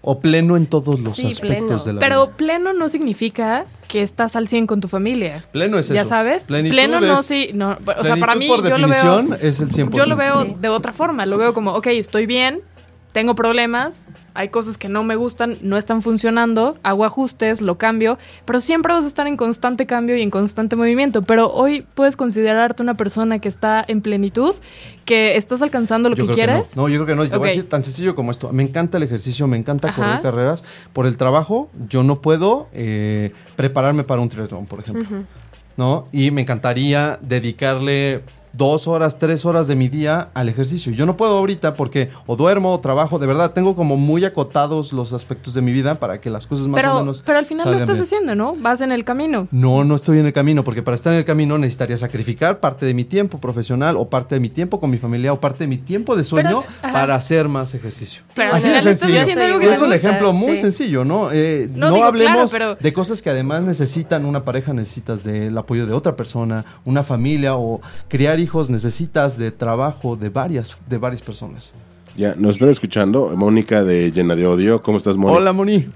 O 0.06 0.20
pleno 0.20 0.58
en 0.58 0.66
todos 0.68 1.00
los 1.00 1.14
Sí, 1.14 1.28
aspectos 1.28 1.40
pleno. 1.40 1.84
de 1.86 1.94
la 1.94 2.00
Pero 2.02 2.26
vida. 2.28 2.36
pleno 2.38 2.74
no 2.74 2.90
significa 2.90 3.64
que 3.88 4.04
estás 4.04 4.36
al 4.36 4.50
100 4.50 4.68
con 4.68 4.82
tu 4.82 4.90
familia. 4.90 5.44
Pleno 5.54 5.80
es 5.80 5.88
ya 5.88 6.02
eso. 6.02 6.10
sabes, 6.10 6.44
Plenitud 6.44 6.76
pleno 6.76 7.00
no 7.00 7.24
sí, 7.24 7.52
no, 7.54 7.78
o 7.98 8.04
sea, 8.04 8.18
para 8.18 8.36
mí 8.36 8.48
por 8.50 8.68
yo 8.68 8.78
lo 8.78 8.88
veo 8.90 9.36
es 9.40 9.62
el 9.62 9.70
100%. 9.72 9.96
yo 9.96 10.06
lo 10.06 10.16
veo 10.18 10.42
Sí. 10.44 10.56
de 10.60 10.68
otra 10.68 10.92
forma, 10.92 11.26
lo 11.26 11.38
veo 11.38 11.54
como, 11.54 11.72
ok, 11.74 11.88
estoy 11.88 12.26
bien, 12.26 12.60
tengo 13.14 13.34
problemas, 13.34 14.08
hay 14.34 14.50
cosas 14.50 14.78
que 14.78 14.90
no 14.90 15.04
me 15.04 15.16
gustan, 15.16 15.58
no 15.62 15.78
están 15.78 16.02
funcionando, 16.02 16.78
hago 16.84 17.06
ajustes, 17.06 17.62
lo 17.62 17.78
cambio, 17.78 18.18
pero 18.46 18.60
siempre 18.60 18.94
vas 18.94 19.04
a 19.04 19.08
estar 19.08 19.28
en 19.28 19.38
constante 19.38 19.86
cambio 19.86 20.18
y 20.18 20.22
en 20.22 20.30
constante 20.30 20.76
movimiento. 20.76 21.22
Pero 21.22 21.52
hoy 21.54 21.86
puedes 21.96 22.16
considerarte 22.16 22.82
una 22.82 22.96
persona 22.96 23.40
que 23.40 23.50
está 23.50 23.84
en 23.88 24.02
plenitud, 24.02 24.56
que 25.06 25.38
estás 25.38 25.62
alcanzando 25.62 26.10
lo 26.10 26.16
Yo 26.16 26.28
que 26.28 26.34
quieres. 26.34 26.76
no. 26.76 26.84
No, 26.84 26.90
yo 26.90 26.96
creo 26.98 27.08
que 27.08 27.16
no. 27.16 27.24
Y 27.26 27.30
Te 27.30 27.38
voy 27.38 27.48
a 27.50 27.52
decir 27.52 27.70
tan 27.70 27.84
sencillo 27.84 28.16
como 28.16 28.32
esto. 28.32 28.52
Me 28.52 28.64
encanta 28.64 28.98
el 28.98 29.04
ejercicio, 29.04 29.48
me 29.48 29.58
encanta 29.58 29.90
Ajá. 29.90 30.02
correr 30.02 30.22
carreras. 30.22 30.64
Por 30.94 31.06
el 31.06 31.18
trabajo, 31.18 31.70
yo 31.88 32.04
no 32.04 32.22
puedo 32.22 32.68
eh, 32.74 33.32
prepararme 33.56 34.04
para 34.04 34.22
un 34.22 34.30
triatlón, 34.30 34.66
por 34.66 34.80
ejemplo. 34.80 35.24
¿No? 35.78 36.06
Y 36.12 36.30
me 36.32 36.42
encantaría 36.42 37.18
dedicarle 37.22 38.22
dos 38.54 38.88
horas, 38.88 39.18
tres 39.20 39.46
horas 39.46 39.68
de 39.68 39.76
mi 39.76 39.90
día 39.90 40.30
al 40.34 40.48
ejercicio. 40.50 40.92
Yo 40.94 41.06
no 41.06 41.18
puedo 41.18 41.38
ahorita 41.38 41.74
porque 41.74 42.10
o 42.28 42.36
duermo 42.36 42.72
o 42.74 42.80
trabajo. 42.80 43.20
De 43.20 43.28
verdad, 43.28 43.52
tengo 43.54 43.76
como 43.76 43.98
muy 43.98 44.24
acotados 44.26 44.94
los 44.94 45.12
aspectos 45.14 45.54
de 45.54 45.62
mi 45.62 45.72
vida 45.72 45.96
para 45.96 46.22
que 46.22 46.30
las 46.30 46.46
cosas 46.48 46.68
más 46.68 46.80
o 46.80 46.82
Pero, 46.82 47.00
menos. 47.00 47.24
pero 47.26 47.40
al 47.40 47.46
final 47.46 47.66
lo 47.72 47.74
estás 47.78 47.96
bien. 47.96 48.04
haciendo, 48.04 48.36
¿no? 48.36 48.56
Vas 48.56 48.82
en 48.82 48.92
el 48.92 49.04
camino. 49.04 49.48
No, 49.52 49.84
no 49.84 49.96
estoy 49.96 50.20
en 50.20 50.26
el 50.28 50.34
camino, 50.34 50.64
porque 50.64 50.82
para 50.84 50.96
estar 50.96 51.12
en 51.14 51.20
el 51.20 51.26
camino 51.26 51.58
necesitaría 51.58 51.98
sacrificar 51.98 52.60
parte 52.60 52.86
de 52.86 52.94
mi 52.94 53.04
tiempo 53.04 53.40
profesional 53.40 53.96
o 53.98 54.10
parte 54.10 54.36
de 54.36 54.40
mi 54.40 54.50
tiempo 54.50 54.80
con 54.80 54.90
mi 54.90 54.98
familia 54.98 55.34
o 55.34 55.40
parte 55.40 55.64
de 55.64 55.68
mi 55.68 55.78
tiempo 55.78 56.16
de 56.16 56.24
sueño 56.24 56.64
Pero, 56.82 56.94
para 56.94 57.16
hacer 57.16 57.48
más 57.50 57.74
ejercicio. 57.74 58.22
Pero 58.36 58.54
Así 58.54 58.70
de 58.70 58.82
sencillo. 58.82 59.20
es 59.22 59.82
un 59.82 59.94
ejemplo 59.94 60.32
muy 60.34 60.52
sí. 60.58 60.64
sencillo, 60.64 61.04
¿no? 61.04 61.32
Eh, 61.32 61.68
No, 61.74 61.90
no 61.90 61.96
digo, 61.96 62.06
hablemos 62.08 62.52
claro, 62.52 62.76
pero- 62.76 62.76
de 62.76 62.94
cosas 62.94 63.22
que 63.22 63.30
además 63.30 63.64
necesitan 63.64 64.26
una 64.26 64.44
pareja, 64.44 64.74
necesitas 64.74 65.24
del 65.24 65.58
apoyo 65.58 65.88
de 65.88 65.94
otra 65.94 66.16
persona, 66.16 66.66
una 66.86 67.04
familia 67.04 67.56
o 67.56 67.82
criar 68.10 68.40
hijos, 68.44 68.70
necesitas 68.70 69.38
de 69.38 69.52
trabajo 69.52 70.16
de 70.16 70.30
varias, 70.30 70.78
de 70.88 70.98
varias 70.98 71.22
personas. 71.22 71.74
Ya, 72.16 72.36
nos 72.38 72.56
están 72.56 72.70
escuchando. 72.70 73.36
Mónica 73.36 73.84
de 73.84 74.12
Llena 74.12 74.36
de 74.36 74.46
Odio. 74.46 74.82
¿Cómo 74.84 74.98
estás, 74.98 75.18
Mónica? 75.18 75.40
Hola, 75.40 75.54
Moni. 75.54 75.88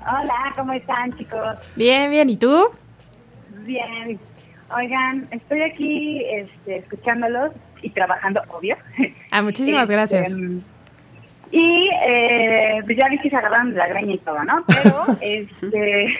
Hola, 0.00 0.52
¿cómo 0.56 0.72
están 0.72 1.16
chicos? 1.16 1.56
Bien, 1.76 2.10
bien. 2.10 2.28
¿Y 2.30 2.36
tú? 2.36 2.70
Bien. 3.64 4.18
Oigan, 4.76 5.28
estoy 5.30 5.62
aquí 5.62 6.24
este, 6.24 6.78
escuchándolos 6.78 7.52
y 7.82 7.90
trabajando, 7.90 8.40
obvio. 8.48 8.76
Ah, 9.30 9.42
muchísimas 9.42 9.82
Este, 9.82 9.92
gracias. 9.92 10.36
Y 11.52 11.90
eh, 12.06 12.80
pues 12.84 12.96
ya 12.98 13.08
vi 13.08 13.18
que 13.18 13.30
se 13.30 13.36
agarran 13.36 13.70
de 13.70 13.76
la 13.76 13.86
greña 13.86 14.14
y 14.14 14.18
todo, 14.18 14.42
¿no? 14.42 14.56
Pero, 14.66 15.04
este... 15.20 16.16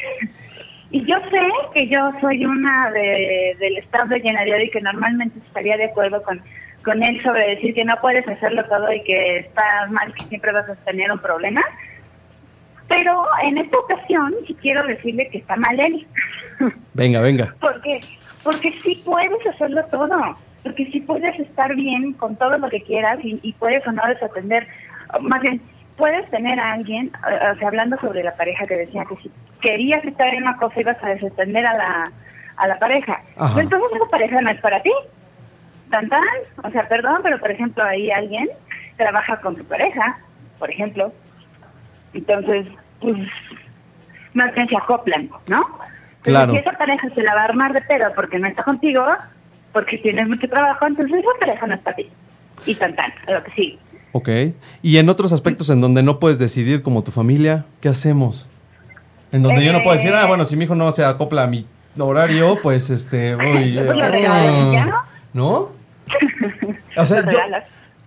Y 0.90 1.04
yo 1.04 1.16
sé 1.30 1.40
que 1.74 1.88
yo 1.88 2.12
soy 2.20 2.44
una 2.44 2.90
de, 2.90 3.56
del 3.58 3.78
staff 3.78 4.08
de 4.08 4.18
y 4.18 4.70
que 4.70 4.80
normalmente 4.80 5.38
estaría 5.46 5.76
de 5.76 5.86
acuerdo 5.86 6.22
con, 6.22 6.40
con 6.84 7.02
él 7.02 7.20
sobre 7.22 7.56
decir 7.56 7.74
que 7.74 7.84
no 7.84 7.96
puedes 8.00 8.26
hacerlo 8.28 8.64
todo 8.66 8.92
y 8.92 9.02
que 9.02 9.38
estás 9.38 9.90
mal, 9.90 10.14
que 10.14 10.24
siempre 10.26 10.52
vas 10.52 10.68
a 10.68 10.76
tener 10.76 11.10
un 11.10 11.18
problema. 11.18 11.60
Pero 12.88 13.24
en 13.42 13.58
esta 13.58 13.78
ocasión 13.78 14.32
sí 14.46 14.56
quiero 14.62 14.86
decirle 14.86 15.28
que 15.28 15.38
está 15.38 15.56
mal 15.56 15.78
él. 15.80 16.06
Venga, 16.94 17.20
venga. 17.20 17.54
Porque, 17.60 18.00
porque 18.44 18.72
sí 18.82 19.02
puedes 19.04 19.44
hacerlo 19.46 19.84
todo, 19.90 20.16
porque 20.62 20.86
sí 20.92 21.00
puedes 21.00 21.38
estar 21.40 21.74
bien 21.74 22.12
con 22.12 22.36
todo 22.36 22.56
lo 22.58 22.70
que 22.70 22.80
quieras 22.80 23.18
y, 23.24 23.40
y 23.42 23.52
puedes 23.54 23.84
o 23.86 23.92
no 23.92 24.06
desatender, 24.06 24.68
más 25.20 25.40
bien, 25.40 25.60
puedes 25.96 26.28
tener 26.30 26.58
a 26.60 26.72
alguien, 26.72 27.10
eh, 27.28 27.50
o 27.52 27.58
sea, 27.58 27.68
hablando 27.68 27.98
sobre 28.00 28.22
la 28.22 28.36
pareja 28.36 28.66
que 28.66 28.76
decía 28.76 29.04
que 29.04 29.16
si 29.16 29.30
querías 29.60 30.04
estar 30.04 30.32
en 30.34 30.42
una 30.42 30.56
cosa 30.56 30.80
ibas 30.80 31.02
a 31.02 31.08
desatender 31.08 31.66
a 31.66 31.74
la, 31.74 32.12
a 32.56 32.68
la 32.68 32.78
pareja. 32.78 33.20
Ajá. 33.36 33.60
Entonces 33.60 33.88
esa 33.94 34.10
pareja 34.10 34.40
no 34.40 34.50
es 34.50 34.60
para 34.60 34.82
ti. 34.82 34.92
Tan 35.90 36.08
tan, 36.08 36.22
o 36.64 36.70
sea, 36.70 36.88
perdón, 36.88 37.20
pero 37.22 37.38
por 37.38 37.50
ejemplo 37.50 37.84
ahí 37.84 38.10
alguien 38.10 38.48
trabaja 38.96 39.40
con 39.40 39.56
su 39.56 39.64
pareja, 39.64 40.18
por 40.58 40.70
ejemplo. 40.70 41.12
Entonces, 42.12 42.66
pues, 43.00 43.16
más 44.34 44.52
bien 44.54 44.68
se 44.68 44.76
acoplan, 44.76 45.30
¿no? 45.48 45.78
Claro. 46.22 46.52
Si 46.52 46.58
esa 46.58 46.72
pareja 46.72 47.08
se 47.10 47.22
la 47.22 47.34
va 47.34 47.42
a 47.42 47.44
armar 47.44 47.72
de 47.72 47.82
pedo 47.82 48.12
porque 48.14 48.38
no 48.38 48.48
está 48.48 48.64
contigo, 48.64 49.04
porque 49.72 49.98
tienes 49.98 50.26
mucho 50.26 50.48
trabajo, 50.48 50.86
entonces 50.86 51.18
esa 51.18 51.38
pareja 51.38 51.66
no 51.66 51.74
es 51.74 51.80
para 51.80 51.96
ti. 51.96 52.10
Y 52.64 52.74
tan 52.74 52.96
tan, 52.96 53.12
a 53.28 53.32
lo 53.32 53.44
que 53.44 53.52
sí. 53.52 53.78
Ok. 54.12 54.28
Y 54.82 54.96
en 54.98 55.08
otros 55.08 55.32
aspectos 55.32 55.70
en 55.70 55.80
donde 55.80 56.02
no 56.02 56.18
puedes 56.18 56.38
decidir 56.38 56.82
como 56.82 57.02
tu 57.02 57.10
familia, 57.10 57.66
¿qué 57.80 57.88
hacemos? 57.88 58.46
En 59.32 59.42
donde 59.42 59.64
yo 59.64 59.72
no 59.72 59.82
puedo 59.82 59.96
decir, 59.96 60.12
ah, 60.14 60.26
bueno, 60.26 60.44
si 60.44 60.56
mi 60.56 60.64
hijo 60.64 60.74
no 60.74 60.90
se 60.92 61.04
acopla 61.04 61.42
a 61.42 61.46
mi 61.46 61.66
horario, 61.98 62.58
pues 62.62 62.90
este, 62.90 63.34
voy... 63.34 63.74
Pues 63.76 63.96
lo 63.96 64.02
ah, 64.02 64.08
regalas, 64.08 64.72
¿ya 64.72 65.04
no? 65.32 65.70
O 66.96 67.06
sea, 67.06 67.22
yo-. 67.30 67.38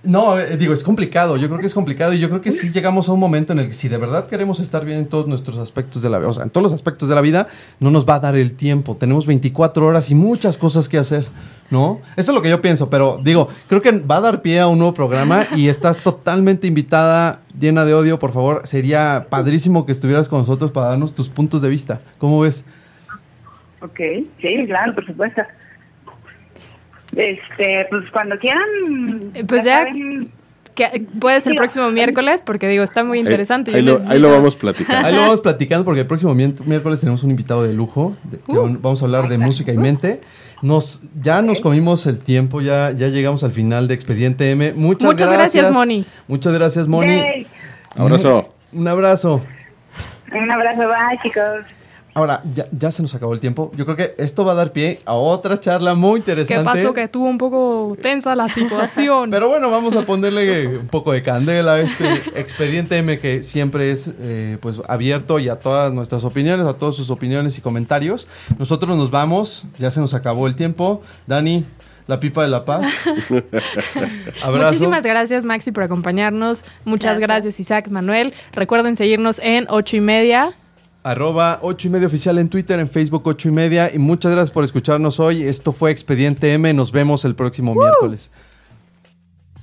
No, 0.02 0.40
eh, 0.40 0.56
digo, 0.56 0.74
es 0.74 0.84
complicado. 0.84 1.36
Yo 1.36 1.50
creo 1.50 1.60
que 1.60 1.68
es 1.68 1.74
complicado 1.74 2.14
y 2.14 2.20
yo 2.20 2.30
creo 2.30 2.40
que 2.40 2.54
sí 2.54 2.70
llegamos 2.72 3.10
a 3.10 3.12
un 3.12 3.20
momento 3.20 3.52
en 3.52 3.60
el 3.60 3.68
que 3.68 3.74
si 3.74 3.90
de 3.90 3.98
verdad 3.98 4.28
queremos 4.28 4.62
estar 4.62 4.86
bien 4.86 5.00
en 5.00 5.08
todos 5.08 5.28
nuestros 5.28 5.58
aspectos 5.58 6.02
de 6.02 6.10
la 6.10 6.20
vida, 6.20 6.30
o 6.30 6.34
sea, 6.34 6.44
en 6.44 6.50
todos 6.50 6.64
los 6.64 6.74
aspectos 6.74 7.10
de 7.10 7.16
la 7.16 7.22
vida, 7.22 7.48
no 7.82 7.92
nos 7.92 8.08
va 8.08 8.16
a 8.16 8.20
dar 8.20 8.38
el 8.38 8.54
tiempo. 8.54 8.96
Tenemos 8.96 9.26
24 9.26 9.86
horas 9.86 10.10
y 10.10 10.16
muchas 10.16 10.58
cosas 10.58 10.88
que 10.88 10.98
hacer, 10.98 11.28
¿no? 11.70 12.00
Eso 12.16 12.32
es 12.32 12.36
lo 12.36 12.42
que 12.42 12.50
yo 12.50 12.62
pienso, 12.62 12.90
pero 12.90 13.20
digo, 13.22 13.50
creo 13.68 13.82
que 13.82 13.92
va 13.92 14.18
a 14.18 14.22
dar 14.22 14.42
pie 14.42 14.62
a 14.62 14.68
un 14.68 14.78
nuevo 14.78 14.94
programa 14.94 15.46
y 15.54 15.68
estás 15.68 15.98
totalmente 15.98 16.66
invitada, 16.66 17.42
llena 17.60 17.84
de 17.84 17.94
odio, 17.94 18.20
por 18.20 18.32
favor. 18.32 18.62
Sería 18.64 19.28
padrísimo 19.30 19.86
que 19.86 19.92
estuvieras 19.92 20.30
con 20.30 20.40
nosotros 20.40 20.72
para 20.72 20.88
darnos 20.88 21.14
tus 21.14 21.28
puntos 21.28 21.62
de 21.62 21.68
vista. 21.68 22.00
¿Cómo 22.20 22.40
ves? 22.40 22.64
Ok, 23.82 24.00
sí, 24.40 24.66
claro, 24.66 24.96
por 24.96 25.06
supuesto. 25.06 25.42
Este, 27.16 27.88
pues 27.90 28.04
cuando 28.12 28.38
quieran. 28.38 28.64
Eh, 29.34 29.44
pues 29.48 29.64
ya- 29.64 29.84
saben- 29.84 30.32
Que 30.76 31.06
puede 31.20 31.42
ser 31.42 31.52
el 31.52 31.58
próximo 31.58 31.90
miércoles, 31.92 32.42
porque 32.42 32.70
digo, 32.70 32.84
está 32.86 33.04
muy 33.04 33.20
interesante. 33.20 33.76
Ahí, 33.76 33.82
lo, 33.82 33.96
necesito- 33.96 34.12
ahí 34.14 34.20
lo 34.20 34.32
vamos 34.32 34.56
platicando. 34.56 35.08
Ahí 35.08 35.14
lo 35.14 35.22
vamos 35.22 35.42
platicando 35.42 35.84
porque 35.84 36.02
el 36.02 36.08
próximo 36.08 36.34
miérc- 36.34 36.64
miércoles 36.64 37.02
tenemos 37.02 37.22
un 37.24 37.32
invitado 37.32 37.64
de 37.64 37.74
lujo. 37.74 38.16
de- 38.24 38.38
que 38.38 38.58
van- 38.58 38.82
vamos 38.82 39.02
a 39.02 39.06
hablar 39.06 39.28
de 39.28 39.38
música 39.38 39.74
y 39.74 39.78
mente. 39.78 40.22
Nos, 40.62 41.02
ya 41.22 41.42
nos 41.42 41.60
comimos 41.60 42.06
el 42.06 42.20
tiempo, 42.20 42.62
ya, 42.62 42.92
ya 42.92 43.08
llegamos 43.08 43.44
al 43.44 43.52
final 43.52 43.88
de 43.90 43.94
Expediente 43.96 44.52
M. 44.52 44.72
Muchas, 44.74 45.06
Muchas 45.12 45.32
gracias, 45.32 45.72
Moni. 45.72 46.06
Muchas 46.30 46.54
gracias, 46.54 46.88
Moni. 46.88 47.18
Yay. 47.18 47.48
Abrazo. 47.98 48.54
Un 48.72 48.88
abrazo. 48.88 49.42
Un 50.32 50.52
abrazo, 50.52 50.82
bye, 50.88 51.20
chicos. 51.24 51.66
Ahora, 52.20 52.44
ya, 52.54 52.68
ya 52.72 52.92
se 52.92 53.02
nos 53.02 53.14
acabó 53.16 53.34
el 53.34 53.40
tiempo. 53.40 53.72
Yo 53.76 53.86
creo 53.86 53.98
que 53.98 54.16
esto 54.18 54.46
va 54.46 54.52
a 54.52 54.56
dar 54.56 54.72
pie 54.72 55.00
a 55.06 55.14
otra 55.14 55.60
charla 55.60 55.96
muy 55.96 56.22
¿Qué 56.22 56.32
interesante. 56.32 56.64
pasó? 56.64 56.94
Que 56.94 57.04
estuvo 57.04 57.26
un 57.26 57.38
poco 57.38 57.98
tensa 58.02 58.36
la 58.36 58.50
situación. 58.50 59.30
Pero 59.32 59.50
bueno, 59.50 59.72
vamos 59.72 59.96
a 59.96 60.02
ponerle 60.02 60.78
un 60.78 60.88
poco 60.88 61.12
de 61.12 61.24
candela 61.24 61.74
a 61.74 61.80
este 61.82 62.14
expediente 62.36 62.98
M 62.98 63.20
que 63.20 63.44
siempre 63.44 63.92
es 63.92 64.10
eh, 64.20 64.58
pues 64.62 64.82
abierto 64.88 65.40
y 65.40 65.50
a 65.50 65.58
todas 65.58 65.94
nuestras 65.94 66.24
opiniones, 66.24 66.66
a 66.66 66.74
todas 66.74 66.96
sus 66.96 67.10
opiniones 67.10 67.58
y 67.58 67.62
comentarios. 67.62 68.28
Nosotros 68.58 68.98
nos 68.98 69.12
vamos, 69.12 69.66
ya 69.78 69.92
se 69.92 70.00
nos 70.00 70.14
acabó 70.14 70.48
el 70.48 70.56
tiempo. 70.56 71.02
Dani, 71.28 71.66
la 72.08 72.20
pipa 72.20 72.42
de 72.42 72.50
la 72.50 72.66
paz. 72.66 72.88
Abrazo. 74.44 74.66
Muchísimas 74.66 75.04
gracias, 75.04 75.44
Maxi, 75.44 75.72
por 75.72 75.84
acompañarnos. 75.84 76.66
Muchas 76.84 77.20
gracias. 77.20 77.30
Gracias. 77.30 77.60
Isaac 77.60 77.88
Manuel. 77.90 78.34
Recuerden 78.52 78.96
seguirnos 78.96 79.40
en 79.44 79.68
ocho 79.70 79.96
y 79.96 80.02
media. 80.02 80.56
Arroba 81.10 81.58
8 81.64 81.88
y 81.88 81.90
media 81.90 82.06
oficial 82.06 82.38
en 82.38 82.50
Twitter, 82.50 82.80
en 82.80 82.88
Facebook 82.88 83.24
8 83.26 83.48
y 83.48 83.52
media. 83.52 83.92
Y 83.92 83.98
muchas 83.98 84.32
gracias 84.32 84.52
por 84.52 84.64
escucharnos 84.64 85.20
hoy. 85.20 85.42
Esto 85.42 85.72
fue 85.72 85.90
Expediente 85.90 86.54
M. 86.54 86.72
Nos 86.76 86.92
vemos 86.92 87.26
el 87.26 87.34
próximo 87.34 87.74
miércoles. 87.74 88.30